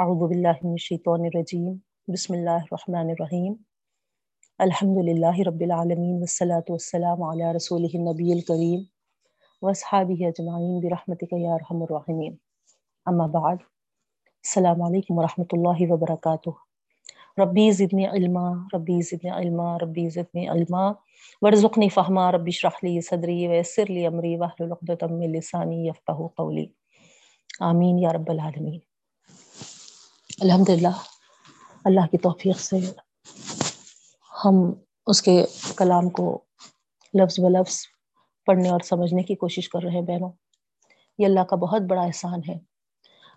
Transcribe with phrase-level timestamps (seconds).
[0.00, 1.72] اعوذ باللہ من الشیطان الرجیم،
[2.12, 3.54] بسم اللہ الرحمن الرحیم.
[4.58, 8.80] الحمد للہ رب العالمین، والصلاة والسلام علی رسولہ النبی الکریم
[9.62, 12.36] واصحابہ اجمعین برحمتک یا ارحم الراحمین.
[13.06, 13.56] اما بعد،
[14.44, 16.50] السلام علیکم ورحمۃ اللہ وبرکاتہ.
[17.40, 20.86] ربی زدنی علما، ربی زدنی علما، ربی زدنی علما.
[21.42, 26.66] ورزقنی فہما ربی اشرح لی صدری ویسر لی امری، واحلل عقدۃ من لسانی یفقهوا قولی.
[27.70, 28.80] آمین یا رب العالمین.
[30.40, 30.88] الحمد للہ
[31.84, 32.76] اللہ کی توفیق سے
[34.44, 34.72] ہم
[35.06, 35.44] اس کے
[35.76, 36.44] کلام کو
[37.14, 37.76] لفظ ب لفظ
[38.46, 40.30] پڑھنے اور سمجھنے کی کوشش کر رہے ہیں بہنوں۔
[41.18, 42.58] یہ اللہ کا بہت بڑا احسان ہے۔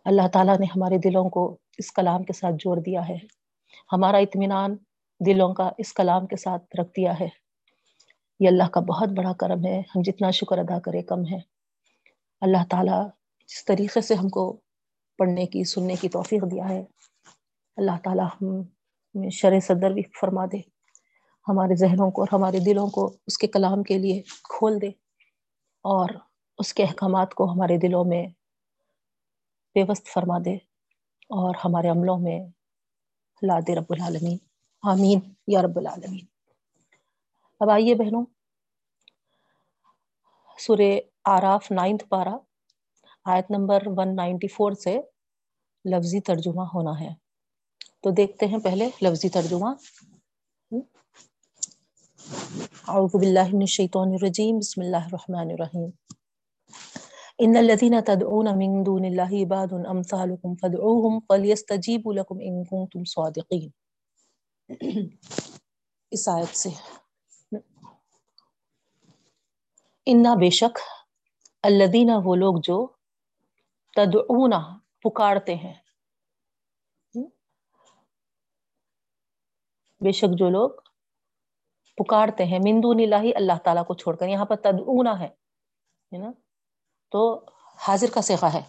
[0.06, 3.18] اللہ تعالیٰ نے ہمارے دلوں کو اس کلام کے ساتھ جوڑ دیا ہے۔
[3.94, 4.76] ہمارا اطمینان
[5.20, 7.28] دلوں کا اس کلام کے ساتھ رکھ دیا ہے۔
[8.40, 11.38] یہ اللہ کا بہت بڑا کرم ہے۔ ہم جتنا شکر ادا کرے کم ہے
[12.42, 13.08] اللہ تعالیٰ
[13.48, 14.62] جس طریقے سے ہم کو
[15.18, 16.86] پڑھنے کی، سننے کی توفیق دیا ہے۔
[17.78, 20.58] اللہ تعالیٰ ہم شر صدر بھی فرما دے۔
[21.48, 24.88] ہمارے ذہنوں کو اور ہمارے دلوں کو اس کے کلام کے لیے کھول دے۔
[25.84, 26.10] اور
[26.58, 28.28] اس کے احکامات کو ہمارے دلوں میں
[29.74, 30.56] پیوست فرما دے۔
[31.30, 32.40] اور ہمارے عملوں میں
[33.42, 34.38] لا دے رب العالمین۔
[34.82, 36.26] آمین یا رب العالمین۔
[37.60, 38.26] اب آئیے بہنوں،
[40.60, 42.38] سورہ آراف نائنتھ پارا
[43.26, 45.02] آیت نمبر 194 سے
[45.86, 47.10] لفظی ترجمہ ہونا ہے۔
[48.02, 49.70] تو دیکھتے ہیں پہلے لفظی ترجمہ۔
[52.88, 55.90] اعوذ باللہ من الشیطان الرجیم، بسم اللہ الرحمن الرحیم۔
[57.40, 63.70] ان الذين تدعون من دون الله عباد امثالكم فادعوهم فليستجيبوا لكم ان كنتم صادقين
[66.12, 66.70] اس آیت سے۔
[70.06, 70.80] انا بے شک
[71.64, 72.88] الذين وہ لوگ جو
[73.96, 74.54] تدعون
[75.04, 75.74] پکارتے ہیں۔
[80.04, 80.70] بے شک جو لوگ
[81.98, 85.30] پکارتے ہیں مندون اللہ اللہ تعالیٰ کو چھوڑ کر، یہاں پر تدعونا ہے
[86.18, 86.32] نا؟
[87.12, 87.46] تو
[87.88, 88.62] حاضر کا سیخا ہے۔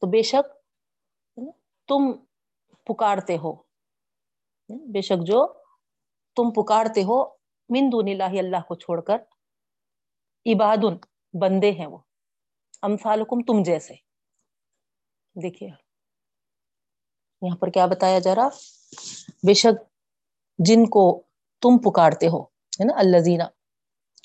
[0.00, 0.44] تو بے شک
[1.88, 2.12] تم
[2.84, 3.52] پکارتے ہو۔
[4.68, 5.46] بے شک جو
[6.36, 7.24] تم پکارتے ہو
[7.68, 9.16] مندون اللہ اللہ کو چھوڑ کر،
[10.46, 10.96] عبادن،
[11.40, 11.98] بندے ہیں وہ۔
[12.82, 14.11] امثالکم تم جیسے۔
[15.34, 15.70] دیکھیے۔
[17.42, 18.48] یہاں پر کیا بتایا جا رہا؟
[19.46, 19.84] بے شک
[20.58, 21.22] جن کو
[21.60, 23.44] تم پکارتے ہو، ہے نا؟ اللہ دینا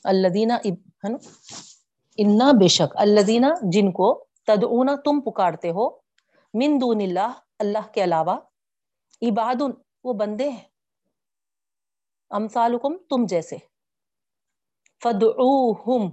[0.03, 1.17] اللہ ہے نا؟
[2.17, 3.21] انا بے شک اللہ
[3.61, 5.89] جن کو تدعونا، تم پکارتے ہو۔
[6.53, 8.39] من دون اللہ اللہ کے علاوہ
[9.21, 9.61] عباد
[10.03, 10.63] وہ بندے ہیں۔
[12.29, 13.57] امثالکم، تم جیسے۔
[15.03, 16.09] فدعوہم،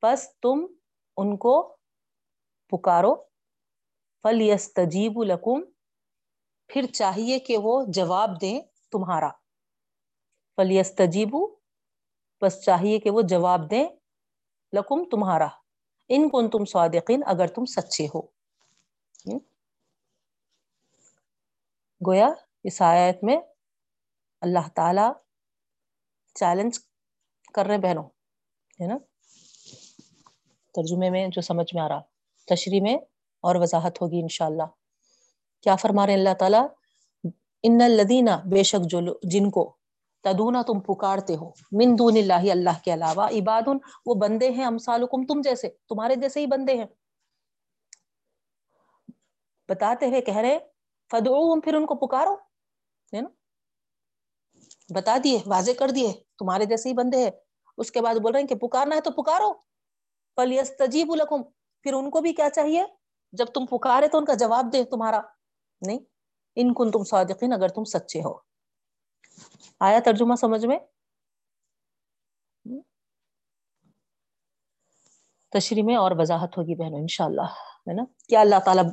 [0.00, 0.66] پس تم
[1.16, 1.76] ان کو
[2.70, 3.29] پکارو۔
[4.22, 5.70] فلیستجیب لکم
[6.68, 8.60] پھر چاہیے کہ وہ جواب دیں
[8.92, 9.28] تمہارا۔
[10.56, 11.56] فلیستجیبو
[12.42, 13.88] بس چاہیے کہ وہ جواب دیں
[14.72, 15.46] لکم تمہارا۔
[16.08, 18.22] ان کن تم صادقین، اگر تم سچے ہو۔
[22.06, 22.28] گویا
[22.64, 23.36] اس آیت میں
[24.40, 25.12] اللہ تعالی
[26.34, 26.78] چیلنج
[27.54, 28.04] کر رہے بہنوں،
[28.80, 28.98] ہے نا؟
[30.74, 32.00] ترجمے میں جو سمجھ میں آ رہا۔
[32.46, 32.96] تشریح میں
[33.40, 34.62] اور وضاحت ہوگی انشاءاللہ۔
[35.62, 36.66] کیا فرما رہے اللہ تعالیٰ؟
[37.62, 39.76] ان الدینہ بے شک جو جن کو
[40.20, 43.68] تدونا تم پکارتے ہو، من دون اللہ اللہ کے علاوہ عباد
[44.06, 46.86] وہ بندے ہیں، امثالکم تم جیسے، تمہارے جیسے ہی بندے ہیں۔
[49.68, 50.58] بتاتے ہوئے کہہ رہے
[51.10, 52.34] فدعوہم پھر ان کو پکارو۔
[53.14, 53.28] ہے نا؟
[54.94, 57.30] بتا دیے، واضح کر دیے، تمہارے جیسے ہی بندے ہیں۔
[57.78, 59.52] اس کے بعد بول رہے ہیں کہ پکارنا ہے تو پکارو۔
[60.36, 61.42] فلیستجیب لکم
[61.82, 62.84] پھر ان کو بھی کیا چاہیے؟
[63.32, 65.20] جب تم پکارے تو ان کا جواب دے تمہارا۔
[65.86, 65.98] نہیں،
[66.56, 68.38] ان کن تم صادقین اگر تم سچے ہو۔
[69.80, 70.78] آیا ترجمہ سمجھ میں؟
[75.50, 77.46] تشریح میں اور وضاحت ہوگی بہنوں، انشاءاللہ،
[77.88, 78.84] ہے نا؟ کیا اللہ تعالیٰ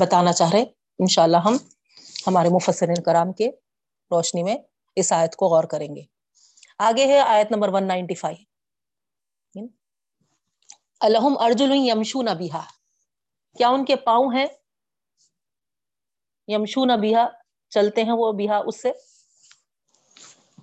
[0.00, 0.62] بتانا چاہ رہے؟
[0.98, 1.56] انشاءاللہ ہم
[2.26, 3.50] ہمارے مفسرین کرام کے
[4.10, 4.56] روشنی میں
[4.96, 6.02] اس آیت کو غور کریں گے۔
[6.78, 8.34] آگے ہے آیت نمبر 195
[11.00, 12.64] الحم ارجل یمشون بیہا
[13.58, 14.46] کیا ان کے پاؤں ہیں؟
[16.46, 17.28] یمشون بیہا
[17.68, 18.92] چلتے ہیں وہ بیہا اس سے۔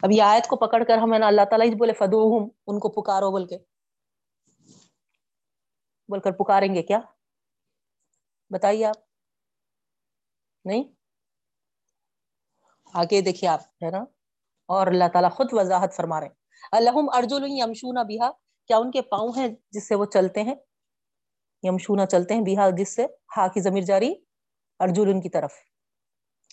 [0.02, 3.32] اب یہ آیت کو پکڑ کر ہمیں اللہ تعالیٰ ہی بولے فدوہم ان کو پکارو
[3.32, 3.58] بول کے
[6.08, 7.00] بول کر پکاریں گے کیا؟
[8.50, 8.96] بتائیے آپ۔
[10.66, 10.84] نہیں؟
[12.94, 14.00] آگے دیکھیے آپ، ہے نا؟
[14.66, 16.34] اور اللہ تعالیٰ خود وضاحت فرما رہے ہیں۔
[16.72, 18.32] الحم ارجل یمشون بیہا
[18.68, 20.56] کیا ان کے پاؤں ہیں جس سے وہ چلتے ہیں؟
[21.64, 23.06] یمشونا چلتے ہیں بیہا جس سے
[23.38, 24.14] ہا کی ضمیر جاری
[24.80, 25.54] ارجن کی طرف۔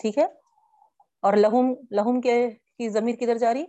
[0.00, 0.25] ٹھیک ہے؟
[1.20, 3.66] اور لہم لہم کے کی ضمیر کدھر جاری؟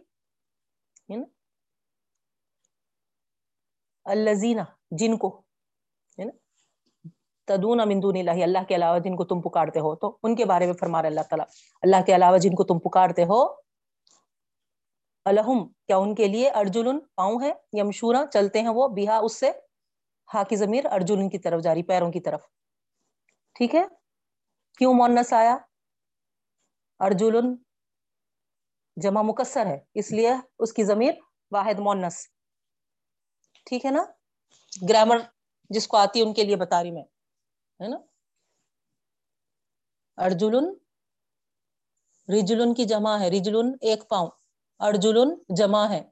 [4.06, 5.42] الزینہ جن کو۔
[6.20, 6.32] ہے نا؟
[7.46, 10.66] تدون امندون اللہ اللہ کے علاوہ جن کو تم پکارتے ہو۔ تو ان کے بارے
[10.66, 11.46] میں فرما رہے اللہ تعالیٰ۔
[11.82, 13.46] اللہ کے علاوہ جن کو تم پکارتے ہو
[15.26, 19.52] الحم کیا ان کے لیے ارجن پاؤں ہے یمشورا، چلتے ہیں وہ بیہا اس سے
[20.34, 22.42] ہا کی ضمیر، ارجن کی طرف جاری، پیروں کی طرف۔
[23.56, 23.84] ٹھیک ہے؟
[24.78, 25.58] کیوں مونس آیا؟
[27.00, 27.56] ارجن
[28.98, 31.14] جمع مکسر ہے، اس لیے اس کی ضمیر
[31.52, 32.28] واحد مونس۔
[33.66, 34.04] ٹھیک ہے نا؟
[34.90, 35.18] گرامر
[35.70, 37.04] جس کو آتی ہے ان کے لیے بتا رہی میں،
[37.80, 37.98] ہے نا؟
[40.18, 40.74] ارجلن
[42.40, 44.30] رجلن کی جمع ہے رجلن ایک پاؤں۔
[44.80, 46.04] ارجلن جمع ہے،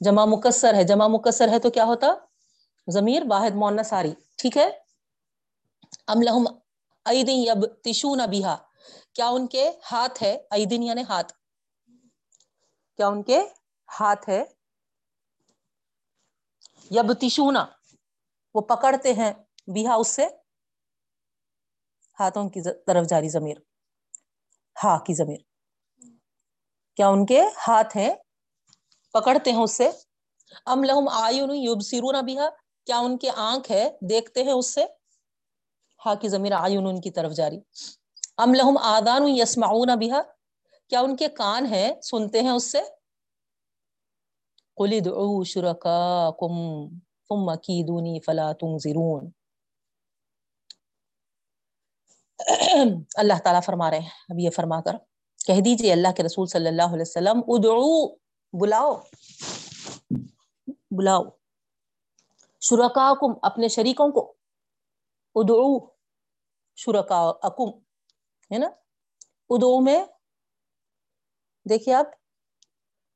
[0.00, 2.06] جمع مکسر ہے۔ جمع مکسر ہے تو کیا ہوتا؟
[2.88, 4.70] ضمیر واحد مون ساری، ٹھیک ہے؟
[6.06, 6.44] ام لہم
[7.04, 8.56] ایدن یب تشون بیہا
[9.14, 11.32] کیا ان کے ہاتھ ہے؟ ایدن یعنی ہاتھ۔
[12.96, 13.40] کیا ان کے
[14.00, 14.44] ہاتھ ہے؟
[16.90, 17.66] یب تشونا
[18.54, 19.32] وہ پکڑتے ہیں
[19.66, 20.26] بیہا اس سے۔
[22.20, 23.56] ہاتھوں کی طرف جاری ضمیر۔
[24.84, 25.40] ہا کی ضمیر۔
[26.96, 28.14] کیا ان کے ہاتھ ہیں؟
[29.12, 29.90] پکڑتے ہیں اس سے۔
[30.66, 34.84] ام لہم آئین یبصرون بها کیا ان کے آنکھ ہے؟ دیکھتے ہیں اس سے۔
[36.06, 37.58] ہا کی ضمیر آئین ان کی طرف جاری۔
[38.36, 40.20] ام لہم آدان یسمعون بها
[40.88, 42.78] کیا ان کے کان ہیں؟ سنتے ہیں اس سے۔
[44.76, 46.88] قل ادعوا شرکاکم
[47.28, 49.30] ثم کیدونی فلا تنظرون۔
[53.14, 54.92] اللہ تعالیٰ فرما رہے ہیں۔ اب یہ فرما کر
[55.46, 58.14] کہہ دیجیے اللہ کے رسول صلی اللہ علیہ وسلم، ادعو،
[58.60, 59.00] بلاؤ۔
[60.90, 61.22] بلاؤ۔
[62.62, 64.22] شرکاکم، اپنے شریکوں کو۔
[65.34, 65.86] ادعو
[66.76, 67.70] شرکاکم،
[68.50, 68.66] ہے نا؟
[69.50, 70.04] ادعو میں،
[71.68, 72.06] دیکھیے آپ،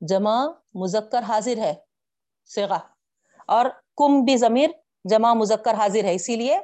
[0.01, 0.37] جمع
[0.75, 1.75] مذکر حاضر ہے
[2.45, 2.79] سیغا
[3.49, 3.67] اور
[3.97, 4.71] کم بھی ضمیر
[5.11, 6.59] جمع مذکر حاضر ہے، اسی لیے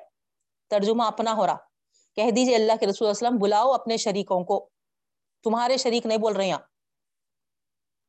[0.70, 1.56] ترجمہ اپنا ہو رہا۔
[2.16, 4.68] کہہ دیجیے اللہ کے رسول وسلم، بلاؤ اپنے شریکوں کو۔
[5.44, 6.58] تمہارے شریک نہیں بول رہے یہاں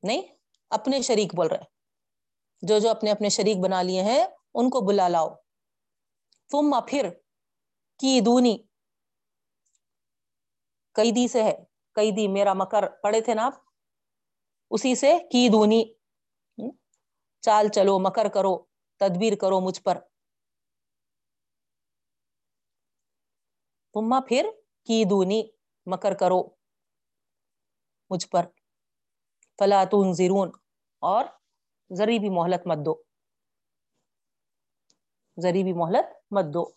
[0.04, 0.22] نہیں،
[0.70, 1.64] اپنے شریک بول رہے
[2.62, 4.24] جو جو اپنے اپنے شریک بنا لیے ہیں
[4.54, 5.30] ان کو بلا لاؤ۔
[6.50, 7.10] تم پھر
[8.00, 8.58] کی دونی
[10.96, 11.56] قیدی سے ہے۔
[11.96, 13.54] قیدی میرا مکر پڑے تھے نا آپ؟
[14.72, 15.84] اسی سے کی دونی
[17.42, 18.58] چال چلو، مکر کرو،
[19.00, 19.98] تدبیر کرو مجھ پر۔
[23.94, 24.46] تما پھر
[24.86, 25.44] کی دونی
[25.86, 26.42] مکر کرو
[28.10, 28.46] مجھ پر۔
[29.60, 30.52] فلا تنظرون۔
[31.00, 31.26] اور
[31.96, 33.13] ذری بھی مہلت مت دو۔
[35.42, 36.72] ذری بھی مہلت، مت دو۔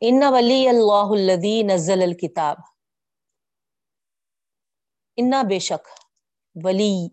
[0.00, 2.56] ان ولی اللہ الذی نزل الکتاب۔
[5.16, 5.88] انا بے شک،
[6.64, 7.08] ولی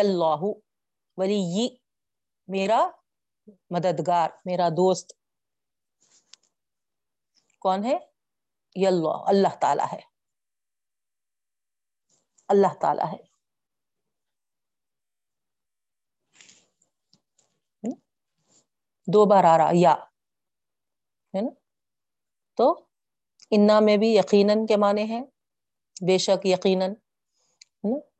[0.00, 0.42] اللہ،
[1.16, 1.76] ولی
[2.46, 2.88] میرا
[3.70, 5.12] مددگار، میرا دوست۔
[7.58, 7.98] کون ہے؟
[8.74, 10.00] یہ اللہ اللہ تعالی ہے۔
[12.48, 13.25] اللہ تعالی ہے۔
[19.06, 19.94] دو بار آ رہا یا.
[21.34, 21.50] ہے نا؟
[22.56, 22.84] تو
[23.50, 25.24] انا میں بھی یقیناً کے معنی ہیں،
[26.06, 26.94] بے شک یقیناً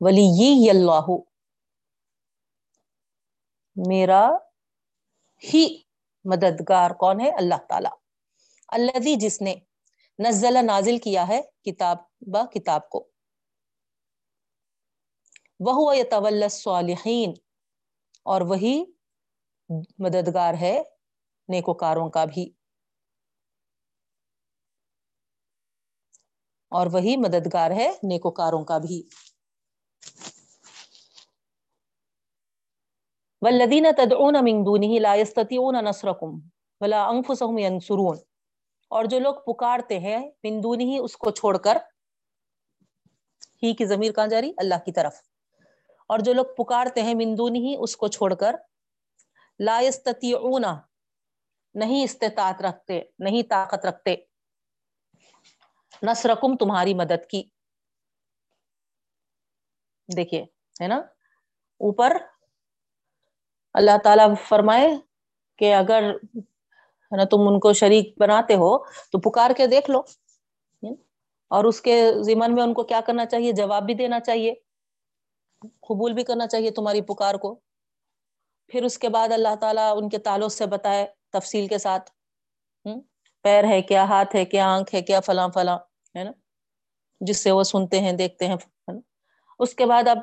[0.01, 1.07] ولی اللہ.
[3.87, 4.29] میرا
[5.43, 5.81] ہی
[6.25, 7.89] مددگار کون ہے؟ اللہ تعالی.
[8.67, 9.55] اللہ جس نے
[10.19, 13.07] نزل نازل کیا ہے کتاب با کتاب کو.
[15.59, 17.33] وہ یتول صالحین
[18.23, 18.83] اور وہی
[19.99, 20.83] مددگار ہے،
[21.47, 22.51] نیکوکاروں کا بھی۔
[26.69, 29.03] اور وہی مددگار ہے، نیکوکاروں کا بھی۔
[33.41, 36.39] والذین تدعون من دونه لا يستطيعون نصركم
[36.79, 38.17] ولا انفسهم ينصرون۔
[38.89, 41.77] اور جو لوگ پکارتے ہیں من دونه اس کو چھوڑ کر،
[43.63, 45.15] ہی کی ضمیر کہاں جاری اللہ کی طرف۔
[46.07, 48.55] اور جو لوگ پکارتے ہیں من دونه اس کو چھوڑ کر
[49.59, 50.65] لا يستطيعون
[51.73, 54.15] نہیں استطاعت رکھتے، نہیں طاقت رکھتے۔
[56.03, 57.43] نصرکم، تمہاری مدد کی۔
[60.15, 60.41] دیکھیے،
[60.81, 60.97] ہے نا؟
[61.77, 62.17] اوپر
[63.73, 64.89] اللہ تعالیٰ فرمائے
[65.57, 66.03] کہ اگر
[67.11, 69.99] ہے نا تم ان کو شریک بناتے ہو تو پکار کے دیکھ لو۔
[71.47, 74.53] اور اس کے ذمن میں ان کو کیا کرنا چاہیے؟ جواب بھی دینا چاہیے۔
[75.61, 77.59] قبول بھی کرنا چاہیے تمہاری پکار کو۔
[78.71, 82.09] پھر اس کے بعد اللہ تعالیٰ ان کے تعلق سے بتائے تفصیل کے ساتھ
[83.45, 85.77] پیر ہے کیا، ہاتھ ہے کیا، آنکھ ہے کیا، فلاں فلاں،
[86.15, 86.31] ہے نا؟
[87.21, 88.55] جس سے وہ سنتے ہیں، دیکھتے ہیں
[89.59, 90.17] اس کے بعد اب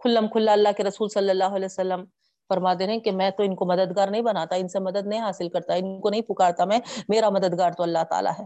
[0.00, 2.04] کھلم کھلا اللہ کے رسول صلی اللہ علیہ وسلم
[2.50, 5.20] فرما دے رہے کہ میں تو ان کو مددگار نہیں بناتا، ان سے مدد نہیں
[5.20, 8.44] حاصل کرتا، ان کو نہیں پکارتا میں، میرا مددگار تو اللہ تعالیٰ ہے۔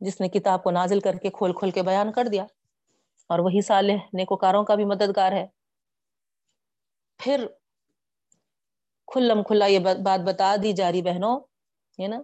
[0.00, 2.44] جس نے کتاب کو نازل کر کے کھول کھول کے بیان کر دیا،
[3.30, 5.46] اور وہی صالح نیکوکاروں کا بھی مددگار ہے۔
[7.18, 7.46] پھر
[9.06, 11.40] کھلم کھلا یہ بات بتا دی جا رہی بہنوں،
[11.98, 12.22] ہے نا؟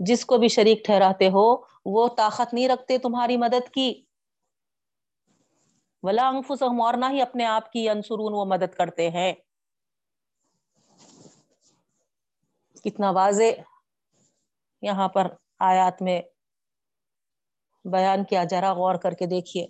[0.00, 4.04] جس کو بھی شریک ٹھہراتے ہو، وہ طاقت نہیں رکھتے تمہاری مدد کی۔
[6.02, 9.32] ولا انفسہم اور نہ ہی اپنے آپ کی انسرون وہ مدد کرتے ہیں۔
[12.84, 13.60] کتنا واضح
[14.82, 15.26] یہاں پر
[15.58, 16.22] آیات میں
[17.84, 19.66] بیان کیا جرا غور کر کے دیکھیے۔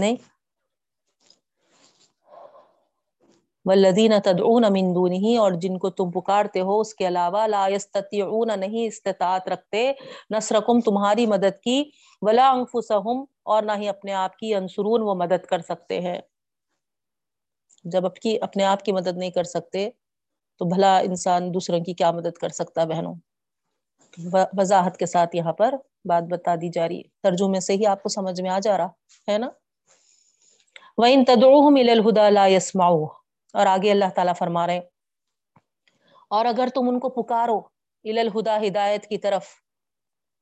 [0.00, 0.16] نہیں؟
[3.68, 8.60] والذین تدعون من دونه اور جن کو تم پکارتے ہو، اس کے علاوہ لا يستطيعون
[8.60, 9.92] نہیں استطاعت رکھتے،
[10.30, 11.84] نصرکم تمہاری مدد کی،
[12.22, 16.20] ولا انفسهم اور نہ ہی اپنے آپ کی انصرون وہ مدد کر سکتے ہیں۔
[17.84, 19.90] جب اپ کی، اپنے آپ کی مدد نہیں کر سکتے،
[20.58, 23.14] تو بھلا انسان دوسروں کی کیا مدد کر سکتا بہنوں؟
[24.58, 28.02] وضاحت کے ساتھ یہاں پر بات بتا دی جا رہی ہے۔ ترجمے سے ہی آپ
[28.02, 28.86] کو سمجھ میں آ جا رہا،
[29.30, 29.48] ہے نا؟
[30.98, 33.17] وَإِن تَدْعُوهُمْ إِلَى الْهُدَى لَا يَسْمَعُوهُ۔
[33.52, 34.80] اور آگے اللہ تعالیٰ فرما رہے
[36.30, 37.58] اور اگر تم ان کو پکارو
[38.04, 39.46] الہدا، ہدایت کی طرف،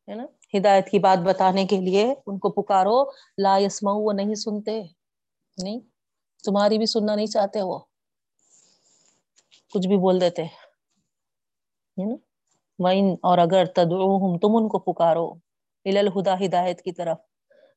[0.08, 0.26] ہے نا؟
[0.58, 3.04] ہدایت کی بات بتانے کے لیے ان کو پکارو،
[3.38, 4.82] لا یسما وہ نہیں سنتے۔
[5.62, 5.80] نہیں،
[6.44, 7.78] تمہاری بھی سننا نہیں چاہتے وہ۔
[9.74, 10.42] کچھ بھی بول دیتے۔
[12.78, 15.34] وَإِن، اور اگر تدعوہم، تم ان کو پکارو
[15.84, 17.18] الہدا، ہدایت کی طرف۔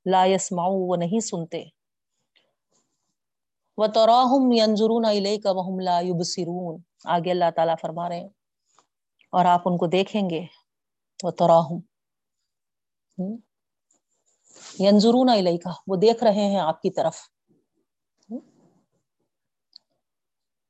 [0.05, 1.78] لا یسمعو، وہ نہیں سنتے۔
[3.81, 8.29] وَتَرَاهُمْ يَنْظُرُونَ إِلَيْكَ وَهُمْ لَا يُبْصِرُونَ آگے اللہ تعالیٰ فرما رہے ہیں۔
[9.31, 10.45] اور آپ ان کو دیکھیں گے۔
[11.23, 11.81] وَتَرَاهُمْ
[14.79, 17.17] يَنْظُرُونَ إِلَيْكَ وہ دیکھ رہے ہیں آپ کی طرف۔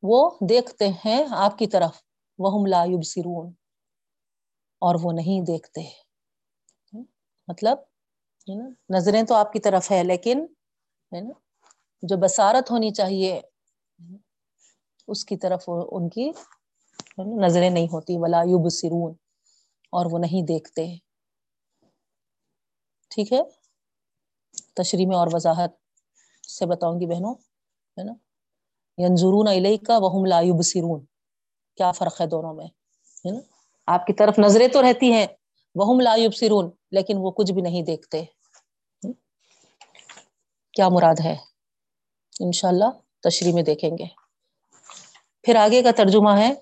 [0.03, 2.01] وہ دیکھتے ہیں آپ کی طرف۔
[2.37, 3.49] وَهُمْ لَا يُبْصِرُونَ
[4.79, 5.81] اور وہ نہیں دیکھتے۔
[7.47, 7.77] مطلب
[8.89, 10.45] نظریں تو آپ کی طرف ہے لیکن،
[11.15, 11.49] ہے نا؟
[12.01, 13.41] جو بصارت ہونی چاہیے،
[15.08, 16.32] اس کی طرف ان کی
[17.18, 19.13] نظریں نہیں ہوتی۔ ولا یبصرون
[19.91, 20.96] اور وہ نہیں دیکھتے۔
[23.10, 23.39] ٹھیک ہے؟
[24.75, 25.72] تشریح میں اور وضاحت
[26.50, 27.34] سے بتاؤں گی بہنوں،
[27.98, 28.13] ہے نا؟
[28.98, 31.06] ینظرون الیک وهم لا یبصرون
[31.75, 32.65] کیا فرق ہے دونوں میں؟
[33.25, 33.39] ہے نا؟
[33.88, 35.27] آپ کی طرف نظریں تو رہتی ہیں۔
[35.75, 38.24] وهم لا یبصرون لیکن وہ کچھ بھی نہیں دیکھتے۔
[40.74, 41.49] کیا مراد ہے؟
[42.39, 42.89] انشاءاللہ
[43.24, 44.05] تشریح میں دیکھیں گے۔
[45.43, 46.53] پھر آگے کا ترجمہ ہے۔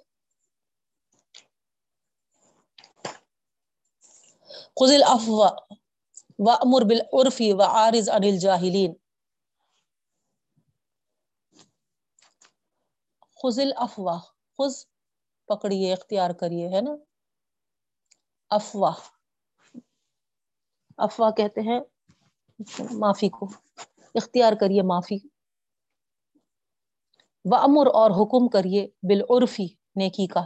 [4.79, 5.43] خذ العفو
[6.39, 8.93] وامر بالعرف وعارض عن الجاهلين۔
[13.43, 14.09] خذ العفو
[14.57, 14.85] خذ
[15.47, 16.91] پکڑیے، اختیار کریے، ہے نا؟
[18.49, 18.93] افواہ
[20.97, 21.79] افواہ کہتے ہیں،
[22.91, 23.47] معافی کو۔
[24.15, 25.36] اختیار کریے، معافی۔
[27.45, 30.45] و امر اور حکم کریے بالعرفی، نیکی کا۔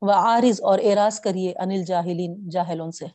[0.00, 3.06] و عارض اور اعراض کریے انل جاہلین، جاہلوں سے۔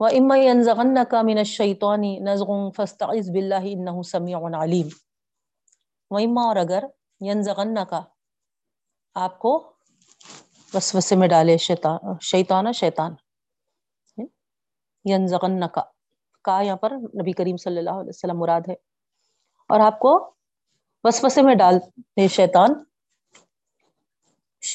[0.00, 4.88] و اما ينزغنك من الشیطان نزغ فاستعذ بالله انه سمیع علیم
[6.10, 6.84] و اما اور اگر
[7.24, 7.94] ينزغنك،
[9.14, 9.72] آپ کو
[10.74, 13.14] وسوسے میں ڈالے شیطان شیطان شیطان۔
[15.10, 15.78] ينزغنك
[16.42, 18.91] کا یہاں پر نبی کریم صلی اللہ علیہ وسلم مراد ہے۔
[19.72, 20.34] اور آپ کو
[21.04, 22.70] وسوسے میں ڈال دے شیطان۔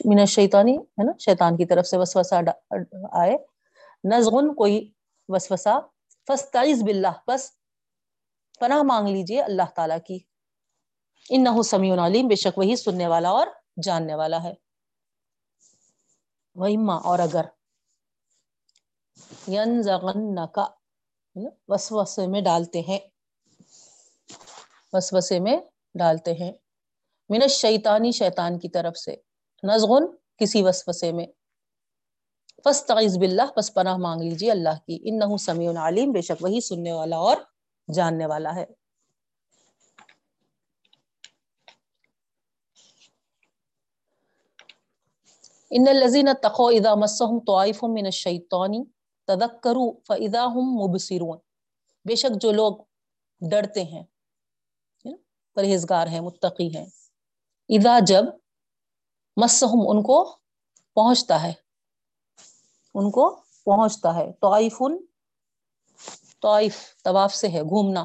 [0.05, 2.35] من الشیطانی، ہے نا؟ شیطان کی طرف سے وسوسہ
[3.11, 3.37] آئے۔
[4.03, 4.91] نزغن، کوئی
[5.27, 5.79] وسوسہ۔
[6.27, 7.51] فاستعذ باللہ، بس
[8.59, 10.19] پناہ مانگ لیجیے اللہ تعالیٰ کی۔
[11.29, 13.47] انہو سمیع علیم، بے شک وہی سننے والا اور
[13.83, 14.53] جاننے والا ہے۔
[16.55, 17.45] وَإِمَّا، اور اگر۔
[19.47, 20.61] يَنزَغَنَّكَ
[21.67, 22.99] وسوسے میں ڈالتے ہیں۔
[24.93, 25.57] وسوسے میں
[25.95, 26.51] ڈالتے ہیں۔
[27.29, 29.15] من الشیطانی شیطان کی طرف سے۔
[29.63, 30.05] نزغن
[30.37, 31.25] کسی وسوسے میں۔
[32.63, 36.93] فاستعذ باللہ، پس پناہ مانگ لیجیے اللہ کی۔ انہو سمیع علیم، بے شک وہی سننے
[36.93, 37.37] والا اور
[37.93, 38.65] جاننے والا ہے۔
[45.69, 48.83] ان الذين اتقوا اذا مسهم طائف من الشيطان
[49.27, 51.37] تذکروا فاذا هم مبصرون۔
[52.05, 52.77] بے شک جو لوگ
[53.49, 54.03] ڈرتے ہیں
[55.57, 56.85] پرہیزگار ہیں، متقی ہیں۔
[57.69, 58.23] ادا جب
[59.37, 60.17] مسہم ان کو
[60.95, 61.53] پہنچتا ہے،
[62.93, 63.23] ان کو
[63.65, 64.81] پہنچتا ہے۔ توائف
[66.41, 68.03] طائف طواف سے ہے، گھومنا،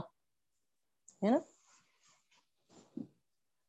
[1.23, 1.39] ہے نا؟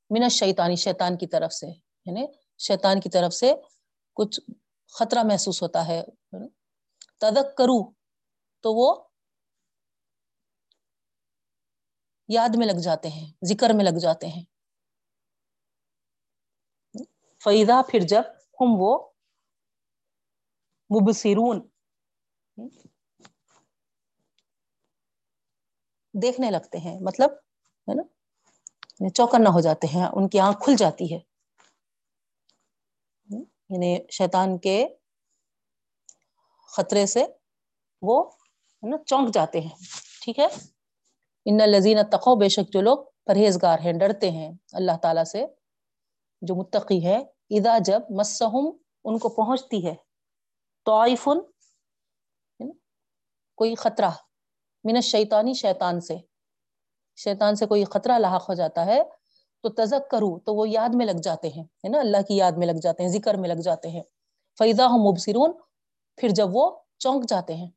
[0.09, 1.67] من شیطانی شیطان کی طرف سے
[2.05, 2.25] یعنی
[2.59, 3.53] شیطان کی طرف سے
[4.13, 4.39] کچھ
[4.87, 6.03] خطرہ محسوس ہوتا ہے
[7.19, 7.91] تدک کرو
[8.63, 9.03] تو وہ
[12.27, 14.43] یاد میں لگ جاتے ہیں، ذکر میں لگ جاتے ہیں۔
[17.43, 18.21] فیضا پھر جب
[18.61, 19.09] ہم وہ
[20.89, 21.69] مبصرون
[26.13, 27.31] دیکھنے لگتے ہیں مطلب
[27.87, 28.03] ہے نا
[28.99, 31.19] یعنی چوکنا ہو جاتے ہیں، ان کی آنکھ کھل جاتی ہے۔
[33.69, 34.87] یعنی شیطان کے
[36.67, 37.25] خطرے سے
[38.01, 38.31] وہ
[38.83, 39.75] ہے نا چونک جاتے ہیں،
[40.21, 40.72] ٹھیک ہے۔
[41.45, 45.45] ان لذین تقو بے شک جو لوگ پرہیزگار ہیں، ڈرتے ہیں اللہ تعالیٰ سے،
[46.41, 47.17] جو متقی ہے
[47.49, 48.65] ادا جب مسہم
[49.05, 49.93] ان کو پہنچتی ہے
[50.85, 51.03] تو
[53.57, 54.09] کوئی خطرہ،
[54.83, 56.15] من شیطانی شیطان سے
[57.17, 59.01] شیطان سے کوئی خطرہ لاحق ہو جاتا ہے،
[59.63, 62.51] تو تزک کروں تو وہ یاد میں لگ جاتے ہیں، ہے نا، اللہ کی یاد
[62.51, 64.03] میں لگ جاتے ہیں، ذکر میں لگ جاتے ہیں۔
[64.59, 65.51] فیضا ہوں مبصرون،
[66.17, 67.69] پھر جب وہ چونک جاتے ہیں۔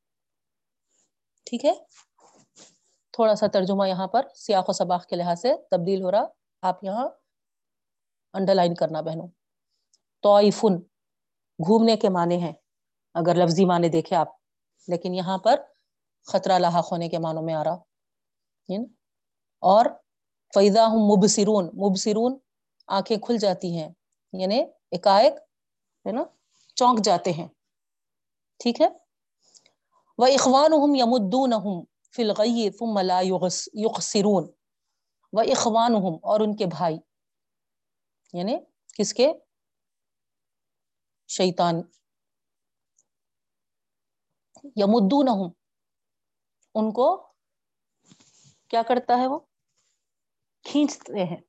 [1.47, 1.73] ٹھیک ہے؟
[3.17, 6.25] تھوڑا سا ترجمہ یہاں پر سیاق و سباق کے لحاظ سے تبدیل ہو رہا،
[6.63, 7.09] آپ یہاں
[8.33, 9.29] انڈر لائن کرنا بہنوں۔
[10.23, 10.77] توفن
[11.67, 12.53] گھومنے کے معنی ہیں،
[13.15, 14.29] اگر لفظی معنی دیکھے آپ۔
[14.89, 15.61] لیکن یہاں پر
[16.27, 17.77] خطرہ لاحق ہونے کے معنوں میں آ رہا۔
[19.61, 19.87] اور
[20.55, 22.39] فیضا ہوں مبصرون مبصرون
[22.87, 23.89] آنکھیں کھل جاتی ہیں
[24.33, 24.61] یعنی
[24.93, 26.25] ہے نا،
[26.75, 27.49] چونک جاتے ہیں۔
[28.59, 28.89] ٹھیک ہے؟
[30.19, 31.53] وہ اخوان ہوں یمدون
[32.17, 33.21] فلغی ثم لا
[33.75, 34.49] یقصرون
[35.33, 36.99] و اخوان اور ان کے بھائی۔
[38.33, 38.57] یعنی
[38.99, 39.33] کس کے؟
[41.29, 41.75] شیطان۔
[44.77, 45.51] یمدون ہوں
[46.75, 47.33] ان کو
[48.69, 49.39] کیا کرتا ہے وہ؟
[50.63, 51.41] کھینچتے ہیں۔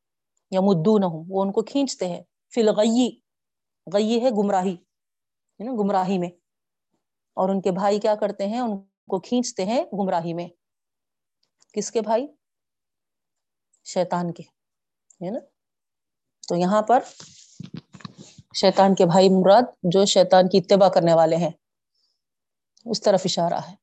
[0.52, 3.20] یا وہ ان کو کھینچتے ہیں۔ فی الغی۔
[3.94, 4.76] غی ہے گمراہی۔
[5.60, 6.30] یعنی گمراہی میں۔
[7.34, 10.48] اور ان کے بھائی کیا کرتے ہیں؟ ان کو کھینچتے ہیں گمراہی میں۔
[11.74, 12.28] کس کے بھائی؟
[13.86, 14.44] شیطان کے،
[15.26, 15.40] ہے نا؟
[16.48, 17.00] تو یہاں پر
[18.56, 21.52] شیطان کے بھائی مراد جو شیطان کی اتباع کرنے والے ہیں،
[22.86, 23.76] اس طرف اشارہ ہے۔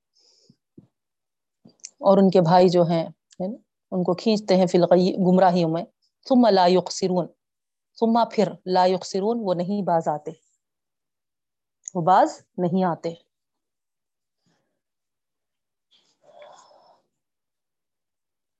[1.85, 3.07] اور ان کے بھائی جو ہیں
[3.91, 5.85] ان کو کھینچتے ہیں فلقی گمراہیوں میں۔
[6.29, 7.27] ثم لا يقصرون
[8.01, 10.31] ثم پھر لا يقصرون وہ نہیں باز آتے۔
[11.95, 13.15] وہ باز نہیں آتے۔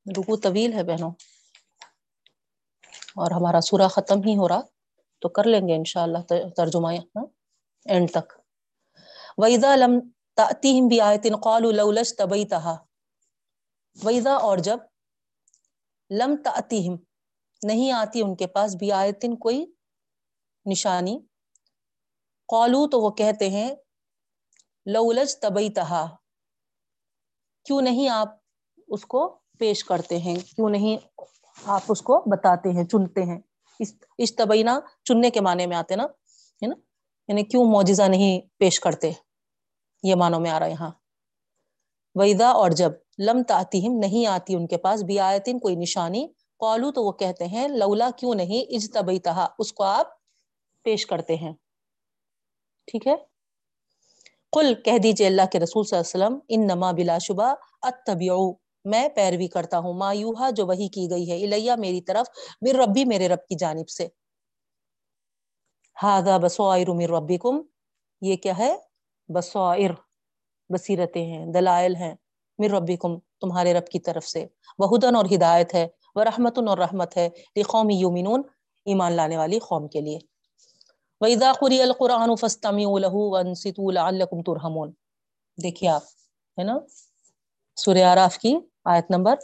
[0.07, 1.11] رکو طویل ہے بہنوں۔
[3.17, 4.61] اور ہمارا سورہ ختم ہی ہو رہا،
[5.19, 6.19] تو کر لیں گے انشاءاللہ
[6.57, 6.89] ترجمہ
[7.85, 8.33] اینڈ تک۔
[9.39, 10.01] وَإِذَا لَمْ
[10.37, 12.77] تَأْتِهِمْ بِآيَةٍ قَالُوا لَوْ لَجْتَبَيْتَهَا
[14.05, 14.79] وَإِذَا اور جب
[16.11, 16.97] لم تأتیہم
[17.63, 19.67] نہیں آتی ان کے پاس بھی آیتن کوئی
[20.67, 21.19] نشانی
[22.49, 23.75] قالو تو وہ کہتے ہیں
[24.87, 26.17] لولج طبی تہا
[27.65, 28.29] کیوں نہیں آپ
[28.89, 30.97] اس کو پیش کرتے ہیں، کیوں نہیں
[31.65, 33.39] آپ اس کو بتاتے ہیں، چنتے ہیں۔
[34.19, 36.75] اشتبینا چننے کے معنی میں آتے نا، ہے نا؟
[37.29, 39.11] یعنی کیوں معجزہ نہیں پیش کرتے؟
[40.03, 40.91] یہ معنوں میں آ رہا یہاں۔
[42.15, 46.93] ویدا اور جب لم تعتیم نہیں آتی ان کے پاس بھی آیتن کوئی نشانی۔ قالو
[46.93, 50.07] تو وہ کہتے ہیں، لولا کیوں نہیں؟ اجتبی تہا اس کو آپ
[50.83, 51.53] پیش کرتے ہیں۔
[52.87, 53.17] ٹھیک ہے؟
[54.53, 58.64] قل، کہہ دیجیے اللہ کے رسول صلی اللہ علیہ وسلم ان نما بلا شبہ اتبعو
[58.85, 62.27] میں پیروی کرتا ہوں ما یوہا جو وہی کی گئی ہے، الیہ میری طرف،
[62.63, 64.09] میر ربی میرے رب کی جانب سے۔
[66.03, 67.63] ہاذا بصائر من ربکم،
[68.21, 68.77] یہ کیا ہے؟
[69.29, 69.91] بصائر،
[70.69, 72.15] بصیرتیں ہیں، دلائل ہیں
[72.59, 74.47] میر ربکم، تمہارے رب کی طرف سے۔
[74.79, 77.29] وہدن اور ہدایت ہے وہ رحمت اور رحمت ہے
[77.69, 78.43] قومی یومنون
[78.85, 80.19] ایمان لانے والی قوم کے لیے۔
[81.21, 84.91] وَإِذَا قُرِئَ الْقُرْآنُ فَاسْتَمِعُوا لَهُ وَانصِتُوا لَعَلَّكُمْ تُرْحَمُونَ۔
[85.63, 86.03] دیکھیے آپ،
[86.59, 86.79] ہے نا؟
[87.77, 89.37] سورہ آراف کی آیت نمبر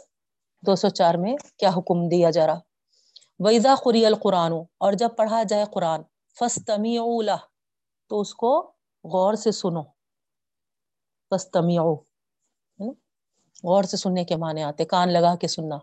[0.65, 2.59] دو سو چار میں کیا حکم دیا جا رہا؟
[3.39, 6.01] وَإِذَا قُرِئَ الْقُرْآنُ، اور جب پڑھا جائے قرآن،
[6.39, 7.39] فَاسْتَمِعُوا لَهُ،
[8.09, 8.73] تو اس کو
[9.03, 9.83] غور سے سنو۔
[11.29, 11.95] فَاسْتَمِعُوا
[13.63, 15.77] غور سے سننے کے معنی آتے، کان لگا کے سننا۔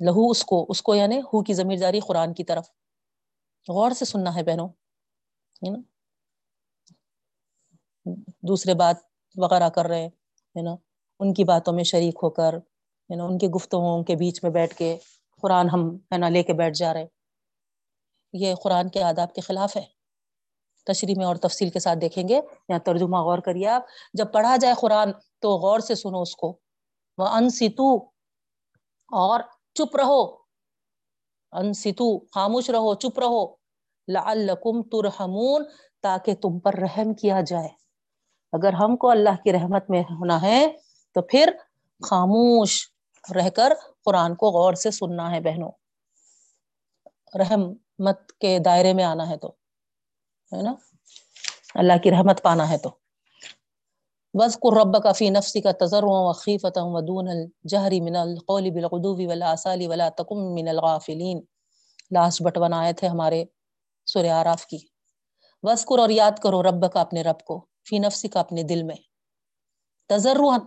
[0.00, 2.68] لہو اس کو اس کو یعنی ہو کی ضمیر جاری قرآن کی طرف۔
[3.68, 4.68] غور سے سننا ہے بہنوں
[8.48, 8.96] دوسرے بات
[9.36, 10.76] وغیرہ کر رہے ہے نا؟
[11.20, 12.52] ان کی باتوں میں شریک ہو کر
[13.10, 14.96] ہے نا ان کی گفتگو کے بیچ میں بیٹھ کے
[15.42, 17.06] قرآن ہم، ہے نا، لے کے بیٹھ جا رہے
[18.32, 19.82] یہ قرآن کے آداب کے خلاف ہے۔
[20.86, 23.82] تشریح میں اور تفصیل کے ساتھ دیکھیں گے۔ یا ترجمہ غور کریے آپ۔
[24.14, 26.58] جب پڑھا جائے قرآن تو غور سے سنو اس کو۔
[27.18, 27.96] وہ ان ستو
[29.12, 29.40] اور
[29.74, 30.36] چپ رہو۔
[31.52, 33.54] ان ستو خاموش رہو، چپ رہو۔
[34.08, 35.64] لعلکم ترحمون،
[36.02, 37.68] تاکہ تم پر رحم کیا جائے۔
[38.52, 40.66] اگر ہم کو اللہ کی رحمت میں ہونا ہے
[41.18, 41.52] تو پھر
[42.02, 42.90] خاموش
[43.34, 43.72] رہ کر
[44.04, 45.70] قرآن کو غور سے سننا ہے بہنوں۔
[47.38, 49.48] رحمت کے دائرے میں آنا ہے تو،
[50.52, 50.74] ہے نا؟
[51.74, 52.90] اللہ کی رحمت پانا ہے تو۔
[54.34, 60.08] وزقر رب کا فی نفسی کا تذر وخیفت ودون الجہری من القول بالغدو والآصال ولا
[60.08, 61.40] تکم من الغافلین۔
[62.10, 63.44] لاسٹ بٹون آئے تھے ہمارے
[64.06, 64.78] سورہ آراف کی۔
[65.62, 68.96] وزقر اور یاد کرو رب کا اپنے رب کو، فی نفسی کا اپنے دل میں۔
[70.08, 70.60] تذرعن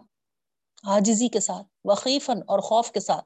[0.84, 3.26] آجزی کے ساتھ وخیفن اور خوف کے ساتھ۔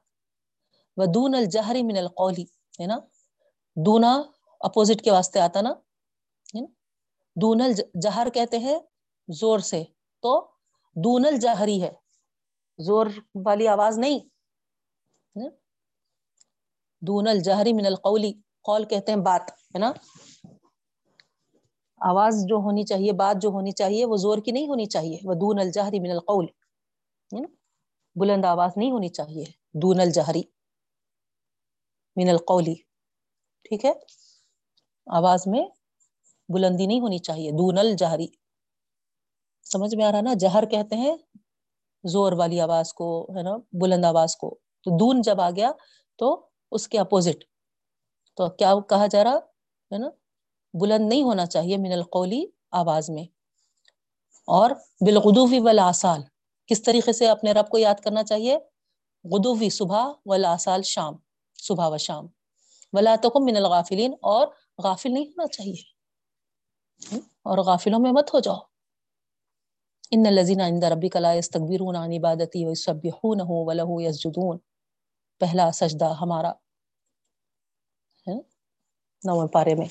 [0.96, 2.42] ودون الجہری من القولی
[2.80, 2.98] ہے نا؟
[3.76, 4.22] دونا
[4.60, 5.74] اپوزٹ کے واسطے آتا نا؟
[7.36, 8.78] دون الجہر کہتے ہیں
[9.28, 9.84] زور سے۔
[10.20, 10.50] تو
[10.94, 11.92] دون الجہری ہے۔
[12.78, 14.18] زور والی آواز نہیں۔
[17.00, 19.92] دون الجہری من القولی قول کہتے ہیں بات، ہے نا؟
[22.00, 25.34] آواز جو ہونی چاہیے، بات جو ہونی چاہیے، وہ زور کی نہیں ہونی چاہیے۔ وہ
[25.34, 26.46] دون الجہری من القول۔
[28.14, 30.42] بلند آواز نہیں ہونی چاہیے۔ دون الجہری
[32.16, 32.74] من القولی۔
[33.62, 33.92] ٹھیک ہے؟
[35.06, 35.64] آواز میں
[36.48, 38.26] بلندی نہیں ہونی چاہیے۔ دون الجہری۔
[39.62, 41.16] سمجھ میں آ رہا نا؟ جہر کہتے ہیں،
[42.04, 45.72] زور والی آواز کو، ہے نا؟ بلند آواز کو۔ تو دون جب آ گیا
[46.16, 47.44] تو اس کے اپوزٹ۔
[48.36, 49.36] تو کیا کہا جا رہا؟
[49.92, 50.08] ہے نا؟
[50.80, 53.24] بلند نہیں ہونا چاہیے من القولی آواز میں۔
[54.46, 54.70] اور
[55.06, 56.22] بالغدوفی والآصال۔
[56.66, 58.58] کس طریقے سے اپنے رب کو یاد کرنا چاہیے؟
[59.24, 61.14] غدوفی صبح والآصال شام،
[61.62, 62.26] صبح و شام۔
[62.92, 64.48] ولا تکم من الغافلین، اور
[64.82, 65.96] غافل نہیں ہونا چاہیے۔
[67.20, 68.56] اور غافلوں میں مت ہو جاؤ۔
[70.10, 74.58] ان الذين عند ربك لا يستكبرون عن عبادتي ويسبحونه وله يسجدون
[75.40, 76.52] پہلا سجدہ ہمارا
[79.24, 79.86] نو پارے میں۔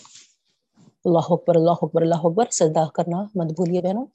[1.06, 4.06] اللہ اکبر اللہ اکبر اللہ اکبر، سجدہ کرنا مت بھولیے بہنوں۔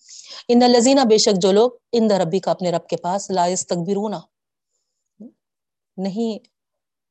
[0.49, 4.15] ان الذين بے شک جو لوگ ان ربی کا اپنے رب کے پاس لا يستكبرون
[5.97, 6.39] نہیں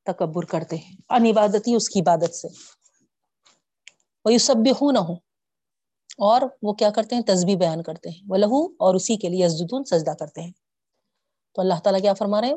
[0.06, 2.48] تکبر کرتے ہیں ان عبادتی اس کی عبادت سے۔
[4.26, 4.56] وہ سب
[4.92, 5.14] نہ ہو
[6.18, 9.46] اور وہ کیا کرتے ہیں؟ تسبیح بیان کرتے ہیں۔ وہ لہو اور اسی کے لیے
[9.46, 10.52] اسجدون سجدہ کرتے ہیں۔
[11.56, 12.56] تو اللہ تعالیٰ کیا فرما رہے ہیں؟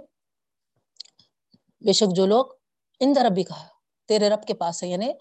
[1.85, 2.47] بے شک جو لوگ
[3.01, 3.55] ان ربی کا
[4.09, 5.13] تیرے رب کے پاس ہے یعنی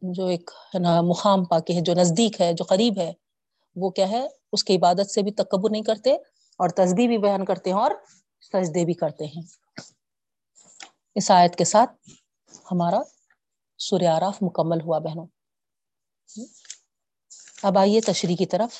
[0.00, 3.12] جو ایک ہے نا، مقام پاکے ہے جو نزدیک ہے، جو قریب ہے،
[3.76, 6.14] وہ کیا ہے؟ اس کی عبادت سے بھی تکبر نہیں کرتے
[6.58, 7.90] اور تسبیح بھی بیان کرتے ہیں اور
[8.40, 9.42] سجدے بھی کرتے ہیں۔
[11.14, 12.10] اس آیت کے ساتھ
[12.72, 13.00] ہمارا
[13.78, 15.26] سوریہ آراف مکمل ہوا بہنوں۔
[17.62, 18.70] اب آئیے تشریح کی طرف۔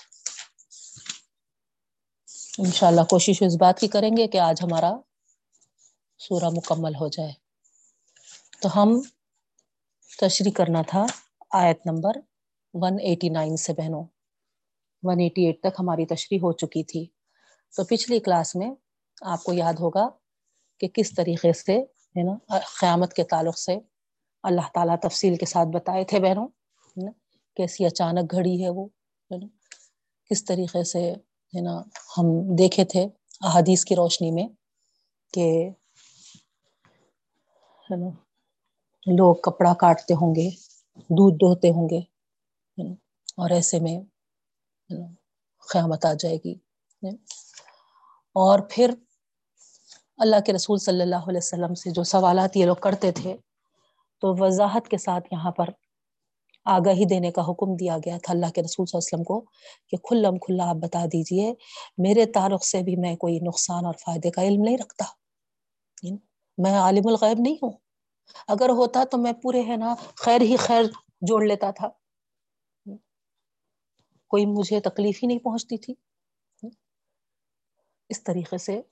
[2.58, 4.92] انشاءاللہ کوشش اس بات کی کریں گے کہ آج ہمارا
[6.18, 7.32] سورہ مکمل ہو جائے۔
[8.60, 9.00] تو ہم
[10.20, 11.06] تشریح کرنا تھا،
[11.50, 12.12] آیت نمبر
[12.74, 14.04] 189 سے بہنوں۔
[15.02, 17.06] 188 تک ہماری تشریح ہو چکی تھی۔
[17.76, 18.74] تو پچھلی کلاس میں
[19.22, 20.08] آپ کو یاد ہوگا
[20.80, 21.80] کہ کس طریقے سے،
[22.16, 23.78] ہے نا، قیامت کے تعلق سے
[24.42, 26.48] اللہ تعالیٰ تفصیل کے ساتھ بتائے تھے بہنوں
[27.56, 28.86] کیسی اچانک گھڑی ہے وہ،
[29.32, 29.46] ہے نا،
[30.30, 31.12] کس طریقے سے،
[31.54, 31.82] ہے نا،
[32.18, 33.08] ہم دیکھے تھے
[33.40, 34.48] احادیث کی روشنی میں
[35.32, 35.70] کہ،
[37.90, 38.25] ہے نا
[39.06, 40.48] لوگ کپڑا کاٹتے ہوں گے،
[41.10, 41.98] دودھ دوہتے ہوں گے
[43.36, 43.98] اور ایسے میں
[45.68, 46.54] قیامت آ جائے گی
[48.36, 48.90] اور پھر
[50.18, 53.34] اللہ کے رسول صلی اللہ علیہ وسلم سے جو سوالات یہ لوگ کرتے تھے،
[54.22, 55.70] تو وضاحت کے ساتھ یہاں پر
[56.66, 59.40] آگاہی دینے کا حکم دیا گیا تھا اللہ کے رسول صلی اللہ علیہ وسلم کو
[59.90, 61.52] کہ کھلم کھلا آپ بتا دیجیے،
[61.98, 65.04] میرے تعلق سے بھی میں کوئی نقصان اور فائدے کا علم نہیں رکھتا
[66.58, 67.72] میں عالم الغیب نہیں ہوں۔
[68.48, 70.82] اگر ہوتا تو میں پورے ہے نا خیر ہی خیر
[71.20, 71.88] جوڑ لیتا تھا۔
[74.28, 75.94] کوئی مجھے تکلیف ہی نہیں پہنچتی تھی۔
[78.08, 78.82] اس طریقے سے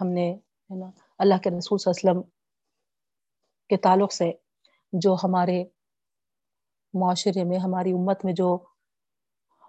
[0.00, 2.30] ہم نے ہے نا اللہ کے رسول صلی اللہ علیہ وسلم
[3.68, 4.32] کے تعلق سے
[4.92, 5.64] جو ہمارے
[6.94, 8.56] معاشرے میں، ہماری امت میں جو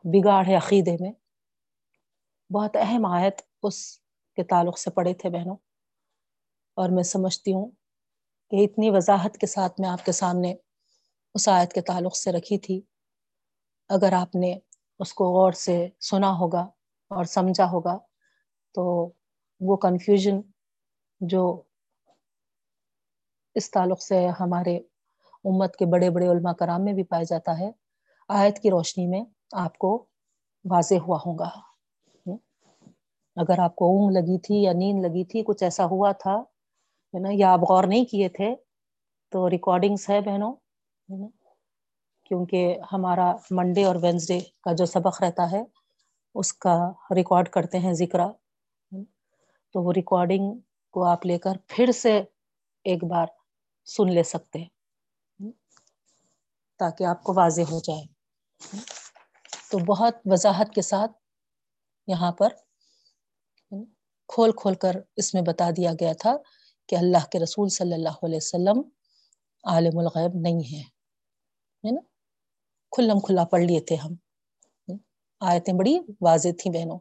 [0.03, 1.11] بگاڑ ہے عقیدے میں،
[2.53, 3.97] بہت اہم آیت اس
[4.35, 5.55] کے تعلق سے پڑے تھے بہنوں۔
[6.73, 7.71] اور میں سمجھتی ہوں
[8.51, 10.55] کہ اتنی وضاحت کے ساتھ میں آپ کے سامنے
[11.35, 12.81] اس آیت کے تعلق سے رکھی تھی۔
[13.89, 14.57] اگر آپ نے
[14.99, 16.61] اس کو غور سے سنا ہوگا
[17.11, 17.97] اور سمجھا ہوگا
[18.75, 19.11] تو
[19.61, 20.41] وہ کنفیوژن
[21.21, 21.61] جو
[23.55, 24.77] اس تعلق سے ہمارے
[25.45, 27.71] امت کے بڑے بڑے علماء کرام میں بھی پایا جاتا ہے،
[28.29, 30.05] آیت کی روشنی میں آپ کو
[30.65, 31.49] واضح ہوا ہوگا۔
[33.35, 36.43] اگر آپ کو اونگ لگی تھی یا نیند لگی تھی، کچھ ایسا ہوا تھا
[37.13, 38.53] ہے نا؟ یا آپ غور نہیں کیے تھے،
[39.31, 40.53] تو ریکارڈنگس ہے بہنوں
[42.25, 45.61] کیونکہ ہمارا منڈے اور وینسڈے کا جو سبق رہتا ہے،
[46.35, 46.75] اس کا
[47.15, 48.19] ریکارڈ کرتے ہیں ذکر
[49.75, 50.53] تو وہ ریکارڈنگ
[50.93, 52.17] کو آپ لے کر پھر سے
[52.85, 53.27] ایک بار
[53.87, 55.51] سن لے سکتے ہیں
[56.79, 58.03] تاکہ آپ کو واضح ہو جائے
[59.71, 61.11] تو بہت وضاحت کے ساتھ
[62.07, 62.53] یہاں پر
[64.29, 66.35] کھول کھول کر اس میں بتا دیا گیا تھا۔
[66.91, 68.81] کہ اللہ کے رسول صلی اللہ علیہ وسلم
[69.63, 72.01] عالم الغیب نہیں ہے نا؟
[72.91, 74.15] کھلم کھلا پڑھ لیے تھے ہم۔
[75.39, 76.99] آیتیں بڑی واضح تھیں بہنوں۔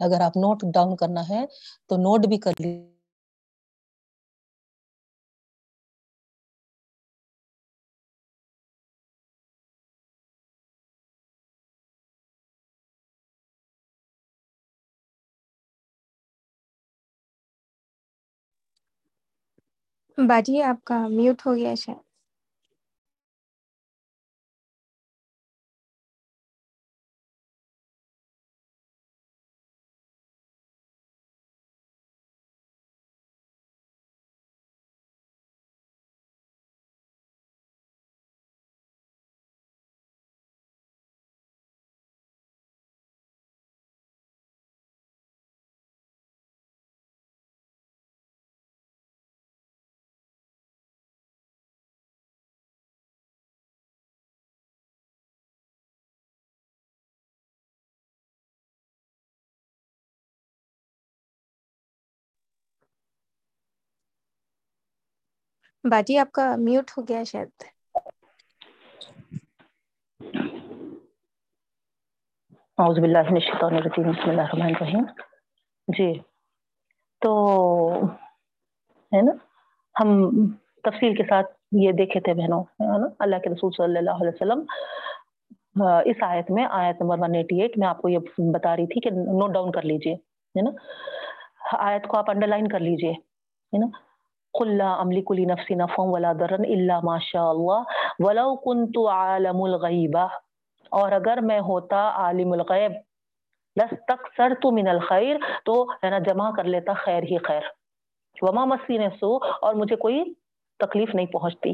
[0.00, 1.46] اگر آپ نوٹ ڈاؤن کرنا ہے
[1.86, 2.95] تو نوٹ بھی کر لی
[20.18, 22.05] باجی آپ کا میوٹ ہو گیا شاید۔
[65.90, 67.62] باجی آپ کا میوٹ ہو گیا شاید۔
[72.78, 75.04] اعوذ باللہ من الشیطان الرجیم، بسم اللہ الرحمن الرحیم۔
[75.88, 76.12] جی
[77.20, 77.32] تو
[79.12, 79.32] ہے نا،
[79.94, 80.08] ہم
[80.84, 84.34] تفصیل کے ساتھ یہ دیکھے تھے بہنوں، ہے نا، اللہ کے رسول صلی اللہ علیہ
[84.34, 84.64] وسلم
[86.10, 88.18] اس آیت میں، آیت نمبر 188 میں آپ کو یہ
[88.52, 90.70] بتا رہی تھی کہ نوٹ ڈاؤن کر لیجیے، ہے نا۔
[91.88, 93.86] آیت کو آپ انڈر لائن کر لیجیے، ہے نا۔
[94.58, 97.80] قل لا املك لنفسي نفعا ولا ضرا الا ما شاء الله.
[98.26, 100.16] ولو كنت عالم الغيب.
[100.92, 102.92] اور اگر میں ہوتا عالم الغیب
[103.76, 103.94] لس
[104.62, 107.64] تو من الخیر، تو ہے نا، جمع کر لیتا خیر ہی خیر.
[108.42, 110.22] وما مسی نے سو اور مجھے کوئی
[110.80, 111.72] تکلیف نہیں پہنچتی.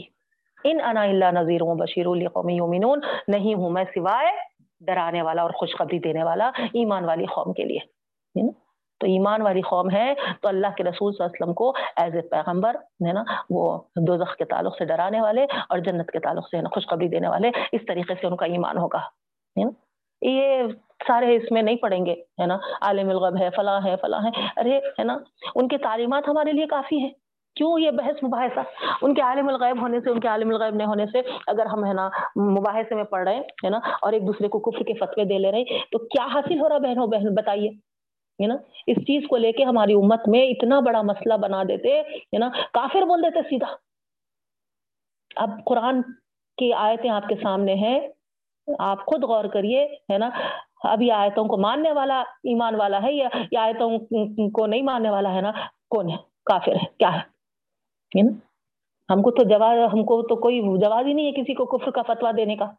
[0.65, 4.31] ان انا اللہ نذیر و بشیر القومی یومنون نہیں ہوں میں سوائے
[4.87, 7.81] ڈرانے والا اور خوشخبری دینے والا، ایمان والی قوم کے لیے.
[9.03, 12.15] تو ایمان والی قوم ہے، تو اللہ کے رسول صلی اللہ علیہ وسلم کو ایز
[12.17, 16.49] اے پیغمبر، ہے نا، وہ دوزخ کے تعلق سے ڈرانے والے اور جنت کے تعلق
[16.49, 19.01] سے خوشخبری دینے والے، اس طریقے سے ان کا ایمان ہوگا
[20.23, 20.63] یہ
[21.07, 24.31] سارے اس میں نہیں پڑھیں گے، ہے نا؟ عالم الغب ہے، فلاں ہے فلاں ہے،
[24.57, 25.19] ارے، ہے نا؟
[25.55, 27.11] ان کی تعلیمات ہمارے لیے کافی ہیں،
[27.57, 28.61] کیوں یہ بحث مباحثہ؟
[29.03, 31.85] ان کے عالم الغیب ہونے سے، ان کے عالم الغیب نہیں ہونے سے اگر ہم،
[31.85, 34.95] ہے نا، مباحثے میں پڑھ رہے ہیں، ہے نا، اور ایک دوسرے کو کفر کے
[34.95, 37.71] فتوے دے لے رہے ہیں، تو کیا حاصل ہو رہا بہنوں، بہن، بتائیے؟
[38.43, 42.01] ہے نا؟ اس چیز کو لے کے ہماری امت میں اتنا بڑا مسئلہ بنا دیتے،
[42.01, 43.77] ہے نا؟ کافر بول دیتے سیدھا۔
[45.37, 46.03] اب قرآن
[46.57, 48.01] کی آیتیں آپ کے سامنے ہیں،
[48.79, 50.31] آپ خود غور کریے، ہے نا؟
[50.85, 53.99] اب یہ آیتوں کو ماننے والا ایمان والا ہے یا یہ آیتوں
[54.51, 55.53] کو نہیں ماننے والا ہے نا؟
[55.91, 57.33] کون ہے؟ کافر ہے، کیا ہے؟
[59.13, 61.91] ہم کو تو جواز، ہم کو تو کوئی جواز ہی نہیں ہے کسی کو کفر
[61.91, 62.71] کا فتوا دینے کا۔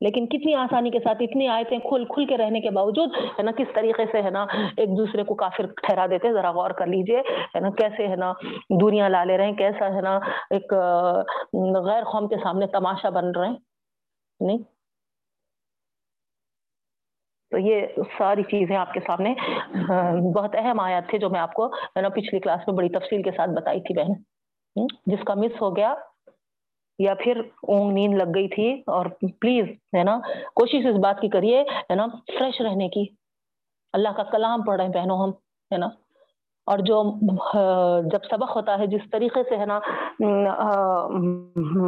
[0.00, 3.50] لیکن کتنی آسانی کے ساتھ اتنی آیتیں کھل کھل کے رہنے کے باوجود ہے نا،
[3.56, 4.44] کس طریقے سے ہے نا
[4.76, 7.20] ایک دوسرے کو کافر ٹھہرا دیتے ذرا غور کر لیجیے،
[7.54, 8.32] ہے نا، کیسے ہے نا
[8.82, 10.18] دنیا لا لے رہے ہیں کیسا ہے نا
[10.56, 10.72] ایک
[11.86, 13.56] غیر قوم کے سامنے تماشا بن رہے ہیں؟
[14.40, 14.58] نہیں؟
[17.52, 17.86] تو یہ
[18.18, 19.34] ساری چیزیں آپ کے سامنے
[20.34, 23.22] بہت اہم آیات تھے جو میں آپ کو، ہے نا، پچھلی کلاس میں بڑی تفصیل
[23.22, 25.94] کے ساتھ بتائی تھی بہن۔ جس کا مس ہو گیا
[27.00, 29.06] یا پھر اونگ نیند لگ گئی تھی اور
[29.40, 29.64] پلیز
[29.96, 30.18] ہے نا،
[30.54, 33.06] کوشش اس بات کی کریے ہے نا فریش رہنے کی۔
[33.92, 35.30] اللہ کا کلام پڑھ رہے ہیں بہنوں ہم،
[35.72, 35.88] ہے نا۔
[36.66, 37.02] اور جو
[38.02, 39.80] جب سبق ہوتا ہے، جس طریقے سے ہے نا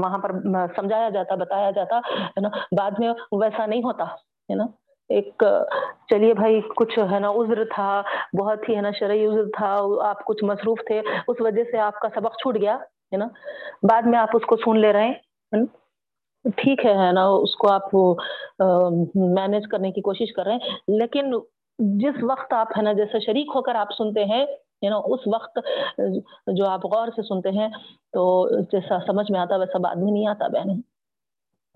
[0.03, 0.33] وہاں پر
[0.77, 2.49] سمجھایا جاتا، بتایا جاتا، ہے نا،
[2.79, 4.65] بعد میں ویسا نہیں ہوتا، ہے نا۔
[5.09, 5.45] ایک،
[6.11, 8.03] چلیے بھائی، کچھ ہے نا، عذر تھا،
[8.39, 12.01] بہت ہی ہے نا، شرعی عذر تھا، آپ کچھ مصروف تھے، اس وجہ سے آپ
[12.01, 12.79] کا سبق چھوٹ گیا۔
[13.13, 13.27] ہے نا؟
[13.83, 15.15] بعد میں آپ اس کو سن لے رہے ہیں
[16.57, 17.95] ٹھیک ہے نا؟ اس کو آپ
[19.15, 21.33] مینج کرنے کی کوشش کر رہے ہیں۔ لیکن
[21.79, 24.47] جس وقت آپ، ہے نا، جیسے شریک ہو کر آپ سنتے ہیں
[24.83, 25.59] یو نو اس وقت
[26.47, 27.69] جو آپ غور سے سنتے ہیں،
[28.13, 30.81] تو جیسا سمجھ میں آتا ویسا بعد میں نہیں آتا، بہن۔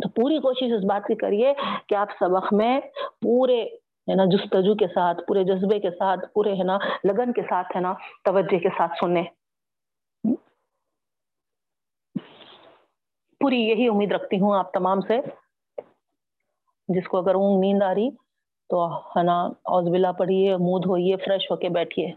[0.03, 1.55] تو پوری کوشش اس بات کی کریے
[1.89, 2.81] کہ آپ سبق میں
[3.23, 3.63] پورے،
[4.11, 7.77] ہے نا، جستجو کے ساتھ، پورے جذبے کے ساتھ، پورے، ہے نا، لگن کے ساتھ،
[7.77, 7.95] ہے نا،
[8.25, 9.23] توجہ کے ساتھ سننے
[13.47, 15.21] پوری یہی امید رکھتی ہوں آپ تمام سے۔
[16.89, 18.11] جس کو اگر اونگ نیند آ رہی،
[18.69, 22.13] تو ہے نا اوز بلا پڑھیے، مود ہوئیے فریش ہو کے بیٹھیے۔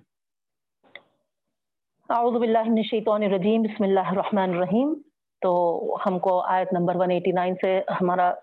[2.10, 4.94] اعوذ باللہ من الشیطان الرجیم، بسم اللہ الرحمن الرحیم۔
[5.42, 8.34] تو ہم کو آیت نمبر 189 سے ہمارا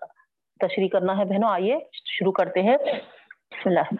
[0.59, 2.77] تشریح کرنا ہے۔ بہنوں، آئیے، شروع کرتے ہیں۔
[3.51, 3.93] بسم اللہ۔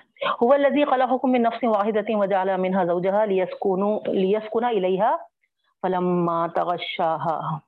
[0.43, 5.15] هو الذي خلقكم من نفس واحدة وجعل منها زوجها ليسكنوا ليسكن إليها
[5.81, 7.66] فلما تغشاها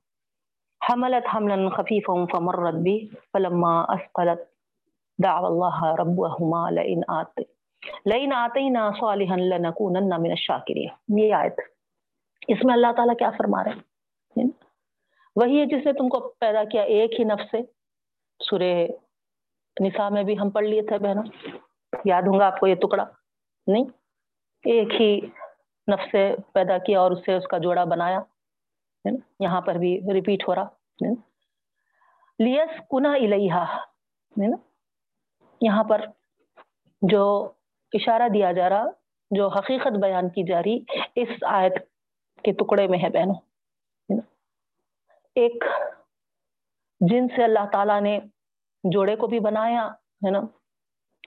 [0.82, 4.48] حملت حملا خفيفا فمرت به، فلما أثقلت
[5.20, 7.40] دعوا الله ربهما لئن آت،
[8.06, 10.90] لئن آتينا صالحا لنكونن من الشاكرين.
[11.20, 11.60] یہ آیت.
[12.48, 14.48] اس میں اللہ تعالیٰ کیا فرما رہے ہیں؟
[15.36, 17.62] وہی ہے جس نے تم کو پیدا کیا ایک ہی نفس سے.
[18.50, 18.88] سورہ
[19.82, 21.24] نساء میں بھی ہم پڑھ لیے تھے بہنوں.
[22.06, 23.04] یاد ہوں گا آپ کو یہ ٹکڑا.
[23.68, 23.84] نہیں،
[24.64, 25.20] ایک ہی
[25.92, 28.20] نفس سے پیدا کیا اور اس سے اس کا جوڑا بنایا.
[29.40, 30.68] یہاں پر بھی ریپیٹ ہو رہا
[32.40, 33.66] لیس کنا الہا
[35.62, 36.06] یہاں پر
[37.02, 37.52] جو
[37.94, 38.86] اشارہ دیا جا رہا،
[39.32, 40.80] جو حقیقت بیان کی جا رہی،
[41.16, 41.74] اس آیت
[42.44, 43.36] کے ٹکڑے میں ہے بہنوں
[45.36, 45.64] ایک
[47.00, 48.20] جن سے اللہ تعالیٰ نے
[48.84, 49.88] جوڑے کو بھی بنایا،
[50.26, 50.40] ہے نا؟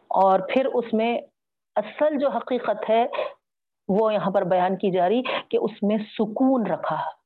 [0.08, 1.18] اور پھر اس میں
[1.76, 3.06] اصل جو حقیقت ہے،
[3.88, 7.21] وہ یہاں پر بیان کی جا رہی کہ اس میں سکون رکھا۔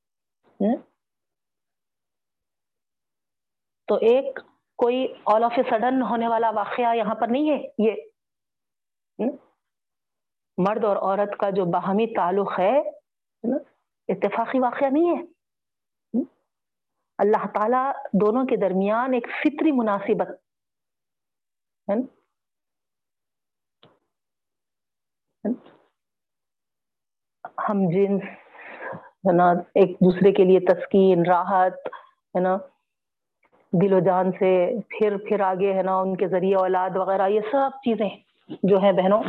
[3.89, 4.39] تو ایک
[4.77, 7.95] کوئی آل آف اے سڈن ہونے والا واقعہ یہاں پر نہیں ہے، یہ۔
[10.59, 12.81] مرد اور عورت کا جو باہمی تعلق ہے
[14.09, 15.25] اتفاقی واقعہ نہیں ہے۔
[17.19, 20.29] اللہ تعالی دونوں کے درمیان ایک فطری مناسبت۔
[27.69, 28.46] ہم جنس
[29.27, 31.73] ہے نا، ایک دوسرے کے لیے تسکین، راحت،
[32.35, 32.57] ہے نا،
[33.73, 37.41] دل و جان سے پھر پھر آگے، ہے نا، ان کے ذریعے اولاد وغیرہ، یہ
[37.53, 38.09] سب چیزیں
[38.63, 39.23] جو ہے بہنوں۔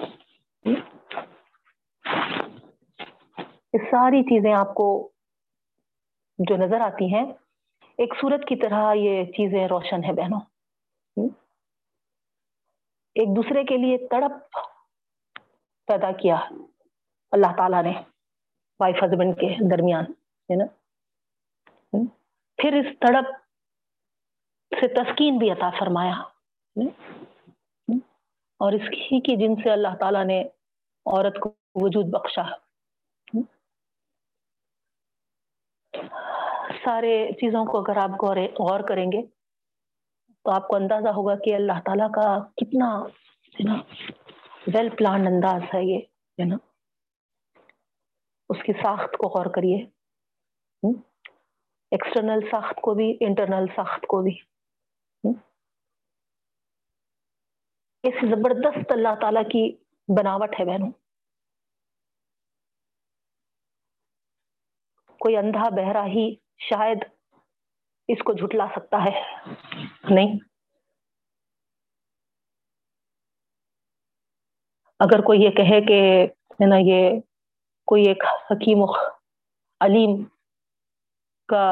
[3.74, 5.10] یہ ساری چیزیں آپ کو
[6.38, 7.26] جو نظر آتی ہیں،
[7.98, 10.40] ایک صورت کی طرح یہ چیزیں روشن ہے بہنوں۔
[13.16, 14.58] ایک دوسرے کے لیے تڑپ
[15.88, 16.36] پیدا کیا
[17.32, 17.94] اللہ تعالیٰ نے۔
[18.80, 20.12] وائف ہسبینڈ کے درمیان
[20.50, 20.66] ہے نا
[22.60, 23.34] پھر اس تڑپ
[24.72, 26.22] سے تسکین بھی عطا فرمایا
[28.60, 32.44] اور اس کی کی جن سے اللہ تعالیٰ نے عورت کو وجود بخشا
[36.84, 38.24] سارے چیزوں کو اگر آپ
[38.60, 39.22] غور کریں گے
[40.46, 42.94] تو آپ کو اندازہ ہوگا کہ اللہ تعالیٰ کا کتنا
[44.68, 46.00] ویل پلانڈ انداز ہے یہ
[46.38, 46.58] ہے نا
[48.50, 49.86] اس کی ساخت کو غور کریے۔
[51.92, 54.40] ایکسٹرنل ساخت کو بھی انٹرنل ساخت کو بھی۔
[58.04, 59.78] اس زبردست اللہ تعالی کی
[60.20, 60.92] بناوٹ ہے بہنوں۔
[65.20, 66.98] کوئی اندھا بہرا ہی شاید
[68.08, 69.24] اس کو جھٹلا سکتا ہے۔
[70.16, 70.40] نہیں۔
[75.00, 77.20] اگر کوئی یہ کہے کہ ہے نا یہ
[77.88, 78.84] کوئی ایک حکیم
[79.82, 80.24] علیم
[81.48, 81.66] کا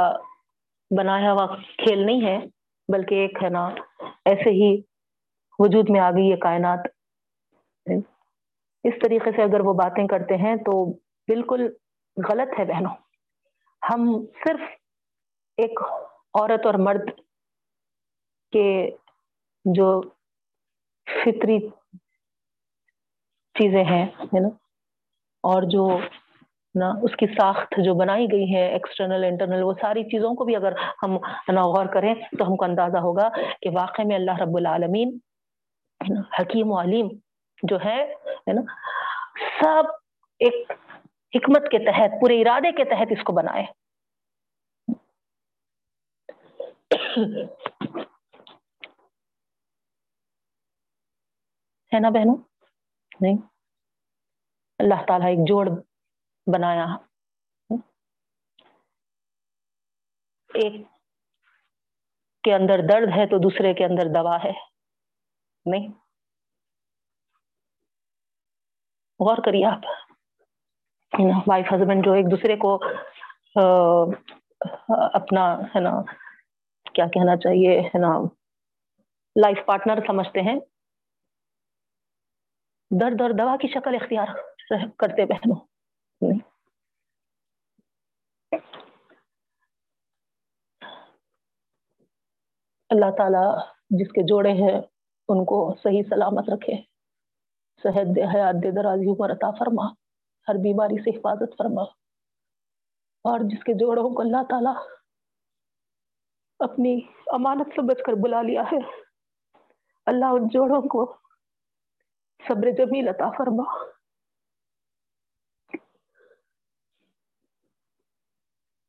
[0.98, 1.46] بنایا ہوا
[1.78, 2.38] کھیل نہیں ہے،
[2.94, 3.64] بلکہ ایک ہے نا،
[4.26, 4.70] ایسے ہی
[5.60, 6.80] وجود میں آ گئی یہ کائنات۔
[8.84, 10.84] اس طریقے سے اگر وہ باتیں کرتے ہیں تو
[11.28, 11.62] بالکل
[12.30, 12.96] غلط ہے بہنوں۔
[13.82, 14.04] ہم
[14.44, 14.60] صرف
[15.58, 15.80] ایک
[16.34, 17.10] عورت اور مرد
[18.54, 18.68] کے
[19.66, 19.88] جو
[21.08, 21.60] فطری
[23.56, 24.50] چیزیں ہیں، ہے نا
[25.46, 25.88] اور جو
[26.76, 30.56] نا اس کی ساخت جو بنائی گئی ہے ایکسٹرنل انٹرنل وہ ساری چیزوں کو بھی
[30.56, 30.74] اگر
[31.04, 31.18] ہم
[31.54, 33.30] نا غور کریں تو ہم کو اندازہ ہوگا
[33.62, 35.18] کہ واقع میں اللہ رب العالمین
[36.40, 37.08] حکیم و علیم
[37.64, 38.06] جو ہے
[38.54, 38.62] نا،
[39.62, 39.92] سب
[40.40, 40.72] ایک
[41.34, 43.64] حکمت کے تحت، پورے ارادے کے تحت اس کو بنائے
[51.92, 52.36] ہے نا بہنوں؟
[53.22, 53.55] نہیں۔
[54.80, 55.70] اللہ تعالیٰ ایک جوڑ
[56.54, 56.86] بنایا۔
[60.54, 60.74] ایک
[62.44, 64.52] کے اندر درد ہے تو دوسرے کے اندر دوا ہے۔
[65.66, 65.88] نہیں۔
[69.20, 69.80] غور کریے آپ۔
[71.48, 72.76] وائف ہسبینڈ جو ایک دوسرے کو
[75.14, 75.92] اپنا، ہے نا،
[76.94, 78.20] کیا کہنا چاہیے، ہے نا
[79.36, 80.60] لائف پارٹنر سمجھتے ہیں۔
[83.02, 84.28] درد اور دوا کی شکل اختیار
[84.98, 85.56] کرتے بہنوں؟
[92.90, 94.82] اللہ تعالی جس کے جوڑے ہیں،
[95.28, 96.74] ان کو صحیح سلامت رکھے۔
[97.84, 99.86] صحت دے، حیات دے درازی عمر عطا فرما۔
[100.48, 101.82] ہر بیماری سے حفاظت فرما۔
[103.24, 104.96] اور جس کے جوڑوں کو اللہ تعالی
[106.60, 108.78] اپنی امانت سمجھ کر بلا لیا ہے،
[110.06, 111.25] اللہ ان جوڑوں کو
[112.48, 113.64] صبر جمیل عطا فرما۔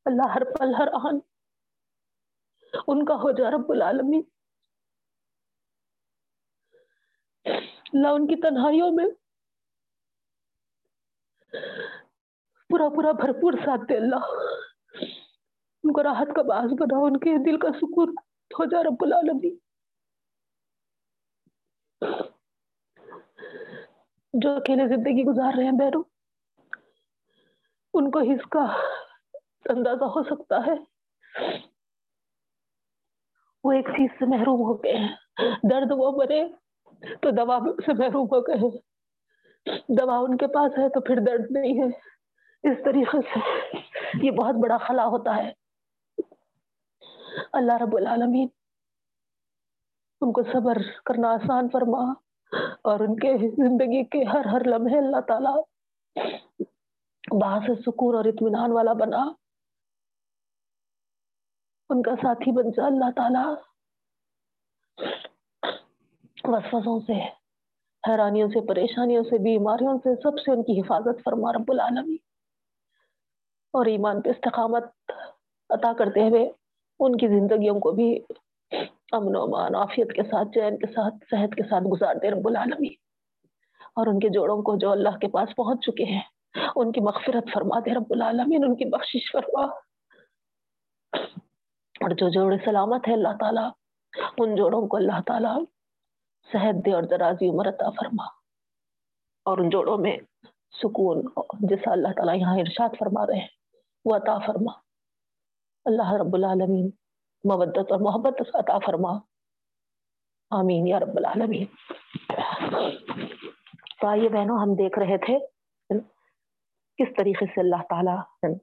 [0.05, 1.19] اللہ ہر پل، ہر آن۔
[2.87, 4.21] ان کا ہو جا رب العالمین۔
[7.93, 9.05] اللہ ان کی تنہائیوں میں
[12.69, 14.25] پورا پورا بھرپور ساتھ دے اللہ۔
[15.83, 18.09] ان کو راحت کا باعث بنا ان کے دل کا سکون
[18.59, 19.57] ہو جا رب العالمین۔
[24.41, 26.03] جو اکیلے زندگی گزار رہے ہیں بہنوں
[27.93, 28.65] ان کو اس کا
[29.69, 30.71] اندازہ ہو سکتا ہے۔
[33.63, 35.15] وہ ایک چیز سے محروم ہو گئے ہیں۔
[35.71, 36.47] درد وہ بنے
[37.21, 38.77] تو دوا سے محروم ہو گئے ہیں۔
[39.87, 41.87] دوا ان کے پاس ہے تو پھر درد نہیں ہے۔
[42.71, 43.39] اس طریقے سے
[44.23, 45.53] یہ بہت بڑا خلا ہوتا ہے۔
[47.53, 48.47] اللہ رب العالمین،
[50.21, 52.26] ان کو صبر کرنا آسان فرما۔
[52.81, 55.61] اور ان کے زندگی کے ہر ہر لمحے اللہ تعالی
[57.41, 59.23] باہر سے سکون اور اطمینان والا بنا۔
[61.89, 63.53] ان کا ساتھی بن جا اللہ تعالی۔
[66.43, 67.13] وسوسوں سے،
[68.09, 72.17] حیرانیوں سے، پریشانیوں سے، بیماریوں سے سب سے ان کی حفاظت فرما رب العالمین۔
[73.73, 74.83] اور ایمان پہ استقامت
[75.69, 76.51] عطا کرتے ہوئے
[76.99, 78.19] ان کی زندگیوں کو بھی
[79.11, 82.47] امن و امان، عافیت کے ساتھ چین کے ساتھ، صحت کے ساتھ گزار دے رب
[82.47, 82.93] العالمین۔
[83.95, 86.21] اور ان کے جوڑوں کو جو اللہ کے پاس پہنچ چکے ہیں،
[86.75, 89.65] ان کی مغفرت فرما دے، رب العالمین، ان کی بخشش فرما۔
[92.01, 93.69] اور جو جوڑے سلامت ہے اللہ تعالیٰ،
[94.37, 95.63] ان جوڑوں کو اللہ تعالیٰ
[96.51, 98.25] صحت دے اور درازی عمر عطا فرما۔
[99.45, 100.17] اور ان جوڑوں میں
[100.83, 101.25] سکون،
[101.59, 103.47] جیسا اللہ تعالیٰ یہاں ارشاد فرما رہے ہیں،
[104.05, 104.71] وہ عطا فرما۔
[105.85, 106.89] اللہ رب العالمین
[107.43, 109.11] مودت اور محبت عطا فرما۔
[110.49, 111.65] آمین، یا رب العالمین۔
[114.01, 115.39] تو آئیے بہنوں، ہم دیکھ رہے تھے
[116.97, 118.53] کس طریقے سے اللہ تعالی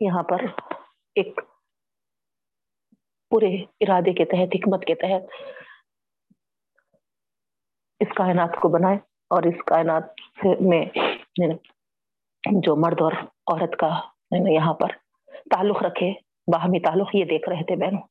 [0.00, 0.40] یہاں پر
[1.14, 1.40] ایک
[3.30, 5.22] پورے ارادے کے تحت، حکمت کے تحت
[8.00, 8.96] اس کائنات کو بنائے
[9.30, 10.02] اور اس کائنات
[10.60, 10.86] میں
[11.38, 11.54] یعنی
[12.60, 13.12] جو مرد اور
[13.46, 14.00] عورت کا
[14.50, 14.88] یہاں پر
[15.50, 18.02] تعلق رکھے۔ باہمی تعلق یہ دیکھ رہے تھے بہنوں۔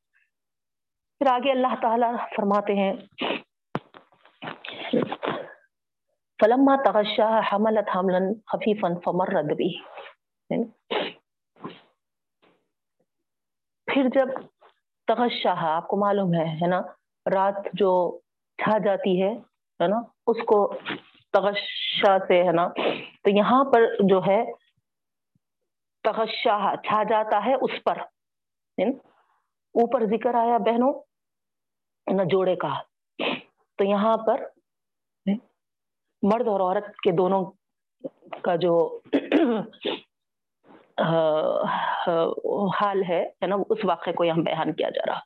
[1.18, 2.06] پھر آگے اللہ تعالی
[2.36, 2.92] فرماتے ہیں،
[6.40, 9.70] فلما تغشا حملت حملا خفیفا فمرت به۔
[13.86, 14.28] پھر جب
[15.06, 16.80] تغشا آپ کو معلوم ہے ہے نا،
[17.34, 18.18] رات جو
[18.58, 19.30] چھا جاتی ہے
[19.82, 20.78] ہے نا، اس کو
[21.32, 22.68] تغشا سے، ہے نا،
[23.22, 24.44] تو یہاں پر جو ہے
[26.02, 27.98] تغشا چھا جاتا ہے اس پر۔
[28.78, 30.92] اوپر ذکر آیا بہنوں،
[32.14, 32.82] نہ جوڑے کا۔
[33.78, 34.44] تو یہاں پر
[36.22, 37.44] مرد اور عورت کے دونوں
[38.42, 39.00] کا جو،
[42.80, 45.20] حال ہے نا، اس واقعے کو یہاں بیان کیا جا رہا۔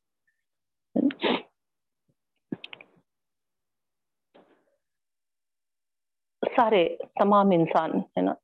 [6.56, 8.34] سارے تمام انسان، ہے نا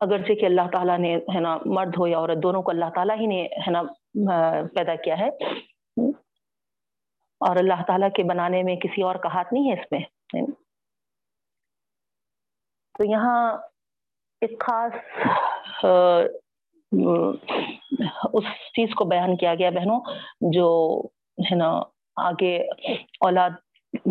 [0.00, 3.20] اگرچہ کہ اللہ تعالیٰ نے، ہے نا، مرد ہو یا عورت، دونوں کو اللہ تعالیٰ
[3.20, 3.82] ہی نے، ہے نا
[4.74, 5.28] پیدا کیا ہے۔
[7.40, 10.00] اور اللہ تعالیٰ کے بنانے میں کسی اور کا ہاتھ نہیں ہے اس میں۔
[12.98, 13.58] تو یہاں
[14.40, 14.92] ایک خاص
[18.32, 20.00] اس چیز کو بیان کیا گیا بہنوں،
[20.40, 21.00] جو،
[21.50, 21.82] ہے نا،
[22.16, 22.56] آگے
[23.20, 23.50] اولاد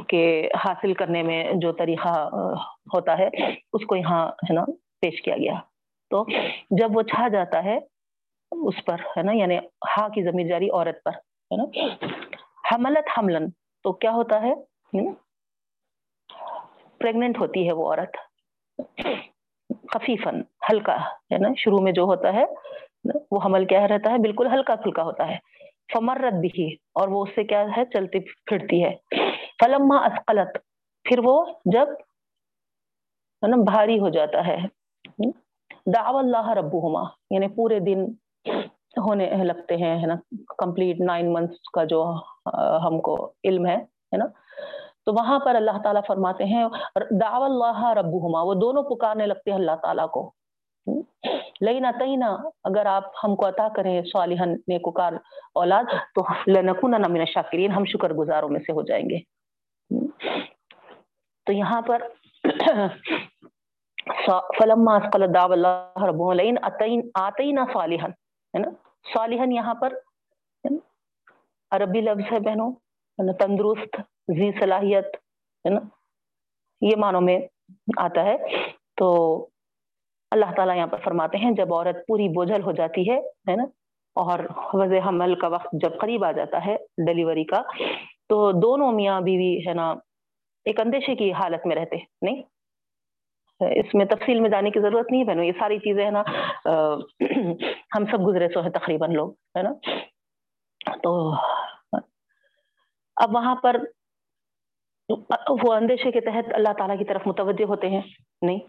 [0.08, 2.30] کے حاصل کرنے میں جو طریقہ
[2.94, 3.28] ہوتا ہے،
[3.74, 4.66] اس کو یہاں، ہے نا،
[5.02, 5.54] پیش کیا گیا۔
[6.10, 6.26] تو
[6.70, 7.78] جب وہ چھا جاتا ہے
[8.52, 9.58] اس پر، ہے نا یعنی
[9.98, 11.64] ہا کی زمین جاری عورت پر، ہے نا۔
[12.72, 13.50] حملت حملن،
[13.84, 14.54] تو کیا ہوتا ہے؟
[16.98, 18.18] پریگنٹ ہوتی ہے وہ عورت۔
[19.92, 20.96] خفیفن ہلکا،
[21.34, 22.46] ہے نا۔ شروع میں جو ہوتا ہے،
[23.32, 25.38] وہ حمل کیا رہتا ہے؟ بالکل ہلکا پھلکا ہوتا ہے۔
[25.94, 28.96] فمرت بھی، اور وہ اس سے کیا ہے؟ چلتی پھرتی ہے۔
[29.60, 30.58] فلما اسقلت
[31.04, 31.88] پھر وہ جب،
[33.44, 34.58] ہے نا، بھاری ہو جاتا ہے۔
[35.86, 38.06] دعو اللہ ربہما یعنی پورے دن
[38.98, 40.16] ہونے لگتے ہیں، ہے نا؟
[40.58, 42.14] کمپلیٹ نائن منتھس کا جو
[42.88, 44.26] ہم کو علم ہے ہے نا؟
[45.06, 46.66] تو وہاں پر اللہ تعالیٰ فرماتے ہیں
[47.22, 50.32] دعو اللہ ربہما، وہ دونوں پکارنے لگتے ہیں اللہ تعالیٰ کو۔
[51.62, 55.14] لینا تینا، اگر آپ ہم کو عطا کریں صالحن نیکوکار
[55.56, 55.84] اولاد،
[56.16, 59.20] تو لنکوننا من الشاکرین، ہم شکر گزاروں میں سے ہو جائیں گے۔
[61.46, 62.02] تو یہاں پر
[64.60, 66.56] فلما اسقل دعو اللہ ربہما لین
[67.14, 68.12] آتینا صالحن
[68.54, 68.70] ہے نا؟
[69.14, 69.94] صالحن یہاں پر
[71.72, 72.72] عربی لفظ ہے بہنوں
[73.34, 73.96] تندرست،
[74.32, 75.06] ذی صلاحیت،
[75.66, 75.80] ہے نا؟
[76.82, 77.40] یہ معنوں میں
[77.98, 78.38] آتا ہے۔
[78.96, 79.36] تو
[80.32, 83.64] اللہ تعالیٰ یہاں پر فرماتے ہیں، جب عورت پوری بوجھل ہو جاتی ہے ہے نا؟
[84.16, 84.40] اور
[84.74, 87.62] وضع حمل کا وقت جب قریب آ جاتا ہے ڈلیوری کا،
[88.30, 89.92] تو دونوں میاں بیوی، ہے نا،
[90.66, 92.44] ایک اندیشے کی حالت میں رہتے، نہیں؟
[93.62, 96.24] اس میں تفصیل میں جانے کی ضرورت نہیں ہے بہنوں، یہ ساری چیزیں ہے نا
[97.96, 99.72] ہم سب گزرے سو ہیں تقریباً لوگ، ہے نا؟
[101.04, 101.12] تو
[103.18, 103.78] اب وہاں پر
[105.10, 108.02] وہ اندیشے کے تحت اللہ تعالیٰ کی طرف متوجہ ہوتے ہیں،
[108.42, 108.60] نہیں،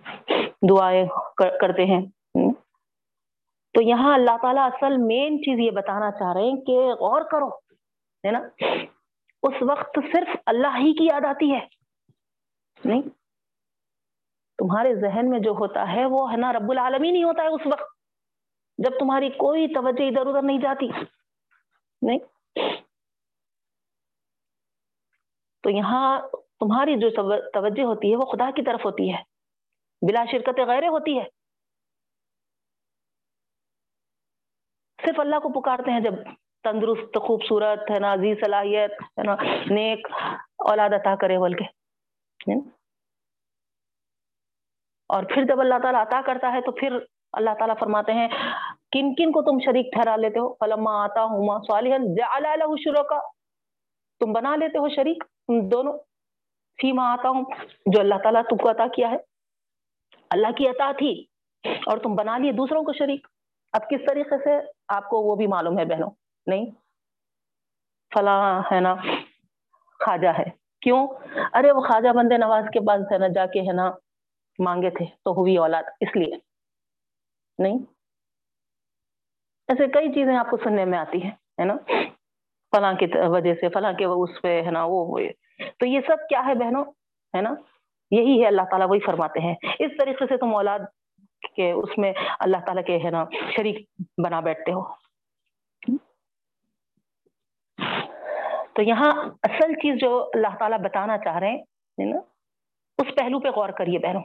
[0.68, 1.06] دعائیں
[1.60, 2.00] کرتے ہیں
[3.74, 7.48] تو یہاں اللہ تعالیٰ اصل مین چیز یہ بتانا چاہ رہے ہیں کہ غور کرو،
[8.24, 8.40] ہے نا؟
[9.42, 11.60] اس وقت صرف اللہ ہی کی یاد آتی ہے،
[12.84, 13.02] نہیں؟
[14.58, 17.60] تمہارے ذہن میں جو ہوتا ہے وہ ہے نا رب العالمین ہی ہوتا ہے اس
[17.66, 17.96] وقت۔
[18.78, 20.88] جب تمہاری کوئی توجہ ادھر ادھر نہیں جاتی۔
[22.02, 22.18] نہیں؟
[25.62, 26.20] تو یہاں
[26.60, 27.10] تمہاری جو
[27.50, 29.22] توجہ ہوتی ہے وہ خدا کی طرف ہوتی ہے۔
[30.02, 31.24] بلا شرکت غیر ہوتی ہے۔
[35.06, 36.14] صرف اللہ کو پکارتے ہیں جب
[36.62, 39.36] تندرست، خوبصورت، ہے نا، عزیز، صلاحیت، ہے نا،
[39.70, 40.08] نیک
[40.58, 42.75] اولاد عطا کرے بول کے۔
[45.06, 46.98] اور پھر جب اللہ تعالیٰ عطا کرتا ہے تو پھر
[47.32, 48.28] اللہ تعالیٰ فرماتے ہیں،
[48.92, 53.20] کن کن کو تم شریک ٹھہرا لیتے ہو؟ فلما آتا ہوں صالحا جعل له شرکا
[54.20, 55.98] تم بنا لیتے ہو شریک تم دونوں۔
[56.80, 57.44] فیما آتا ہوں
[57.86, 59.16] جو اللہ تعالیٰ تم کو عطا کیا ہے۔
[60.30, 61.24] اللہ کی عطا تھی
[61.86, 63.26] اور تم بنا لیے دوسروں کو شریک۔
[63.72, 64.50] اب کس طریقے سے؟
[64.88, 66.10] آپ کو وہ بھی معلوم ہے بہنوں۔
[66.46, 66.66] نہیں؟
[68.14, 68.94] فلاں ہے نا،
[70.04, 70.44] خواجہ ہے۔
[70.80, 71.08] کیوں؟
[71.52, 73.90] ارے وہ خواجہ بندے نواز کے پاس ہے نا، جا کے ہے نا
[74.58, 76.36] مانگے تھے تو ہوئی اولاد، اس لیے۔
[77.58, 77.78] نہیں؟
[79.68, 81.74] ایسے کئی چیزیں آپ کو سننے میں آتی ہیں، ہے نا؟
[82.76, 85.32] فلاں کی وجہ سے، فلاں کے اس پہ، ہے نا؟ وہ ہوئے
[85.78, 86.84] تو یہ سب کیا ہے بہنوں؟
[87.36, 87.50] ہے نا؟
[88.10, 90.78] یہی ہے، اللہ تعالیٰ وہی فرماتے ہیں۔ اس طریقے سے تم اولاد
[91.56, 93.24] کے اس میں اللہ تعالیٰ کے، ہے نا،
[93.56, 93.90] شریک
[94.24, 95.06] بنا بیٹھتے ہو۔
[98.72, 102.18] تو یہاں اصل چیز جو اللہ تعالیٰ بتانا چاہ رہے ہیں نا؟
[102.98, 104.22] اس پہلو پہ غور کریے بہنوں۔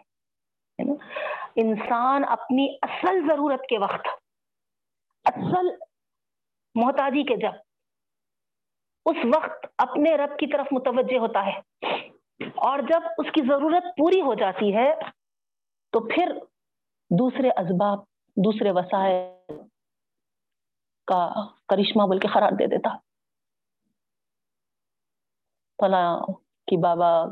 [1.55, 4.07] انسان اپنی اصل ضرورت کے وقت،
[5.26, 5.67] اصل
[6.76, 7.51] محتاجی کے جب،
[9.05, 11.59] اس وقت اپنے رب کی طرف متوجہ ہوتا ہے۔
[12.55, 14.93] اور جب اس کی ضرورت پوری ہو جاتی ہے،
[15.91, 16.38] تو پھر
[17.09, 17.99] دوسرے اسباب،
[18.36, 19.53] دوسرے وسائل
[21.05, 21.34] کا
[21.69, 22.97] کرشمہ بول کے قرار دے دیتا۔
[25.78, 26.19] فلاں
[26.67, 27.26] کی بابا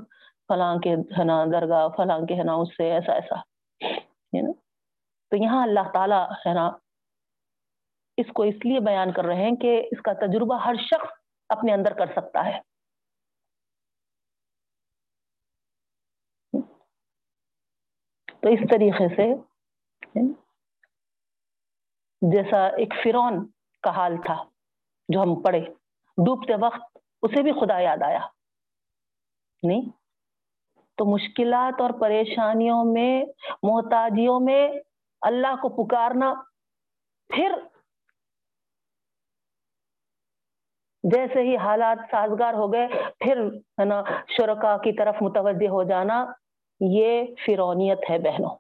[0.49, 4.51] فلاں کے ہے نا درگاہ، فلاں کے ہے نا اس سے، ایسا ایسا ہے نا
[5.31, 6.67] تو یہاں اللہ تعالیٰ ہے نا،
[8.17, 11.11] اس کو اس لیے بیان کر رہے ہیں کہ اس کا تجربہ ہر شخص
[11.49, 12.59] اپنے اندر کر سکتا ہے۔
[18.41, 19.27] تو اس طریقے سے
[22.21, 23.45] جیسا ایک فرون
[23.83, 24.35] کا حال تھا
[25.09, 25.59] جو ہم پڑھے،
[26.17, 28.19] ڈوبتے وقت اسے بھی خدا یاد آیا۔
[29.63, 29.98] نہیں؟
[30.99, 33.25] تو مشکلات اور پریشانیوں میں،
[33.63, 34.69] محتاجیوں میں
[35.21, 36.33] اللہ کو پکارنا
[37.27, 37.51] پھر
[41.03, 42.87] جیسے ہی حالات سازگار ہو گئے،
[43.19, 44.03] پھر ہے نا
[44.37, 46.25] شرکا کی طرف متوجہ ہو جانا،
[46.79, 48.55] یہ فرونیت ہے بہنوں۔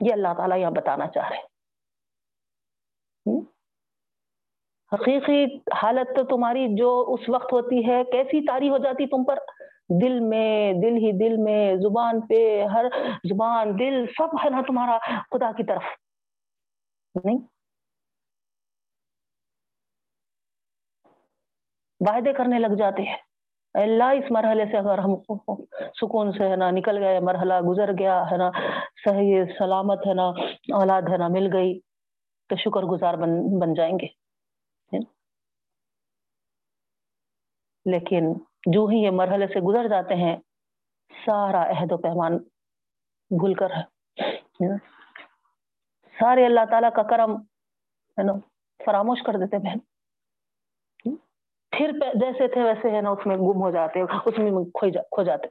[0.00, 1.42] یہ اللہ تعالیٰ یہاں بتانا چاہ رہے
[4.92, 9.38] حقیقی حالت تو تمہاری جو اس وقت ہوتی ہے، کیسی تاری ہو جاتی تم پر؟
[10.02, 12.84] دل میں، دل ہی دل میں، زبان پہ ہر
[13.24, 14.98] زبان، دل سب ہے نا تمہارا
[15.30, 15.82] خدا کی طرف۔
[17.24, 17.38] نہیں؟
[22.00, 23.16] وعدے کرنے لگ جاتے ہیں۔
[23.74, 25.14] اللہ، اس مرحلے سے اگر ہم
[26.00, 28.50] سکون سے ہے نا نکل گئے، مرحلہ گزر گیا ہے نا،
[29.04, 30.28] صحیح، سلامت ہے نا،
[30.74, 31.80] اولاد ہے نا، مل گئی،
[32.48, 34.19] تو شکر گزار بن بن جائیں گے۔
[37.84, 38.32] لیکن
[38.66, 40.36] جو ہی یہ مرحلے سے گزر جاتے ہیں،
[41.26, 42.36] سارا عہد و پیمان
[43.30, 43.84] بھول کر ہے۔
[46.18, 47.36] سارے اللہ تعالیٰ کا کرم،
[48.18, 48.32] ہے نا،
[48.84, 49.78] فراموش کر دیتے بہن۔
[51.70, 54.50] پھر جیسے تھے ویسے ہے نا، اس میں گم ہو جاتے، اس میں
[55.02, 55.46] کھو جاتے۔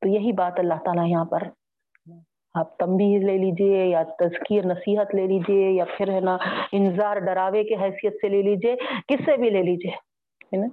[0.00, 1.65] تو یہی بات اللہ تعالیٰ یہاں پر
[2.60, 6.36] آپ تمبی لے لیجیے یا تذکیر نصیحت لے لیجیے یا پھر ہے نا
[6.72, 8.76] انذار ڈراوے کے حیثیت سے لے لیجیے،
[9.08, 10.64] کس سے بھی لے لیجیے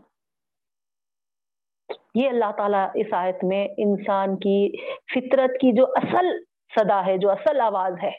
[2.16, 4.58] یہ اللہ تعالیٰ اس آیت میں انسان کی
[5.14, 6.28] فطرت کی جو اصل
[6.74, 8.12] صدا ہے، جو اصل آواز ہے،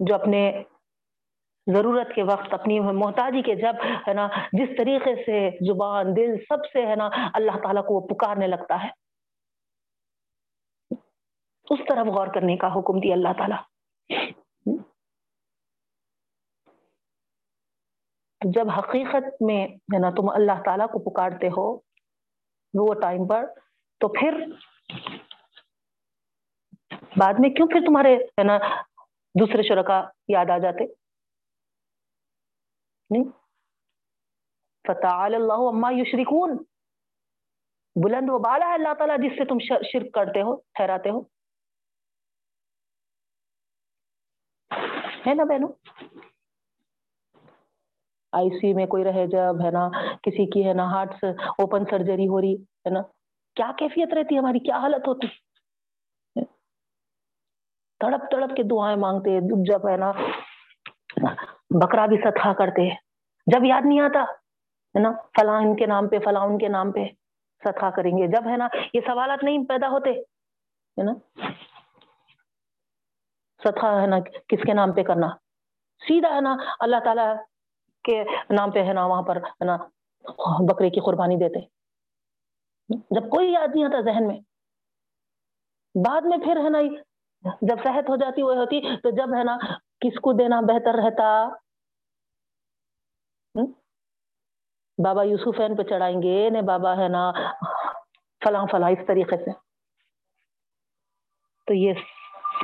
[0.00, 0.40] جو اپنے
[1.66, 6.66] ضرورت کے وقت، اپنی محتاجی کے جب ہے نا جس طریقے سے زبان، دل، سب
[6.72, 8.88] سے ہے نا اللہ تعالیٰ کو وہ پکارنے لگتا ہے۔
[11.70, 13.62] اس طرف غور کرنے کا حکم دیا اللہ تعالیٰ۔
[18.54, 21.76] جب حقیقت میں ہے نا تم اللہ تعالیٰ کو پکارتے ہو
[22.74, 23.46] وہ ٹائم پر،
[24.00, 24.46] تو پھر
[27.16, 28.58] بعد میں کیوں پھر تمہارے ہے نا
[29.40, 30.84] دوسرے شرکا یاد آ جاتے؟
[33.10, 33.24] نہیں۔
[34.88, 36.56] فتح اللہ اما یشرکون
[38.04, 39.58] بلند و بالا ہے اللہ تعالیٰ جس سے تم
[39.92, 41.33] شرک کرتے ہو، ٹھہراتے ہو۔
[45.26, 45.68] ہے نا بہنوں؟
[48.32, 49.88] آئی سی میں کوئی رہے جب، ہے نا،
[50.22, 53.02] کسی کی، ہے نا ہارٹ اوپن سرجری ہو رہی، ہے نا،
[53.56, 55.26] کیا کیفیت رہتی ہماری؟ کیا حالت ہوتی؟
[58.00, 60.12] تڑپ تڑپ کے دعائیں مانگتے، جب، ہے نا،
[61.70, 62.88] بکرا بھی ستھا کرتے،
[63.46, 64.22] جب یاد نہیں آتا،
[64.94, 67.04] ہے نا، فلاں ان کے نام پہ، فلاں ان کے نام پہ
[67.64, 71.12] ستھا کریں گے، جب، ہے نا، یہ سوالات نہیں پیدا ہوتے، ہے نا
[73.64, 75.28] ستھا ہے نا، کس کے نام پہ کرنا؟
[76.08, 77.34] سیدھا ہے نا، اللہ تعالیٰ
[78.04, 79.76] کے نام پہ ہے نا، وہاں پر ہے نا،
[80.68, 81.60] بکرے کی قربانی دیتے۔
[83.10, 84.38] جب کوئی یاد نہیں آتا ذہن میں،
[85.94, 86.78] بعد میں پھر ہے نا،
[87.62, 89.56] جب صحت ہو جاتی، وہ ہوتی، تو جب ہے نا،
[90.00, 91.48] کس کو دینا بہتر رہتا؟
[95.04, 97.32] بابا یوسفین پہ چڑھائیں گے، نے بابا ہے نا،
[98.44, 99.50] فلاں فلاں، اس طریقے سے۔
[101.66, 101.92] تو یہ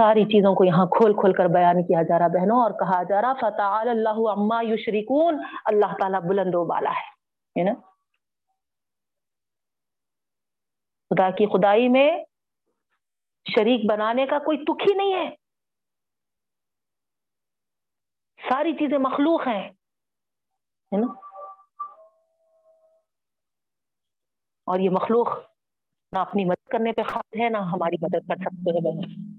[0.00, 3.20] ساری چیزوں کو یہاں کھول کھول کر بیان کیا جا رہا بہنوں، اور کہا جا
[3.22, 5.40] رہا فتح اللہ عما یشرکون
[5.70, 7.74] اللہ تعالیٰ بلند و بالا ہے نا؟
[11.10, 12.08] خدا کی خدائی میں
[13.46, 15.28] شریک بنانے کا کوئی تک ہی نہیں ہے۔
[18.38, 19.70] ساری چیزیں مخلوق ہیں
[20.92, 21.06] نا؟
[24.66, 25.28] اور یہ مخلوق
[26.12, 29.29] نہ اپنی مدد کرنے پہ خاص ہے، نہ ہماری مدد کر سکتے ہیں۔ بہن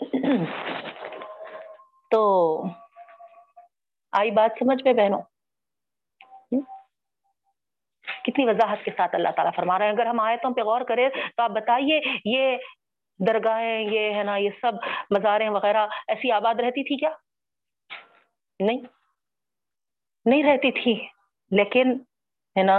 [2.10, 2.62] تو
[4.12, 5.22] آئی بات سمجھ پہ بہنوں۔
[8.24, 11.08] کتنی وضاحت کے ساتھ اللہ تعالیٰ فرما رہے ہیں اگر ہم آیتوں پہ غور کریں
[11.08, 12.56] تو آپ بتائیے، یہ
[13.26, 14.72] درگاہیں، یہ ہے نا، یہ سب
[15.10, 17.10] مزاریں وغیرہ ایسی آباد رہتی تھی کیا؟
[18.60, 18.78] نہیں۔
[20.24, 21.08] نہیں رہتی تھی۔
[21.50, 21.92] لیکن
[22.58, 22.78] ہے نا،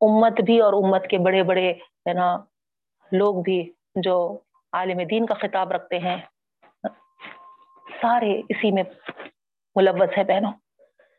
[0.00, 2.36] امت بھی اور امت کے بڑے بڑے ہے نا،
[3.12, 4.38] لوگ بھی جو
[4.76, 6.16] عالم دین کا خطاب رکھتے ہیں۔
[8.02, 8.82] سارے اسی میں
[9.74, 10.52] ملوث ہے بہنوں۔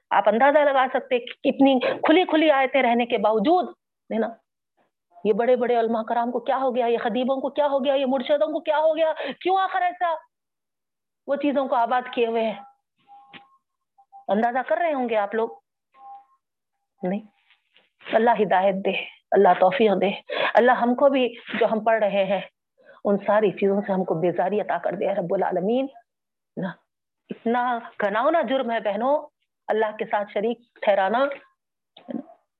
[0.10, 3.70] آپ اندازہ لگا سکتے کتنی کھلی کھلی آیتیں رہنے کے باوجود،
[4.14, 4.28] ہے نا،
[5.24, 7.93] یہ بڑے بڑے علماء کرام کو کیا ہو گیا؟ یہ خدیبوں کو کیا ہو گیا؟
[7.93, 10.16] یہ مرشدوں کو کیا ہو گیا؟ کیوں آخر ایسا؟
[11.28, 12.62] وہ چیزوں کو آباد کیے ہوئے ہیں۔
[14.28, 15.49] اندازہ کر رہے ہوں گے آپ لوگ؟
[17.03, 17.20] نہیں۔
[18.16, 18.91] اللہ ہدایت دے،
[19.32, 20.10] اللہ توفیق دے۔
[20.53, 22.41] اللہ ہم کو بھی جو ہم پڑھ رہے ہیں
[23.08, 25.88] ان ساری چیزوں سے ہم کو بیزاری عطا کر دے رب العالمین۔
[27.30, 29.28] اتنا گناؤنا جرم ہے بہنوں،
[29.68, 31.26] اللہ کے ساتھ شریک ٹھہرانا۔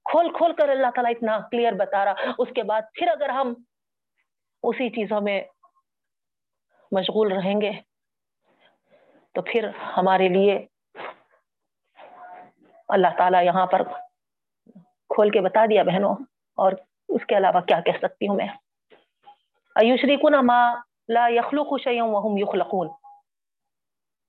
[0.06, 3.54] کھول کھول کر اللہ تعالیٰ اتنا کلیئر بتا رہا۔ اس کے بعد پھر اگر ہم
[4.64, 5.42] اسی چیزوں میں
[6.92, 7.72] مشغول رہیں گے،
[9.32, 10.66] تو پھر ہمارے لیے
[12.88, 13.84] اللہ تعالیٰ یہاں پر
[15.10, 16.16] کھول کے بتا دیا بہنوں۔
[16.56, 16.72] اور
[17.10, 18.48] اس کے علاوہ کیا کہہ سکتی ہوں میں؟
[19.80, 20.74] ایوشریکن ما
[21.08, 22.88] لا یخلق شیئا وهم یخلقون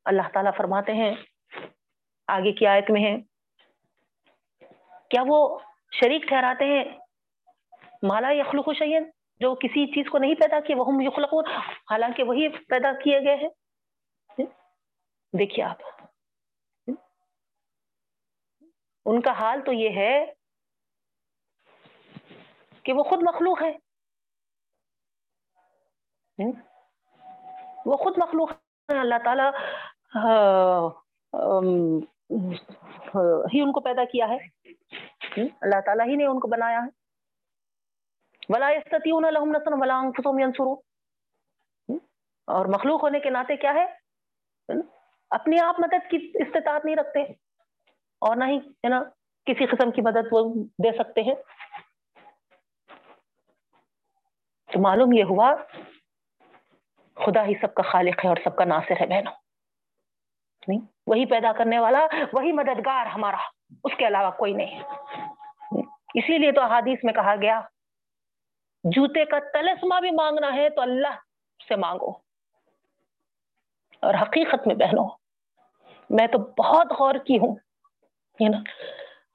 [0.05, 1.15] اللہ تعالیٰ فرماتے ہیں،
[2.27, 3.17] آگے کی آیت میں ہے۔
[5.11, 5.59] کیا وہ
[5.93, 6.85] شریک ٹھہراتے ہیں؟
[8.03, 11.45] مالا یخلق شیئن، جو کسی چیز کو نہیں پیدا کیے وہ یخلقون۔
[11.91, 13.49] حالانکہ وہی پیدا کیے گئے ہیں۔
[15.39, 15.79] دیکھیے آپ۔
[19.05, 20.33] ان کا حال تو یہ ہے
[22.83, 23.88] کہ وہ خود مخلوق ہے۔
[27.87, 29.43] وہ خود مخلوق ہے اللہ تعالی
[33.55, 34.37] ہی ان کو پیدا کیا ہے؟
[35.61, 36.99] اللہ تعالیٰ ہی نے ان کو بنایا ہے۔
[38.49, 38.69] ولا
[39.31, 40.77] لهم نصر ولا انفسهم ينصرون۔
[42.47, 43.87] اور مخلوق ہونے کے ناطے کیا ہے؟
[45.31, 47.23] اپنی آپ مدد کی استطاعت نہیں رکھتے۔
[48.21, 49.03] اور نہ ہی، ہے نا،
[49.45, 51.35] کسی قسم کی مدد وہ دے سکتے ہیں۔
[54.73, 55.55] تو معلوم یہ ہوا
[57.27, 59.33] خدا ہی سب کا خالق ہے اور سب کا ناصر ہے بہنوں۔
[60.69, 63.37] نہیں، وہی پیدا کرنے والا، وہی مددگار ہمارا،
[63.85, 64.83] اس کے علاوہ کوئی نہیں۔
[66.15, 67.61] اسی لیے تو احادیث میں کہا گیا،
[68.85, 71.15] جوتے کا تلسمہ بھی مانگنا ہے تو اللہ
[71.69, 72.11] سے مانگو۔
[74.01, 75.09] اور حقیقت میں بہنوں،
[76.11, 77.57] میں تو بہت غور کی ہوں
[78.41, 78.59] نا؟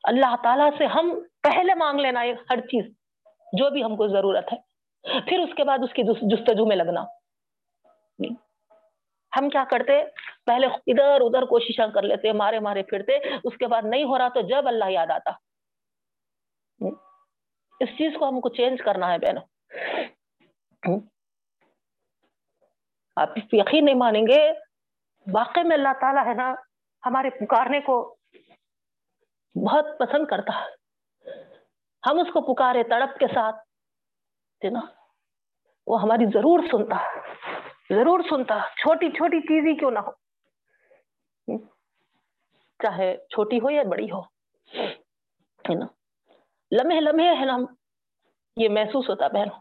[0.04, 2.86] اللہ تعالیٰ سے ہم پہلے مانگ لینا ہر چیز،
[3.54, 4.74] جو بھی ہم کو ضرورت ہے۔
[5.22, 7.23] پھر اس کے بعد اس کی جستجو میں لگنا۔
[9.38, 10.04] ہم کیا کرتے؟
[10.46, 14.28] پہلے ادھر ادھر کوششیں کر لیتے، مارے مارے پھرتے۔ اس کے بعد نہیں ہو رہا
[14.28, 15.32] تو جب اللہ یاد آتا۔
[17.80, 19.44] اس چیز کو ہم کو چینج کرنا ہے بہنوں۔
[23.16, 24.52] آپ یقین نہیں مانیں گے
[25.34, 26.56] واقع میں اللہ تعالیٰ ہے نا،
[27.06, 28.16] ہمارے پکارنے کو
[29.66, 30.84] بہت پسند کرتا۔ ہے
[32.08, 33.56] ہم اس کو پکارے تڑپ کے ساتھ
[34.72, 34.80] نا؟
[35.88, 36.96] وہ ہماری ضرور سنتا۔
[37.90, 40.12] ضرور سنتا، چھوٹی چھوٹی چیز ہی کیوں نہ ہو؟
[42.80, 44.22] چاہے چھوٹی ہو یا بڑی ہو،
[45.66, 45.86] ہے نا؟
[46.72, 47.58] لمحے لمحے ہے نا
[48.58, 49.60] یہ محسوس ہوتا بہنوں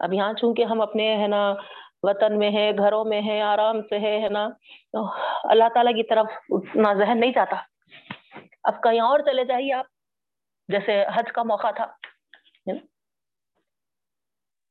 [0.00, 1.42] اب یہاں چونکہ ہم اپنے، ہے نا،
[2.02, 4.44] وطن میں ہے گھروں میں ہے آرام سے ہے نا
[4.94, 7.56] اللہ تعالیٰ کی طرف اتنا ذہن نہیں جاتا
[8.64, 9.86] اب کہیں اور چلے جائیے آپ،
[10.68, 11.86] جیسے حج کا موقع تھا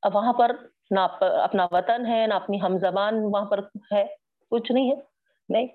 [0.04, 0.52] اب وہاں پر
[0.92, 3.60] نہ اپنا وطن ہے، نہ اپنی ہم زبان وہاں پر
[3.92, 4.06] ہے،
[4.52, 4.96] کچھ نہیں ہے،
[5.50, 5.68] نہیں۔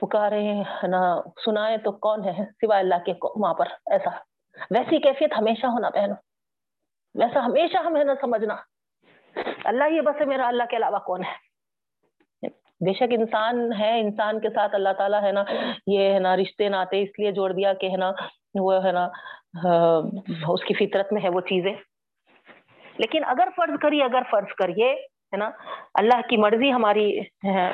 [0.00, 0.52] پکارے
[0.82, 4.10] نہ سنائے تو کون ہے، سوائے اللہ کے وہاں پر، ایسا۔
[4.70, 6.16] ویسی کیفیت ہمیشہ ہونا بہنوں۔
[7.14, 8.56] ویسا ہمیشہ ہمیں نہ سمجھنا۔
[9.64, 11.46] اللہ یہ بس ہے، میرا اللہ کے علاوہ کون ہے؟
[12.80, 15.44] بے شک انسان ہے، انسان کے ساتھ اللہ تعالیٰ ہے نا،
[15.86, 18.12] یہ ہے نا، رشتے ناتے اس لیے جوڑ دیا کہ ہے نا،
[18.54, 19.08] وہ ہے نا
[20.48, 21.74] اس کی فطرت میں ہے وہ چیزیں۔
[22.98, 24.92] لیکن اگر فرض کریے، اگر فرض کریے،
[25.32, 25.50] ہے نا،
[25.94, 27.20] اللہ کی مرضی ہماری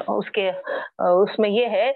[0.09, 0.51] اس کے
[0.99, 1.93] اس میں یہ ہے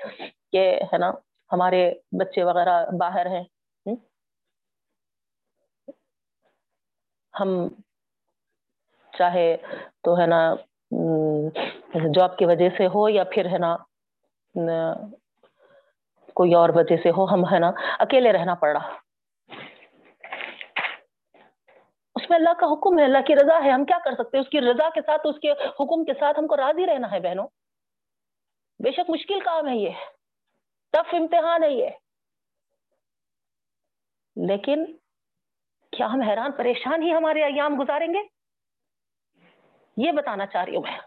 [0.52, 1.10] کہ، ہے نا،
[1.52, 3.44] ہمارے بچے وغیرہ باہر ہیں۔
[7.40, 7.68] ہم
[9.18, 9.56] چاہے
[10.02, 10.54] تو، ہے نا
[12.14, 13.76] جاب کی وجہ سے ہو یا پھر، ہے نا،
[16.34, 19.05] کوئی اور وجہ سے ہو، ہم، ہے نا، اکیلے رہنا پڑ رہا۔
[22.26, 24.42] اس میں اللہ کا حکم ہے، اللہ کی رضا ہے، ہم کیا کر سکتے ہیں؟
[24.44, 27.20] اس کی رضا کے ساتھ، اس کے حکم کے ساتھ ہم کو راضی رہنا ہے
[27.20, 27.46] بہنوں۔
[28.84, 29.90] بے شک مشکل کام ہے یہ۔
[30.92, 31.90] ٹف امتحان ہے یہ۔
[34.46, 34.84] لیکن
[35.92, 38.18] کیا ہم حیران پریشان ہی ہمارے ایام گزاریں گے؟
[39.96, 40.98] یہ بتانا چاہ رہی ہوں میں۔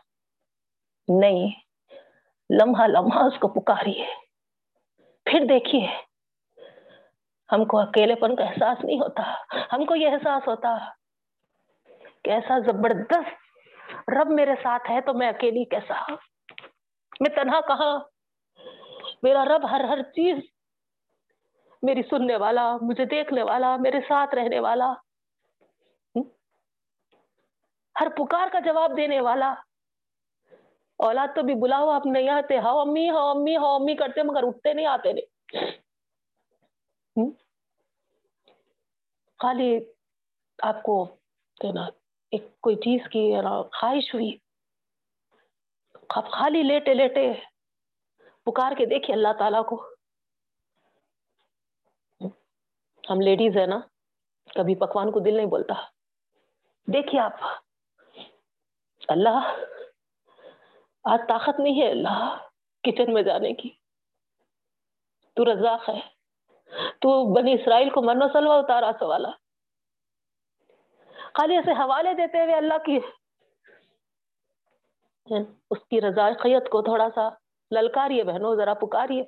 [1.21, 1.49] نہیں،
[2.61, 4.15] لمحہ لمحہ اس کو پکاری ہے۔
[5.25, 5.87] پھر دیکھیے،
[7.51, 9.33] ہم کو اکیلے پن کا احساس نہیں ہوتا۔
[9.75, 10.98] ہم کو یہ احساس ہوتا۔
[12.23, 16.13] کہ ایسا زبردست رب میرے ساتھ ہے تو میں اکیلی کیسا؟
[17.19, 17.99] میں تنہا کہاں؟
[19.23, 20.37] میرا رب ہر ہر چیز
[21.81, 24.93] میری سننے والا، مجھے دیکھنے والا، میرے ساتھ رہنے والا۔
[27.99, 29.53] ہر پکار کا جواب دینے والا۔
[30.97, 34.47] اولاد تو بھی بلاؤ آپ نہیں آتے۔ ہاؤ امی ہاؤ امی ہاؤ امی کرتے مگر
[34.47, 35.29] اٹھتے نہیں، آتے نہیں۔
[39.39, 39.79] خالی
[40.63, 41.15] آپ کو
[42.31, 44.37] ایک کوئی چیز کی یعنی خواہش ہوئی۔
[46.09, 47.33] خالی لیٹے لیٹے
[48.45, 49.87] پکار کے دیکھیے اللہ تعالیٰ کو۔
[53.09, 53.79] ہم لیڈیز ہے نا،
[54.55, 55.73] کبھی پکوان کو دل نہیں بولتا۔
[56.87, 57.33] دیکھیے آپ۔
[59.07, 59.55] اللہ،
[61.03, 62.47] آج طاقت نہیں ہے اللہ
[62.83, 63.69] کچن میں جانے کی۔
[65.33, 65.99] تو رزاق ہے۔
[66.99, 69.29] تو بنی اسرائیل کو منو سلوا اتارا سوالا۔
[71.33, 72.99] خالی ایسے حوالے دیتے ہوئے اللہ کی
[75.71, 77.29] اس کی رضاقیت کو تھوڑا سا
[77.71, 79.23] للکاریے بہنوں، ذرا پکاریے۔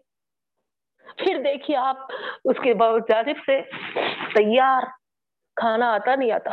[1.18, 1.98] پھر دیکھیے آپ
[2.46, 3.62] اس کے جانب سے
[4.36, 4.82] تیار
[5.56, 6.52] کھانا آتا نہیں آتا۔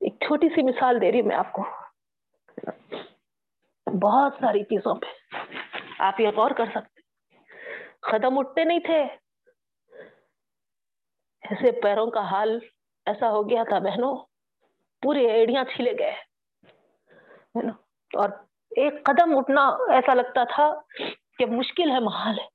[0.00, 1.62] ایک چھوٹی سی مثال دے رہی ہوں میں آپ کو۔
[4.02, 5.34] بہت ساری چیزوں پہ
[5.98, 7.00] آپ یہ غور کر سکتے۔
[8.00, 9.21] قدم اٹھتے نہیں تھے۔
[11.42, 12.58] ایسے پیروں کا حال
[13.06, 14.16] ایسا ہو گیا تھا بہنوں،
[15.02, 16.12] پورے ایڑیاں چھلے گئے
[18.14, 18.28] اور
[18.70, 20.74] ایک قدم اٹھنا ایسا لگتا تھا
[21.38, 22.46] کہ مشکل ہے، محال ہے۔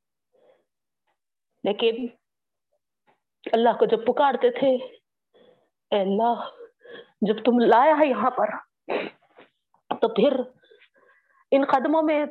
[1.64, 2.08] لیکن
[3.54, 4.76] اللہ کو جب پکارتے تھے،
[5.92, 6.50] اے اللہ،
[7.22, 8.50] جب تم لایا ہے یہاں پر،
[9.90, 10.40] تو پھر
[11.52, 12.26] ان قدموں میں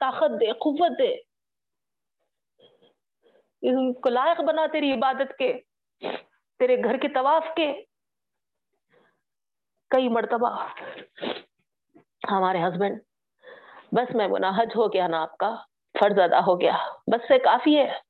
[0.00, 1.16] طاقت دے، قوت دے۔
[3.62, 5.60] ان کو لائق بنا تیری عبادت کے۔
[6.58, 7.84] تیرے گھر کے طواف کے
[9.90, 10.68] کئی مرتبہ
[12.30, 13.00] ہمارے ہسبینڈ
[13.92, 15.56] بس میں گنا حج ہو گیا نا آپ کا،
[16.00, 16.76] فرض ادا ہو گیا۔
[17.06, 18.00] بس سے کافی ہے۔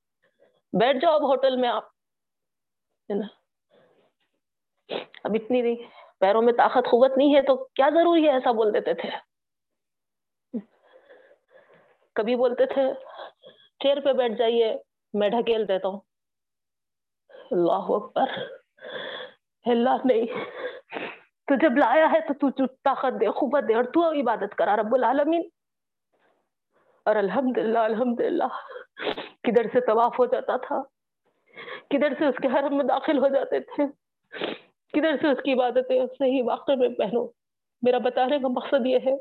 [0.72, 1.84] بیٹھ جاؤ اب ہوٹل میں آپ۔
[3.08, 3.26] نا؟
[5.24, 5.76] اب اتنی نہیں
[6.18, 9.10] پیروں میں طاقت، قوت نہیں ہے تو کیا ضروری ہے ایسا بول دیتے تھے؟
[12.14, 12.82] کبھی بولتے تھے،
[13.78, 14.76] چیئر پہ بیٹھ جائیے،
[15.14, 16.00] میں ڈھکیل دیتا ہوں۔
[17.52, 18.26] اللہ اکبر۔
[19.64, 20.26] اللہ نہیں
[21.46, 24.94] تو جب لایا ہے تو تو طاقت دے خوبت دے اور تو عبادت کرا رب
[24.94, 25.48] العالمین۔
[27.04, 28.44] اور الحمد للہ الحمد للہ
[29.42, 30.82] کدھر سے طواف ہو جاتا تھا؟
[31.88, 33.86] کدھر سے اس کے حرم میں داخل ہو جاتے تھے؟
[34.92, 37.26] کدھر سے اس کی عبادتیں صحیح واقع میں پہنو؟
[37.82, 39.14] میرا بتانے کا مقصد یہ ہے،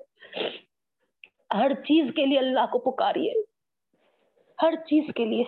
[1.53, 3.34] ہر چیز کے لیے اللہ کو پکاریے۔
[4.61, 5.43] ہر چیز کے لیے۔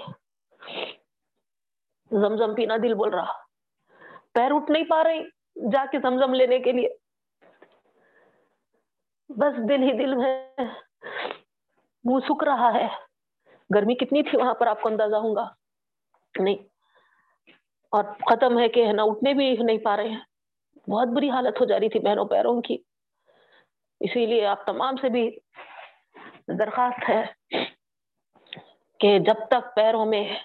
[2.21, 3.33] زمزم پینا دل بول رہا۔
[4.33, 5.23] پیر اٹھ نہیں پا رہی،
[5.71, 6.89] جا کے زمزم لینے کے لیے۔
[9.29, 10.49] بس دل ہی دل میں
[12.03, 12.87] منہ سک رہا ہے۔
[13.75, 15.49] گرمی کتنی تھی وہاں پر، آپ کو اندازہ ہوں گا؟
[16.39, 16.55] نہیں۔
[17.91, 20.19] اور ختم ہے کہ ہے نا، اٹھنے بھی نہیں پا رہے ہیں۔
[20.89, 22.77] بہت بری حالت ہو جا رہی تھی بہنوں پیروں کی۔
[23.99, 25.37] اسی لیے آپ تمام سے بھی
[26.59, 27.25] درخواست ہے
[28.99, 30.35] کہ جب تک پیروں میں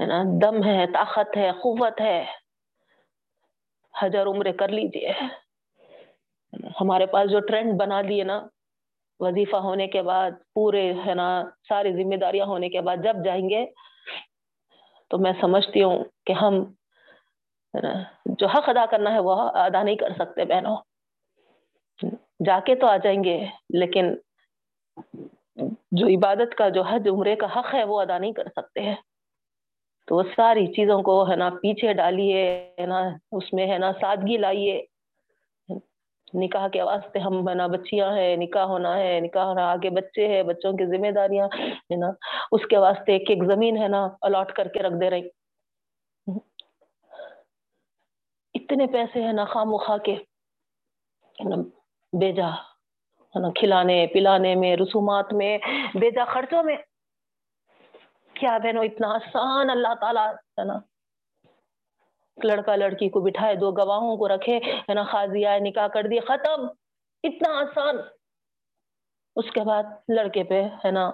[0.00, 2.24] ہے نا؟ دم ہے، طاقت ہے، قوت ہے۔
[4.02, 5.12] ہزار عمرے کر لیجیے
[6.80, 8.46] ہمارے پاس جو ٹرینڈ بنا دیے نا،
[9.20, 13.50] وظیفہ ہونے کے بعد، پورے ہے نا، ساری ذمہ داریاں ہونے کے بعد جب جائیں
[13.50, 13.66] گے،
[15.08, 16.64] تو میں سمجھتی ہوں کہ ہم
[18.24, 20.76] جو حق ادا کرنا ہے وہ ادا نہیں کر سکتے بہنوں۔
[22.46, 24.14] جا کے تو آ جائیں گے، لیکن
[25.92, 28.94] جو عبادت کا، جو حج عمرے کا حق ہے، وہ ادا نہیں کر سکتے۔ ہیں
[30.06, 33.92] تو وہ ساری چیزوں کو ہے نا پیچھے ڈالیے، ہے نا، اس میں ہے نا
[34.00, 34.86] سادگی لائیے۔
[36.34, 40.28] نکاح کے واسطے ہم ہے نا بچیاں ہیں، نکاح ہونا ہے، نکاح ہونا، آگے بچے
[40.28, 42.10] ہیں، بچوں کی ذمہ داریاں، ہے نا۔
[42.52, 45.28] اس کے واسطے ایک ایک زمین ہے نا الاٹ کر کے رکھ دے رہی۔
[48.54, 50.16] اتنے پیسے ہیں نا خام خواہ کے۔
[52.12, 52.48] بیجا،
[53.20, 55.58] ہے نا، کھلانے، پلانے میں، رسومات میں،
[55.94, 56.76] بیجا خرچوں میں۔
[58.40, 60.78] کیا بہنوں، اتنا آسان، اللہ تعالیٰ ہے نا؟
[62.44, 66.20] لڑکا لڑکی کو بٹھائے، دو گواہوں کو رکھے، ہے نا خاضی آئے، نکاح کر دیے،
[66.20, 66.66] ختم۔
[67.22, 67.96] اتنا آسان۔
[69.36, 71.10] اس کے بعد لڑکے پہ، ہے نا،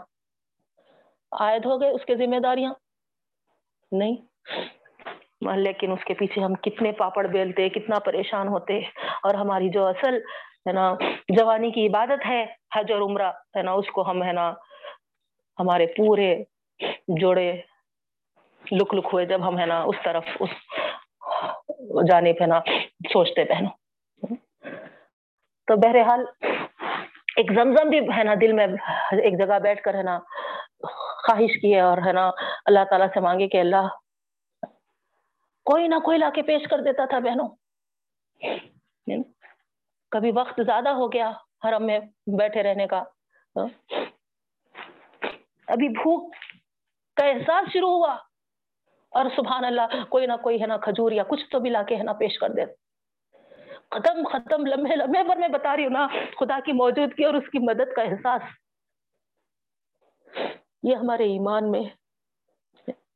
[1.33, 2.74] عائد ہو گئے اس کے ذمہ داریاں۔
[3.93, 4.16] نہیں۔
[5.57, 8.79] لیکن اس کے پیچھے ہم کتنے پاپڑ بیلتے، کتنا پریشان ہوتے۔
[9.22, 10.16] اور ہماری جو اصل،
[10.68, 10.95] ہے نا،
[11.29, 14.55] جوانی کی عبادت ہے، حج اور عمرہ، ہے نا، اس کو ہم، ہے نا،
[15.59, 16.45] ہمارے پورے
[17.20, 17.53] جوڑے
[18.72, 20.51] لک لک ہوئے جب ہم ہے نا اس طرف، اس
[22.09, 22.61] جانے پہ نا
[23.12, 24.35] سوچتے پہنو
[25.68, 26.24] تو بہرحال
[27.37, 28.66] ایک زمزم بھی ہے نا دل میں
[29.12, 30.18] ایک جگہ بیٹھ کر ہے نا
[30.83, 32.31] خواہش کی ہے اور ہے نا
[32.64, 33.89] اللہ تعالیٰ سے مانگے کہ اللہ
[35.66, 37.49] کوئی نہ کوئی لا کے پیش کر دیتا تھا بہنوں۔
[40.09, 41.31] کبھی وقت زیادہ ہو گیا
[41.64, 41.99] حرم میں
[42.39, 43.03] بیٹھے رہنے کا۔
[45.68, 46.35] ابھی بھوک
[47.16, 48.16] کا احساس شروع ہوا۔
[49.10, 51.96] اور سبحان اللہ، کوئی نہ کوئی ہے نا کھجور یا کچھ تو بھی لا کے
[51.96, 52.64] ہے نا پیش کر دے۔
[53.90, 56.06] ختم ختم لمحے لمحے پر میں بتا رہی ہوں نا
[56.40, 58.42] خدا کی موجودگی اور اس کی مدد کا احساس۔
[60.82, 61.82] یہ ہمارے ایمان میں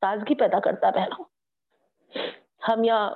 [0.01, 1.25] تازگی پیدا کرتا بہنوں۔
[2.69, 3.15] ہم یہاں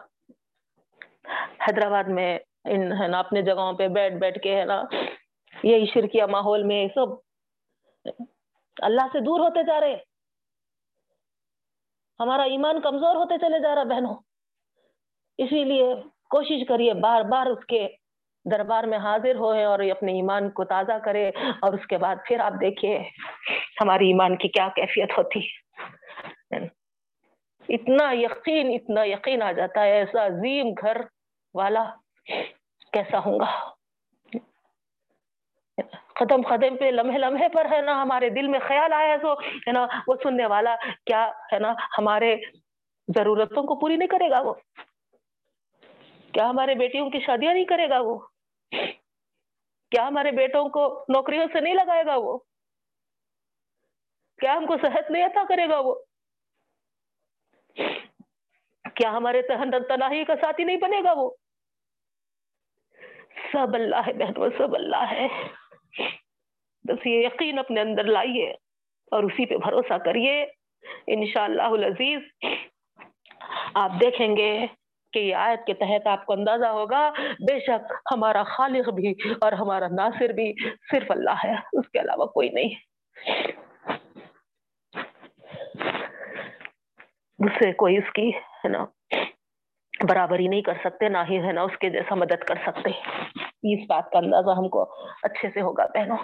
[1.68, 4.82] حیدرآباد میں ان ہے نا اپنے جگہوں پہ بیٹھ بیٹھ کے ہے نا
[5.62, 7.09] یہی شرکیہ ماحول میں سب
[8.82, 10.14] اللہ سے دور ہوتے جا رہے۔
[12.21, 14.15] ہمارا ایمان کمزور ہوتے چلے جا رہا بہنوں۔
[15.39, 15.95] اسی لیے
[16.31, 17.89] کوشش کریے بار بار اس کے
[18.45, 21.29] دربار میں حاضر ہوئے اور اپنے ایمان کو تازہ کرے
[21.62, 22.99] اور اس کے بعد پھر آپ دیکھیے
[23.81, 25.41] ہماری ایمان کی کیا کیفیت ہوتی۔
[27.69, 31.01] اتنا یقین اتنا یقین آ جاتا ہے، ایسا عظیم گھر
[31.55, 31.85] والا
[32.93, 33.74] کیسا ہوں گا؟
[36.12, 39.72] قدم قدم پہ لمحے لمحے پر ہے نا ہمارے دل میں خیال آیا تو، ہے
[39.72, 42.37] نا، وہ سننے والا کیا، ہے نا، ہمارے
[43.09, 44.55] ضرورتوں کو پوری نہیں کرے گا وہ؟
[46.33, 48.18] کیا ہمارے بیٹیوں کی شادیاں نہیں کرے گا وہ؟
[49.91, 52.39] کیا ہمارے بیٹوں کو نوکریوں سے نہیں لگائے گا وہ؟
[54.39, 55.95] کیا ہم کو صحت نہیں عطا کرے گا وہ؟
[58.95, 61.31] کیا ہمارے تہن تناہی کا ساتھی نہیں بنے گا وہ؟
[63.53, 65.29] سب اللہ ہے بہنوں سب اللہ ہے۔
[66.89, 68.51] بس یہ یقین اپنے اندر لائیے
[69.11, 70.47] اور اسی پہ بھروسہ کریے۔
[71.07, 72.21] انشاءاللہ العزیز،
[73.75, 74.67] آپ دیکھیں گے
[75.13, 79.53] کہ یہ آیت کے تحت آپ کو اندازہ ہوگا، بے شک ہمارا خالق بھی اور
[79.53, 80.53] ہمارا ناصر بھی
[80.91, 82.69] صرف اللہ ہے، اس کے علاوہ کوئی نہیں۔
[87.39, 88.85] اس سے کوئی اس کی، ہے نا،
[90.09, 92.91] برابری نہیں کر سکتے، نہ ہی، ہے نا، اس کے جیسا مدد کر سکتے۔
[93.73, 94.83] اس بات کا اندازہ ہم کو
[95.23, 96.17] اچھے سے ہوگا بہنوں۔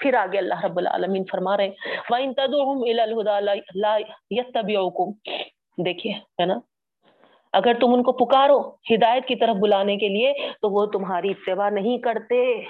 [0.00, 1.70] پھر آگے اللہ رب العالمین فرما رہے
[2.10, 3.96] وَإِن تَدُعُهُمْ إِلَى الْهُدَى لَا
[4.30, 5.12] يَتَّبِعُكُمْ
[5.84, 6.54] دیکھیے، ہے نا؟
[7.52, 11.68] اگر تم ان کو پکارو ہدایت کی طرف بلانے کے لیے، تو وہ تمہاری اتباع
[11.68, 12.62] نہیں کرتے۔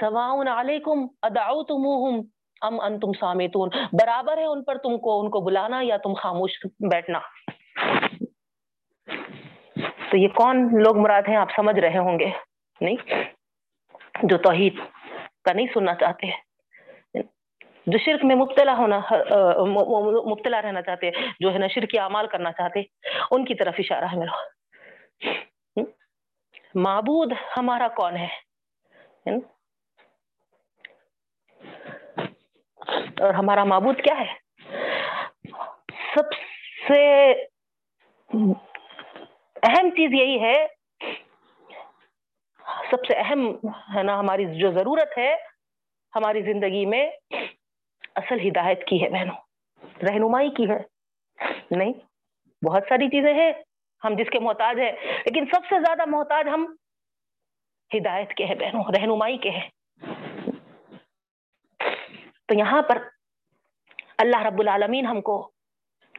[0.00, 2.20] سواؤن علیکم ادعوتموہم
[2.62, 6.50] ام انتم سامتون۔ برابر ہے ان پر تم کو ان کو بلانا یا تم خاموش
[6.90, 7.18] بیٹھنا۔
[10.10, 12.49] تو یہ کون لوگ مراد ہیں؟ آپ سمجھ رہے ہوں گے۔
[12.80, 12.96] نہیں،
[14.22, 14.78] جو توحید
[15.44, 16.30] کا نہیں سننا چاہتے،
[17.86, 18.98] جو شرک میں مبتلا ہونا،
[20.26, 21.10] مبتلا رہنا چاہتے،
[21.40, 22.82] جو ہے نا شرک اعمال کرنا چاہتے،
[23.30, 25.84] ان کی طرف اشارہ ہے میرا
[26.82, 28.28] معبود ہمارا کون ہے؟
[33.20, 34.34] اور ہمارا معبود کیا ہے؟
[36.14, 36.32] سب
[36.86, 37.00] سے
[39.68, 40.56] اہم چیز یہی ہے
[42.90, 45.34] سب سے اہم ہے نا ہماری جو ضرورت ہے
[46.16, 47.10] ہماری زندگی میں
[48.14, 49.36] اصل ہدایت کی ہے بہنوں،
[50.02, 50.78] رہنمائی کی ہے۔
[51.70, 51.92] نہیں،
[52.64, 53.52] بہت ساری چیزیں ہیں
[54.04, 56.74] ہم جس کے محتاج ہیں، لیکن سب سے زیادہ محتاج ہم
[57.96, 59.68] ہدایت کے ہیں بہنوں، رہنمائی کے ہیں۔
[62.46, 62.98] تو یہاں پر
[64.18, 65.50] اللہ رب العالمین ہم کو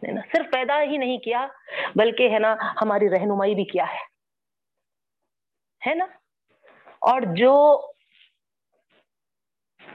[0.01, 1.47] صرف پیدا ہی نہیں کیا،
[1.95, 3.85] بلکہ ہے نا ہماری رہنمائی بھی کیا
[5.81, 6.05] ہے نا؟
[7.01, 7.53] اور جو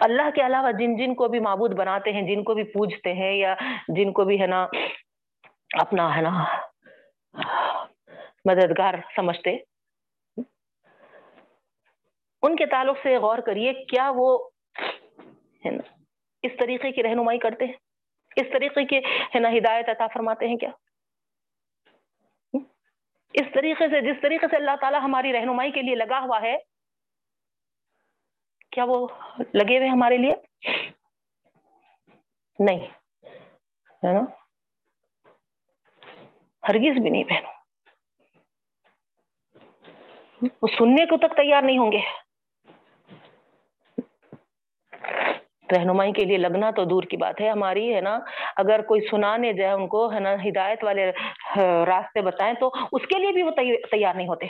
[0.06, 3.32] اللہ کے علاوہ جن جن کو بھی معبود بناتے ہیں، جن کو بھی پوجتے ہیں
[3.34, 3.54] یا
[3.96, 4.66] جن کو بھی ہے نا
[5.80, 6.32] اپنا ہے نا
[8.44, 9.56] مددگار سمجھتے،
[12.42, 14.28] ان کے تعلق سے غور کریے کیا وہ
[15.64, 15.82] ہے نا
[16.44, 17.74] اس طریقے کی رہنمائی کرتے ہیں؟
[18.36, 18.98] اس طریقے کے
[19.34, 20.70] ہے نا ہدایت عطا فرماتے ہیں کیا؟
[23.34, 26.56] اس طریقے سے، جس طریقے سے اللہ تعالیٰ ہماری رہنمائی کے لیے لگا ہوا ہے
[28.76, 29.08] کیا وہ
[29.54, 30.34] لگے ہوئے ہمارے لیے؟
[32.58, 32.80] نہیں،
[34.04, 34.20] ہے نا؟
[36.68, 37.52] ہرگز بھی نہیں بہنوں۔
[40.62, 42.00] وہ سننے کو تک تیار نہیں ہوں گے۔
[45.76, 48.18] رہنمائی کے لیے لگنا تو دور کی بات ہے، ہماری، ہے نا؟
[48.56, 51.12] اگر کوئی سنانے جائے ان کو، ہے نا؟ ہدایت والے
[51.86, 53.50] راستے بتائیں تو اس کے لیے بھی وہ
[53.90, 54.46] تیار نہیں ہوتے۔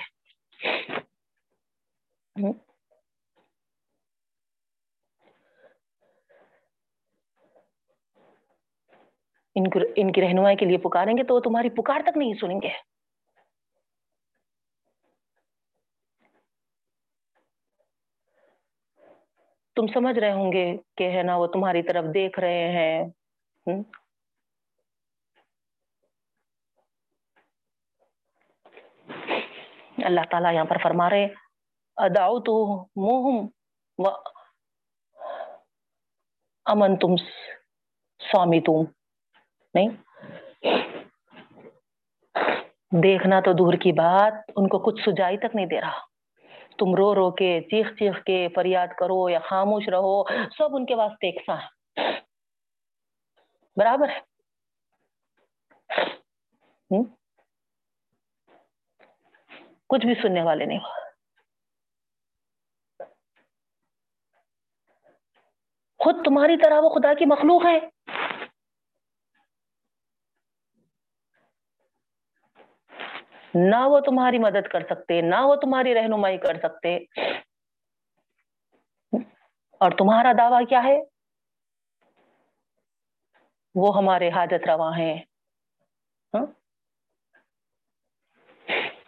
[9.57, 12.69] ان کی رہنمائی کے لیے پکاریں گے تو وہ تمہاری پکار تک نہیں سنیں گے۔
[19.77, 23.05] تم سمجھ رہے ہوں گے کہ ہے نا وہ تمہاری طرف دیکھ رہے ہیں۔
[30.05, 31.25] اللہ تعالیٰ یہاں پر فرما رہے
[31.97, 33.47] اداؤ تو موہم
[36.65, 37.17] امن تم
[38.19, 39.06] سوامی تم
[39.77, 39.89] نہیں۔
[43.03, 45.99] دیکھنا تو دور کی بات، ان کو کچھ سجائی تک نہیں دے رہا۔
[46.79, 50.25] تم رو رو کے، چیخ چیخ کے، فریاد کرو یا خاموش رہو،
[50.59, 51.77] سب ان کے واسطے ایک ہے
[53.77, 54.21] برابر ہے۔
[59.89, 61.05] کچھ بھی سننے والے نہیں۔ ہو
[66.05, 67.79] خود تمہاری طرح وہ خدا کی مخلوق ہے۔
[73.59, 76.97] نہ وہ تمہاری مدد کر سکتے، نہ وہ تمہاری رہنمائی کر سکتے۔
[79.71, 81.01] اور تمہارا دعویٰ کیا ہے؟
[83.75, 85.23] وہ ہمارے حاجت رواں ہیں۔
[86.35, 86.47] ہاں؟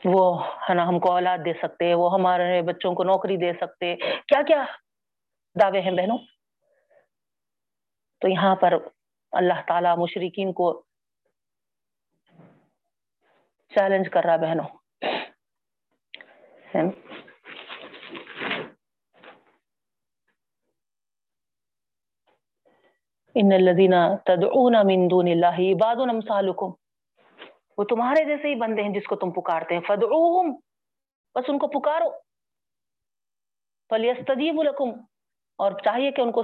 [0.04, 3.96] وہ ہے نا ہم کو اولاد دے سکتے، وہ ہمارے بچوں کو نوکری دے سکتے۔
[3.96, 4.64] کیا کیا
[5.60, 6.18] دعوے ہیں بہنوں؟
[8.20, 8.74] تو یہاں پر
[9.32, 10.84] اللہ تعالی مشرقین کو
[13.72, 14.66] چیلنج کر رہا بہنوں
[23.36, 23.94] ان الذين
[24.26, 26.70] تدعون من دون الله عباد امثالكم
[27.78, 30.56] وہ تمہارے جیسے ہی بندے ہیں جس کو تم پکارتے ہیں فدعوهم
[31.34, 32.08] بس ان کو پکارو
[33.90, 34.90] فلیستجیبوا لكم
[35.58, 36.42] اور چاہیے کہ ان کو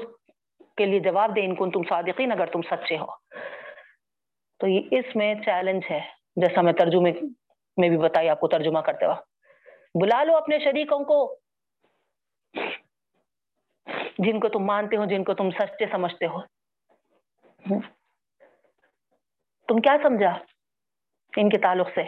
[0.79, 3.07] کے لیے جواب دیں ان کو تم صادقین اگر تم سچے ہو
[4.61, 6.01] تو یہ اس میں چیلنج ہے
[6.37, 7.13] جیسا میں ترجمے
[7.77, 9.29] میں بھی بتائی آپ کو ترجمہ کرتے وقت۔
[10.03, 11.39] بلا لو اپنے شریکوں کو،
[14.19, 16.43] جن کو تم مانتے ہو، جن کو تم سچے سمجھتے ہو۔
[19.69, 20.39] تم کیا سمجھا؟
[21.37, 22.01] ان کے تعلق سے۔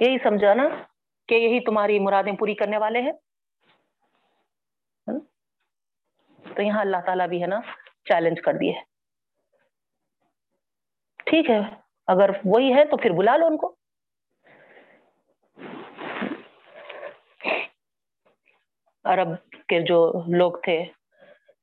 [0.00, 0.68] یہی سمجھا نا
[1.28, 3.12] کہ یہی تمہاری مرادیں پوری کرنے والے ہیں۔
[6.56, 7.60] تو یہاں اللہ تعالیٰ بھی ہے نا
[8.04, 8.72] چیلنج کر دیے
[11.16, 13.74] ٹھیک ہے۔ اگر وہی ہے تو پھر بلا لو ان کو۔
[19.04, 19.28] عرب
[19.68, 20.84] کے جو لوگ تھے،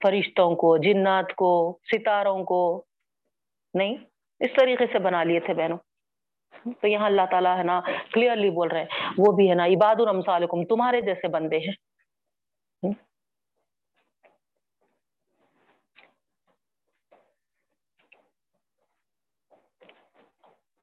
[0.03, 2.85] فرشتوں کو، جنات کو، ستاروں کو،
[3.73, 3.97] نہیں،
[4.39, 5.77] اس طریقے سے بنا لیے تھے بہنوں۔
[6.81, 7.81] تو یہاں اللہ تعالیٰ ہے نا
[8.13, 11.86] کلیئرلی بول رہے ہیں۔ وہ بھی ہے نا عباد الرمسالکم تمہارے جیسے بندے ہیں۔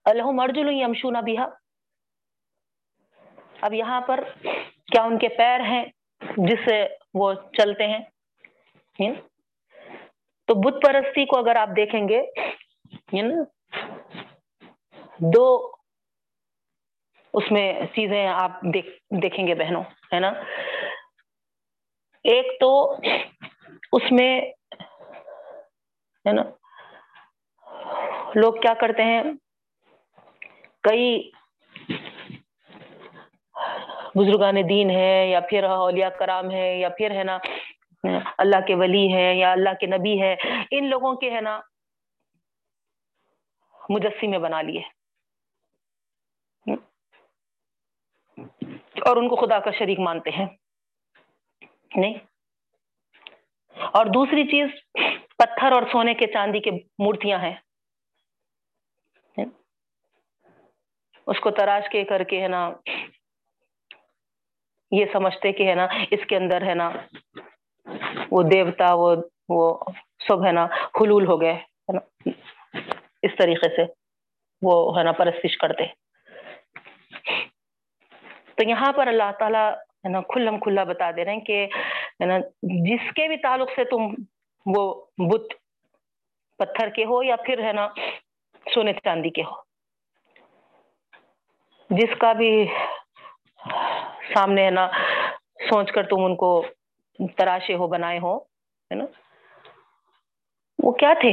[0.04, 1.46] الحم ارجل یمشون بیہا
[3.60, 4.24] اب یہاں پر
[4.86, 5.84] کیا ان کے پیر ہیں
[6.36, 8.00] جس سے وہ چلتے ہیں؟
[8.98, 9.14] یعنی
[10.48, 12.22] تو بت پرستی کو اگر آپ دیکھیں گے
[13.12, 13.34] یعنی
[15.18, 15.72] دو
[17.34, 18.88] اس میں چیزیں آپ دیکھ،
[19.22, 20.32] دیکھیں گے بہنوں، ہے نا؟
[22.24, 22.96] ایک تو
[23.92, 24.40] اس میں،
[26.24, 26.42] ہے نا،
[28.34, 29.22] لوگ کیا کرتے ہیں؟
[30.84, 31.30] کئی
[34.14, 37.38] بزرگان دین ہے یا پھر اولیاء کرام ہے یا پھر ہے نا
[38.38, 40.36] اللہ کے ولی ہے یا اللہ کے نبی ہے
[40.70, 41.60] ان لوگوں کے ہے نا
[43.88, 44.82] مجسمے بنا لیے۔
[49.00, 50.46] اور ان کو خدا کا شریک مانتے ہیں۔
[51.96, 52.14] نہیں؟
[53.92, 54.68] اور دوسری چیز،
[55.36, 57.54] پتھر اور سونے کے چاندی کے مورتیاں ہیں۔
[61.26, 62.70] اس کو تراش کے کر کے ہے نا،
[64.90, 66.90] یہ سمجھتے کہ ہے نا، اس کے اندر ہے نا،
[68.30, 69.14] وہ دیوتا، وہ
[69.48, 69.84] وہ
[70.28, 70.64] سب ہے نا
[71.00, 72.30] حلول ہو گئے ہے نا،
[73.22, 73.84] اس طریقے سے
[74.62, 75.86] وہ ہے نا پرستش کرتے۔
[78.54, 79.70] تو یہاں پر اللہ تعالیٰ
[80.04, 81.66] ہے نا کھلم کھلا بتا دے رہے ہیں کہ
[82.20, 84.14] ہے نا، جس کے بھی تعلق سے تم
[84.66, 84.84] وہ
[85.30, 85.54] بت
[86.58, 87.88] پتھر کے ہو یا پھر ہے نا
[88.74, 89.62] سونے چاندی کے ہو۔
[91.98, 92.50] جس کا بھی
[94.34, 94.86] سامنے ہے نا،
[95.70, 96.50] سوچ کر تم ان کو
[97.38, 99.04] تراشے ہو بنائے ہو، ہے نا؟
[100.78, 101.32] وہ کیا تھے؟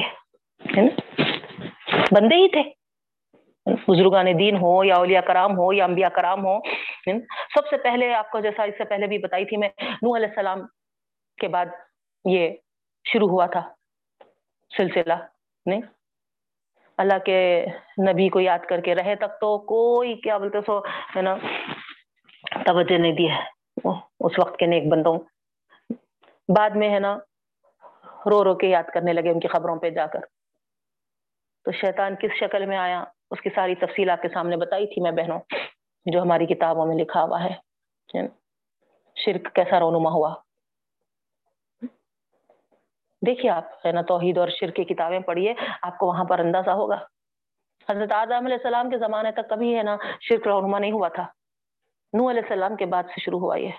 [2.11, 2.63] بندے ہی تھے۔
[3.87, 6.57] بزرگان دین ہو یا اولیاء کرام ہو یا انبیاء کرام ہو
[7.55, 9.69] سب سے پہلے آپ کو جیسا اس سے پہلے بھی بتائی تھی میں،
[10.01, 10.59] نوح علیہ السلام
[11.39, 11.65] کے بعد
[12.25, 12.49] یہ
[13.05, 13.61] شروع ہوا تھا
[14.71, 15.13] سلسلہ،
[15.65, 15.81] نہیں؟
[17.01, 17.65] اللہ کے
[18.11, 20.79] نبی کو یاد کر کے رہے تک تو کوئی کیا بولتے سو،
[21.15, 21.35] ہے نا،
[22.65, 23.39] توجہ نہیں دی ہے۔
[24.19, 25.19] اس وقت کے نیک بندوں۔
[26.57, 27.17] بعد میں، ہے نا،
[28.25, 30.19] رو رو کے یاد کرنے لگے ان کی خبروں پہ جا کر۔
[31.63, 35.01] تو شیطان کس شکل میں آیا، اس کی ساری تفصیل آپ کے سامنے بتائی تھی
[35.01, 35.39] میں بہنوں،
[36.05, 37.53] جو ہماری کتابوں میں لکھا ہوا ہے۔
[39.15, 40.35] شرک کیسا رونما ہوا۔
[43.25, 46.69] دیکھیے آپ ہے نا توحید اور شرک کی کتابیں پڑھیے، آپ کو وہاں پر اندازہ
[46.69, 47.05] ہوگا۔
[47.89, 51.23] حضرت آدم علیہ السلام کے زمانے تک کبھی ہے نا شرک رونما نہیں ہوا تھا۔
[52.13, 53.69] نو علیہ السلام کے بعد سے شروع ہوا یہ۔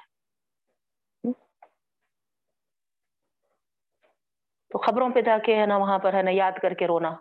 [4.71, 7.17] تو خبروں پہ جا کے ہے نا وہاں پر ہے نا یاد کر کے رونا۔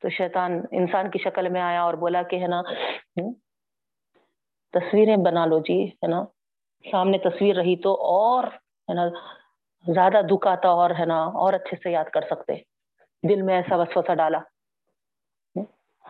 [0.00, 2.62] تو شیطان انسان کی شکل میں آیا اور بولا کہ ہے نا
[4.72, 6.24] تصویریں بنا لو جی ہے نا۔
[6.90, 8.44] سامنے تصویر رہی تو اور،
[8.88, 9.02] ہے نا
[9.94, 12.54] زیادہ دکھ آتا اور ہے نا، اور اچھے سے یاد کر سکتے۔
[13.28, 14.38] دل میں ایسا وسوسہ ڈالا۔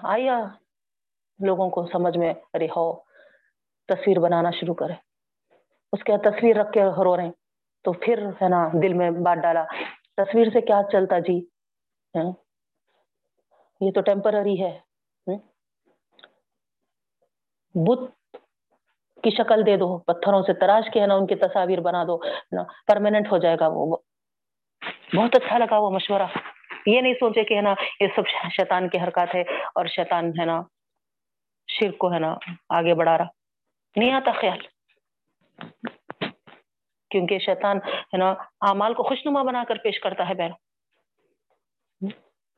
[0.03, 0.47] آیا
[1.47, 2.93] لوگوں کو سمجھ میں، ارے ہو،
[3.89, 4.93] تصویر بنانا شروع کرے۔
[5.93, 7.31] اس کے تصویر رکھ کے رو رہے
[7.85, 9.65] تو پھر ہے نا، دل میں بات ڈالا۔
[10.17, 11.37] تصویر سے کیا چلتا جی؟
[13.81, 14.79] یہ تو ٹیمپرری ہے۔
[17.75, 18.18] بت
[19.23, 22.19] کی شکل دے دو، پتھروں سے تراش کے ہے نا، ان کی تصاویر بنا دو،
[22.53, 23.97] نا پرماننٹ ہو جائے گا وہ
[25.17, 26.27] بہت اچھا لگا وہ مشورہ۔
[26.87, 29.41] یہ نہیں سوچے کہ ہے نا، یہ سب شیطان کی حرکات ہے
[29.75, 30.63] اور شیطان ہے نا،
[31.69, 32.37] شرک کو ہے نا
[32.69, 33.25] آگے بڑھا رہا۔
[33.97, 34.59] نہیں آتا خیال۔
[37.11, 38.31] کیونکہ شیطان ہے نا،
[38.61, 40.51] اعمال کو خوشنما بنا کر پیش کرتا ہے بہن۔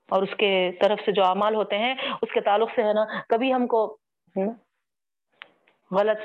[0.08, 3.04] اور اس کے طرف سے جو اعمال ہوتے ہیں، اس کے تعلق سے ہے نا،
[3.28, 3.98] کبھی ہم کو
[5.90, 6.20] غلط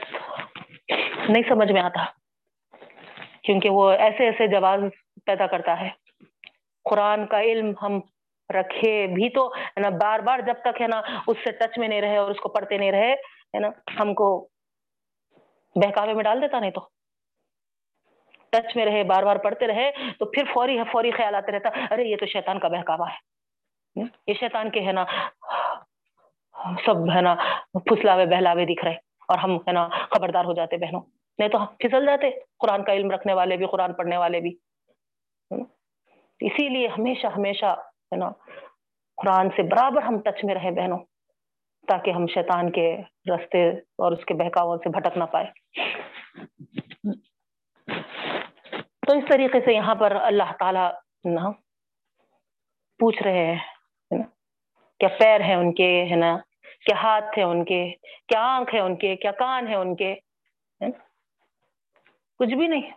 [1.30, 2.04] نہیں سمجھ میں آتا
[3.44, 4.80] کیونکہ وہ ایسے ایسے جواز
[5.26, 5.90] پیدا کرتا ہے۔
[6.90, 8.00] قرآن کا علم ہم
[8.50, 11.88] رکھے بھی تو ہے نا، بار بار جب تک ہے نا اس سے ٹچ میں
[11.88, 13.70] نہیں رہے اور اس کو پڑھتے نہیں رہے ہے نا،
[14.00, 14.28] ہم کو
[15.76, 16.88] بہکاوے میں ڈال دیتا نہیں تو۔
[18.50, 22.04] ٹچ میں رہے، بار بار پڑھتے رہے تو پھر فوری فوری خیال آتے رہتا، ارے
[22.04, 25.06] یہ تو شیطان کا بہکاوا ہے۔ یہ شیطان کے ہے نا،
[26.86, 27.36] سب ہے نا،
[27.74, 31.02] پھسلاوے، بہلاوے دکھ رہے۔ اور ہم ہے نا خبردار ہو جاتے بہنوں۔
[31.40, 32.30] نہیں تو پھسل جاتے،
[32.60, 34.56] قرآن کا علم رکھنے والے بھی، قرآن پڑھنے والے بھی۔
[36.40, 38.30] اسی لیے ہمیشہ ہمیشہ ہے نا
[39.18, 41.00] قرآن سے برابر ہم ٹچ میں رہے بہنوں،
[41.88, 42.98] تاکہ ہم شیطان کے
[43.36, 45.46] رستے اور اس کے بہکاؤں سے بھٹک نہ پائے۔
[49.08, 50.86] تو اس طریقے سے یہاں پر اللہ تعالی
[51.32, 51.52] نا
[53.00, 53.60] پوچھ رہے ہیں
[55.00, 56.38] کیا پیر ہیں ان کے، ہے نا؟
[56.86, 57.94] کیا ہاتھ ہے ان کے؟
[58.28, 60.16] کیا آنکھ ہے ان کے؟ کیا کان ہے ان کے؟
[62.40, 62.91] کچھ بھی نہیں۔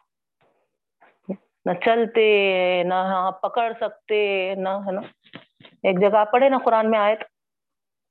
[1.67, 5.01] نہ چلتے، نہ ہاں پکڑ سکتے، نہ، ہے نا؟
[5.83, 7.17] ایک جگہ پڑھے نا قرآن میں آئے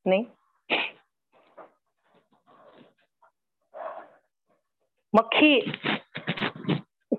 [0.05, 0.23] نہیں؟
[5.13, 5.61] مکھی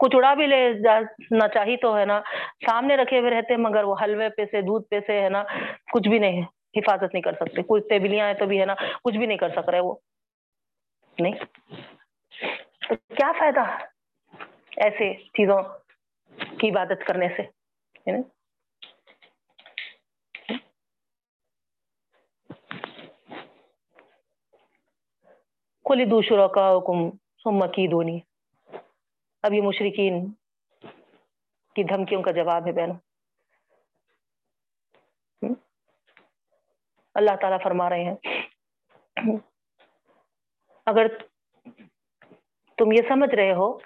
[0.00, 2.20] کچھ اڑا بھی لے جانا چاہی تو، ہے نا؟
[2.66, 5.44] سامنے رکھے ہوئے رہتے مگر وہ حلوے پہ سے، دودھ پہ سے، ہے نا؟
[5.92, 8.74] کچھ بھی نہیں ہے۔ حفاظت نہیں کر سکتے۔ کچھ تیبلیاں ہیں تو بھی ہے نا،
[9.04, 9.94] کچھ بھی نہیں کر سک رہے وہ۔
[11.18, 11.34] نہیں۔
[12.88, 13.60] تو کیا فائدہ
[14.76, 15.62] ایسے چیزوں
[16.60, 17.42] کی عبادت کرنے سے؟
[25.84, 27.10] کھلی دوسروں کا حکم
[27.42, 28.20] سم کی دونی
[29.42, 30.30] اب یہ مشرقین
[31.74, 33.07] کی دھمکیوں کا جواب ہے بہنوں۔
[37.18, 38.16] اللہ تعالیٰ فرما رہے ہیں۔
[40.86, 41.06] اگر
[42.76, 43.78] تم یہ سمجھ رہے ہو،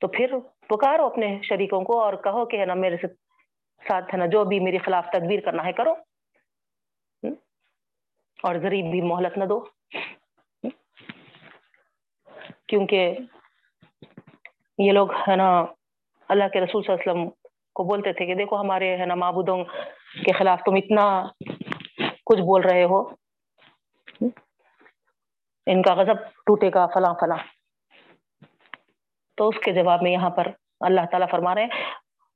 [0.00, 3.06] تو پھر پکارو اپنے شریکوں کو اور کہو کہ ہے نا، میرے سے
[3.88, 5.94] ساتھ ہے نا، جو بھی میری خلاف تدبیر کرنا ہے کرو۔
[8.42, 9.64] اور غریب بھی مہلت نہ دو۔
[12.66, 13.18] کیونکہ
[14.78, 15.48] یہ لوگ ہے نا،
[16.28, 19.14] اللہ کے رسول صلی اللہ علیہ وسلم کو بولتے تھے کہ دیکھو ہمارے ہے نا
[19.14, 19.64] معبودوں
[20.22, 21.26] کے خلاف تم اتنا
[22.26, 23.08] کچھ بول رہے ہو؟
[25.66, 26.16] ان کا غضب
[26.46, 27.38] ٹوٹے گا فلاں فلاں۔
[29.36, 30.46] تو اس کے جواب میں یہاں پر
[30.80, 31.70] اللہ تعالیٰ فرما رہے ہیں۔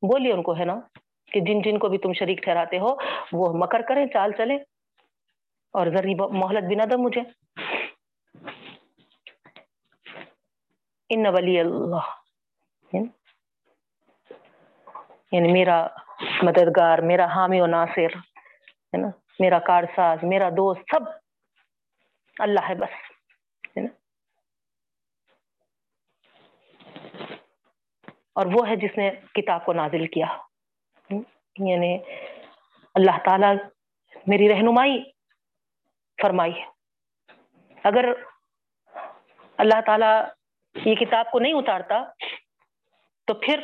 [0.03, 0.81] بولیے ان کو ہے نا
[1.33, 2.97] کہ جن جن کو بھی تم شریک ٹھہراتے ہو،
[3.33, 4.59] وہ مکر کریں، چال چلیں۔
[5.73, 7.21] اور ذریب مہلت بھی نہ دو مجھے۔
[11.11, 13.09] ان ولی اللہ۔
[15.33, 15.87] یعنی میرا
[16.43, 18.17] مددگار، میرا حامی و ناصر،
[18.93, 21.01] ہے نا؟ میرا کارساز، میرا دوست، سب
[22.39, 23.11] اللہ ہے بس،
[23.77, 23.89] ہے نا؟
[28.33, 30.27] اور وہ ہے جس نے کتاب کو نازل کیا۔
[31.59, 31.99] یعنی
[32.95, 33.47] اللہ تعالی
[34.27, 35.05] میری رہنمائی
[36.23, 36.53] فرمائی
[37.85, 38.05] اگر
[39.59, 40.29] اللہ تعالی
[40.91, 42.05] یہ کتاب کو نہیں اتارتا
[43.25, 43.61] تو پھر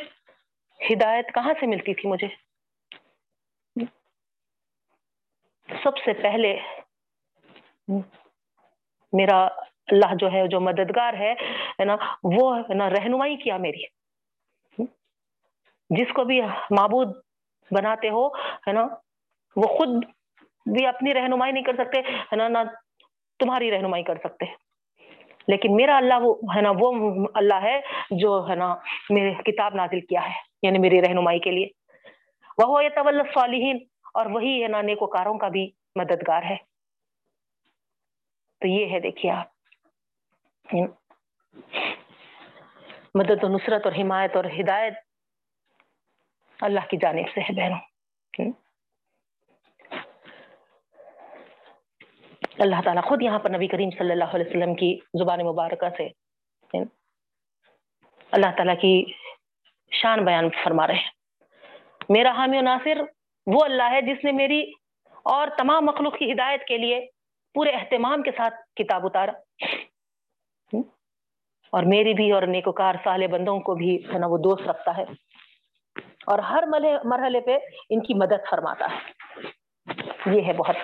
[0.91, 2.27] ہدایت کہاں سے ملتی تھی مجھے؟
[5.83, 6.59] سب سے پہلے
[9.13, 9.45] میرا
[9.87, 11.33] اللہ جو ہے، جو مددگار ہے
[11.85, 13.83] نا، وہ نا، رہنمائی کیا میری۔
[15.89, 16.41] جس کو بھی
[16.71, 17.07] معبود
[17.71, 18.27] بناتے ہو،
[18.67, 18.87] ہے نا،
[19.55, 20.05] وہ خود
[20.75, 22.57] بھی اپنی رہنمائی نہیں کر سکتے، ہے نا، نہ
[23.39, 24.64] تمہاری رہنمائی کر سکتے۔
[25.47, 27.81] لیکن میرا اللہ وہ ہے نا، وہ اللہ ہے
[28.11, 28.75] جو ہے نا
[29.09, 31.67] میرے کتاب نازل کیا ہے یعنی میری رہنمائی کے لیے۔
[32.63, 33.79] وہ یہ طول صالحین
[34.13, 36.55] اور وہی ہے نا، نیکوکاروں کا بھی مددگار ہے۔
[38.59, 39.47] تو یہ ہے دیکھیے آپ۔
[43.15, 44.93] مدد و نصرت اور حمایت اور ہدایت
[46.61, 47.79] اللہ کی جانب سے ہے بہنوں۔
[52.59, 56.07] اللہ تعالیٰ خود یہاں پر نبی کریم صلی اللہ علیہ وسلم کی زبان مبارکہ سے،
[58.31, 59.05] اللہ تعالیٰ کی
[59.91, 61.09] شان بیان فرما رہے ہیں۔
[62.09, 62.97] میرا حامی و ناصر
[63.47, 64.71] وہ اللہ ہے جس نے میری
[65.23, 67.07] اور تمام مخلوق کی ہدایت کے لیے
[67.53, 69.31] پورے اہتمام کے ساتھ کتاب اتارا۔
[71.69, 75.03] اور میری بھی اور نیکوکار سالے بندوں کو بھی ہے نا وہ دوست رکھتا ہے۔
[76.25, 76.63] اور ہر
[77.03, 77.57] مرحلے پہ
[77.89, 79.11] ان کی مدد فرماتا ہے۔
[80.35, 80.75] یہ ہے بہت،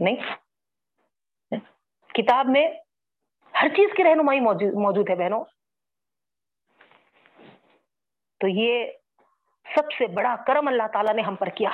[0.00, 0.16] نہیں؟
[2.16, 2.68] کتاب میں
[3.62, 5.44] ہر چیز کی رہنمائی موجود ہے بہنوں۔
[8.40, 8.90] تو یہ
[9.74, 11.70] سب سے بڑا کرم اللہ تعالیٰ نے ہم پر کیا۔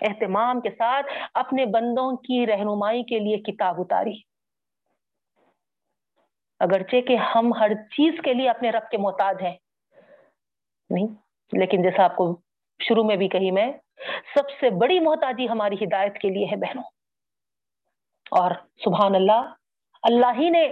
[0.00, 4.20] اہتمام کے ساتھ اپنے بندوں کی رہنمائی کے لیے کتاب اتاری۔
[6.60, 9.56] اگرچہ کہ ہم ہر چیز کے لیے اپنے رب کے محتاج ہیں۔
[10.90, 11.06] نہیں،
[11.52, 12.40] لیکن جیسا آپ کو
[12.82, 13.72] شروع میں بھی کہی میں،
[14.34, 16.99] سب سے بڑی محتاجی ہماری ہدایت کے لیے ہے بہنوں۔
[18.32, 18.50] اور
[18.84, 19.54] سبحان اللہ
[20.02, 20.64] اللہ ہی نے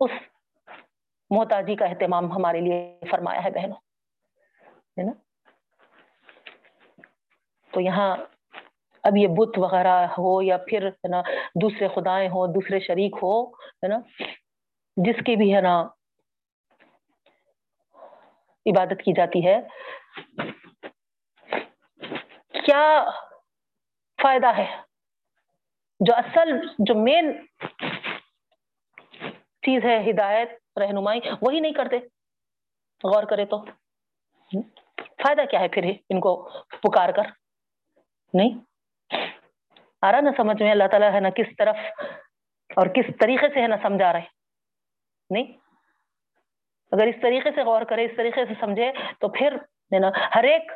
[0.00, 0.10] اس
[1.30, 3.78] محتاجی کا اہتمام ہمارے لیے فرمایا ہے بہنوں،
[4.98, 5.12] ہے نا؟
[7.72, 8.16] تو یہاں
[9.04, 11.20] اب یہ بت وغیرہ ہو یا پھر ہے نا
[11.62, 13.98] دوسرے خدائیں ہو دوسرے شریک ہو ہے نا؟
[14.96, 15.80] جس کی بھی ہے نا
[18.66, 19.56] عبادت کی جاتی ہے،
[22.54, 22.82] کیا
[24.18, 24.66] فائدہ ہے؟
[26.00, 27.46] جو اصل جو مین
[29.62, 31.96] چیز ہے ہدایت، رہنمائی، وہی نہیں کرتے۔
[33.04, 33.64] غور کرے تو۔
[35.06, 37.22] فائدہ کیا ہے پھر ان کو پکار کر؟
[38.34, 38.50] نہیں۔
[40.02, 41.76] آ رہا نا سمجھ میں اللہ تعالیٰ ہے نا کس طرف
[42.76, 44.22] اور کس طریقے سے ہے نا سمجھا رہے۔
[45.30, 45.52] نہیں۔
[46.92, 49.52] اگر اس طریقے سے غور کرے، اس طریقے سے سمجھے تو پھر
[49.92, 50.72] ہے نا، ہر ایک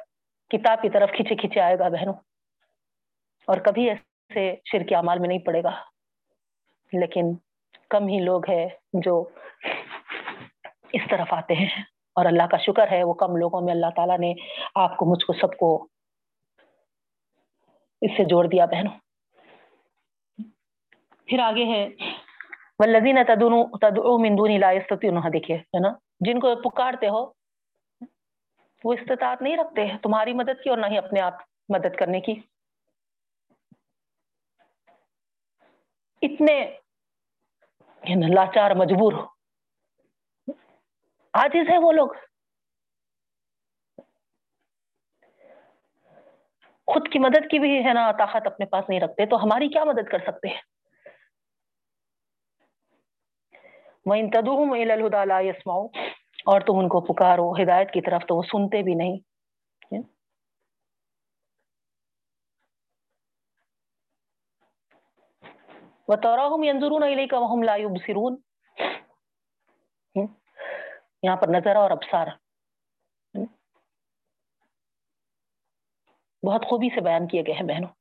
[0.51, 2.14] کتاب کی طرف کھینچے کھینچے آئے گا بہنوں۔
[3.47, 4.09] اور کبھی ایسے
[4.65, 5.70] شر کے اعمال میں نہیں پڑے گا۔
[6.93, 7.23] لیکن
[7.90, 9.24] کم ہی لوگ ہیں جو
[10.93, 14.19] اس طرف آتے ہیں۔ اور اللہ کا شکر ہے وہ کم لوگوں میں اللہ تعالیٰ
[14.19, 14.35] نے
[14.74, 15.86] آپ کو، مجھ کو، سب کو
[18.01, 18.93] اس سے جوڑ دیا بہنوں۔
[21.27, 21.89] پھر آگے ہے
[22.78, 25.89] والذین تدعو من دون لا یستطیعون ہاں، دیکھیے، ہے نا؟
[26.20, 27.27] جن کو پکارتے ہو،
[28.85, 31.35] وہ استطاعت نہیں رکھتے۔ تمہاری مدد کی اور نہ ہی اپنے آپ
[31.69, 32.35] مدد کرنے کی۔
[36.22, 36.76] اتنے
[38.05, 39.26] یعنی لاچار مجبور ہو۔
[41.32, 42.09] آجز ہے وہ لوگ۔
[46.86, 49.84] خود کی مدد کی بھی ہے نا، طاقت اپنے پاس نہیں رکھتے، تو ہماری کیا
[49.84, 50.60] مدد کر سکتے ہیں؟
[54.06, 55.88] وَإِن تَدُوهُمْ إِلَى الْهُدَى لَا يَسْمَعُ
[56.44, 59.30] اور تم ان کو پکارو، ہدایت کی طرف تو وہ سنتے بھی نہیں۔
[66.10, 68.34] وَتَرَاهُمْ يَنظُرُونَ إِلَيْكَ وَهُمْ لَا يُبْصِرُونَ.
[71.22, 72.26] یہاں پر نظر اور ابصار.
[76.42, 77.92] بہت خوبی سے بیان کیے گئے ہیں بہنوں.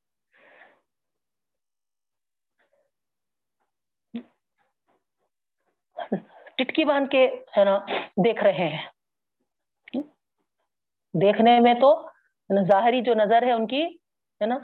[6.58, 7.26] ٹٹکی باندھ کے
[7.58, 7.78] ہے نا
[8.26, 8.86] دیکھ رہے ہیں.
[11.14, 11.90] دیکھنے میں تو
[12.68, 13.84] ظاہری جو نظر ہے ان کی
[14.42, 14.58] ہے نا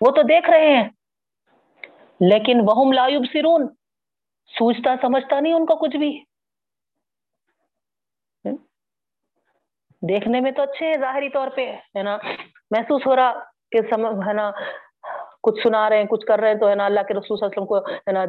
[0.00, 0.88] وہ تو دیکھ رہے ہیں.
[2.20, 3.66] لیکن وہ لایوب سرون
[4.46, 6.24] سوچتا سمجھتا نہیں ان کو کچھ بھی۔
[10.08, 12.16] دیکھنے میں تو اچھے ہیں ظاہری طور پہ، ہے نا؟
[12.70, 13.32] محسوس ہو رہا
[13.70, 13.78] کہ
[14.26, 14.50] ہے نا؟
[15.42, 17.46] کچھ سنا رہے ہیں، کچھ کر رہے ہیں تو، ہے نا، اللہ کے رسول صلی
[17.46, 18.24] اللہ علیہ وسلم کو، ہے نا،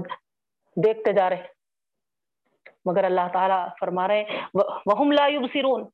[0.76, 1.46] دیکھتے جا رہے
[2.86, 4.42] مگر اللہ تعالیٰ فرما رہے ہیں
[4.86, 5.90] وہم لا یبصرون۔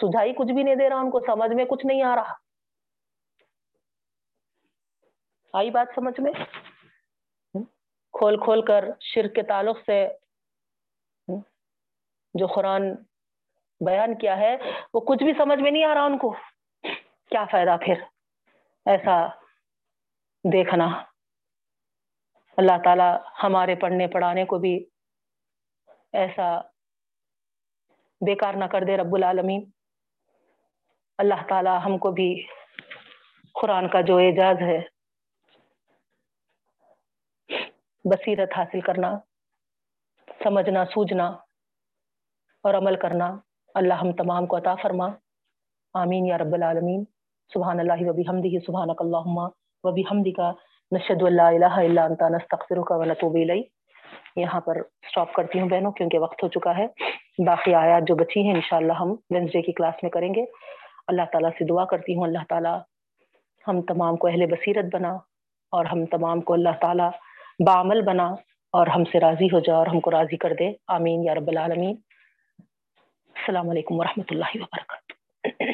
[0.00, 2.34] سجھائی کچھ بھی نہیں دے رہا ان کو، سمجھ میں کچھ نہیں آ رہا۔
[5.52, 6.32] آئی بات سمجھ میں؟
[8.18, 10.06] کھول کھول کر شرک کے تعلق سے
[12.34, 12.94] جو قرآن
[13.86, 14.56] بیان کیا ہے،
[14.94, 16.30] وہ کچھ بھی سمجھ میں نہیں آ رہا ان کو۔
[17.30, 18.02] کیا فائدہ پھر
[18.86, 19.26] ایسا
[20.52, 20.86] دیکھنا؟
[22.56, 23.08] اللہ تعالی
[23.42, 24.74] ہمارے پڑھنے پڑھانے کو بھی
[26.12, 26.60] ایسا
[28.20, 29.64] بیکار نہ کر دے رب العالمین۔
[31.18, 32.30] اللہ تعالی ہم کو بھی
[33.54, 34.97] قرآن کا جو اعجاز ہے
[38.04, 39.18] بصیرت حاصل کرنا،
[40.44, 41.26] سمجھنا، سوجنا
[42.62, 43.36] اور عمل کرنا۔
[43.74, 45.08] اللہ ہم تمام کو عطا فرما۔
[45.94, 47.04] آمین یا رب العالمین۔
[47.54, 49.48] سبحان اللہ وبی حمدی سبحان اللہ
[49.84, 50.52] وبی حمدی کا
[50.90, 53.62] نشد اللہ الہ الا انت، نستغفرک و الی
[54.36, 56.86] یہاں پر سٹاپ کرتی ہوں بہنوں، کیونکہ وقت ہو چکا ہے۔
[57.46, 60.44] باقی آیات جو بچی ہیں، انشاءاللہ ہم وینسڈے کی کلاس میں کریں گے۔
[61.06, 62.80] اللہ تعالیٰ سے دعا کرتی ہوں، اللہ تعالیٰ
[63.68, 65.12] ہم تمام کو اہل بصیرت بنا
[65.70, 67.10] اور ہم تمام کو اللہ تعالیٰ
[67.66, 68.26] بعمل بنا
[68.72, 71.48] اور ہم سے راضی ہو جا اور ہم کو راضی کر دے۔ آمین یا رب
[71.48, 71.96] العالمین۔
[73.36, 75.17] السلام علیکم ورحمۃ اللہ وبرکاتہ۔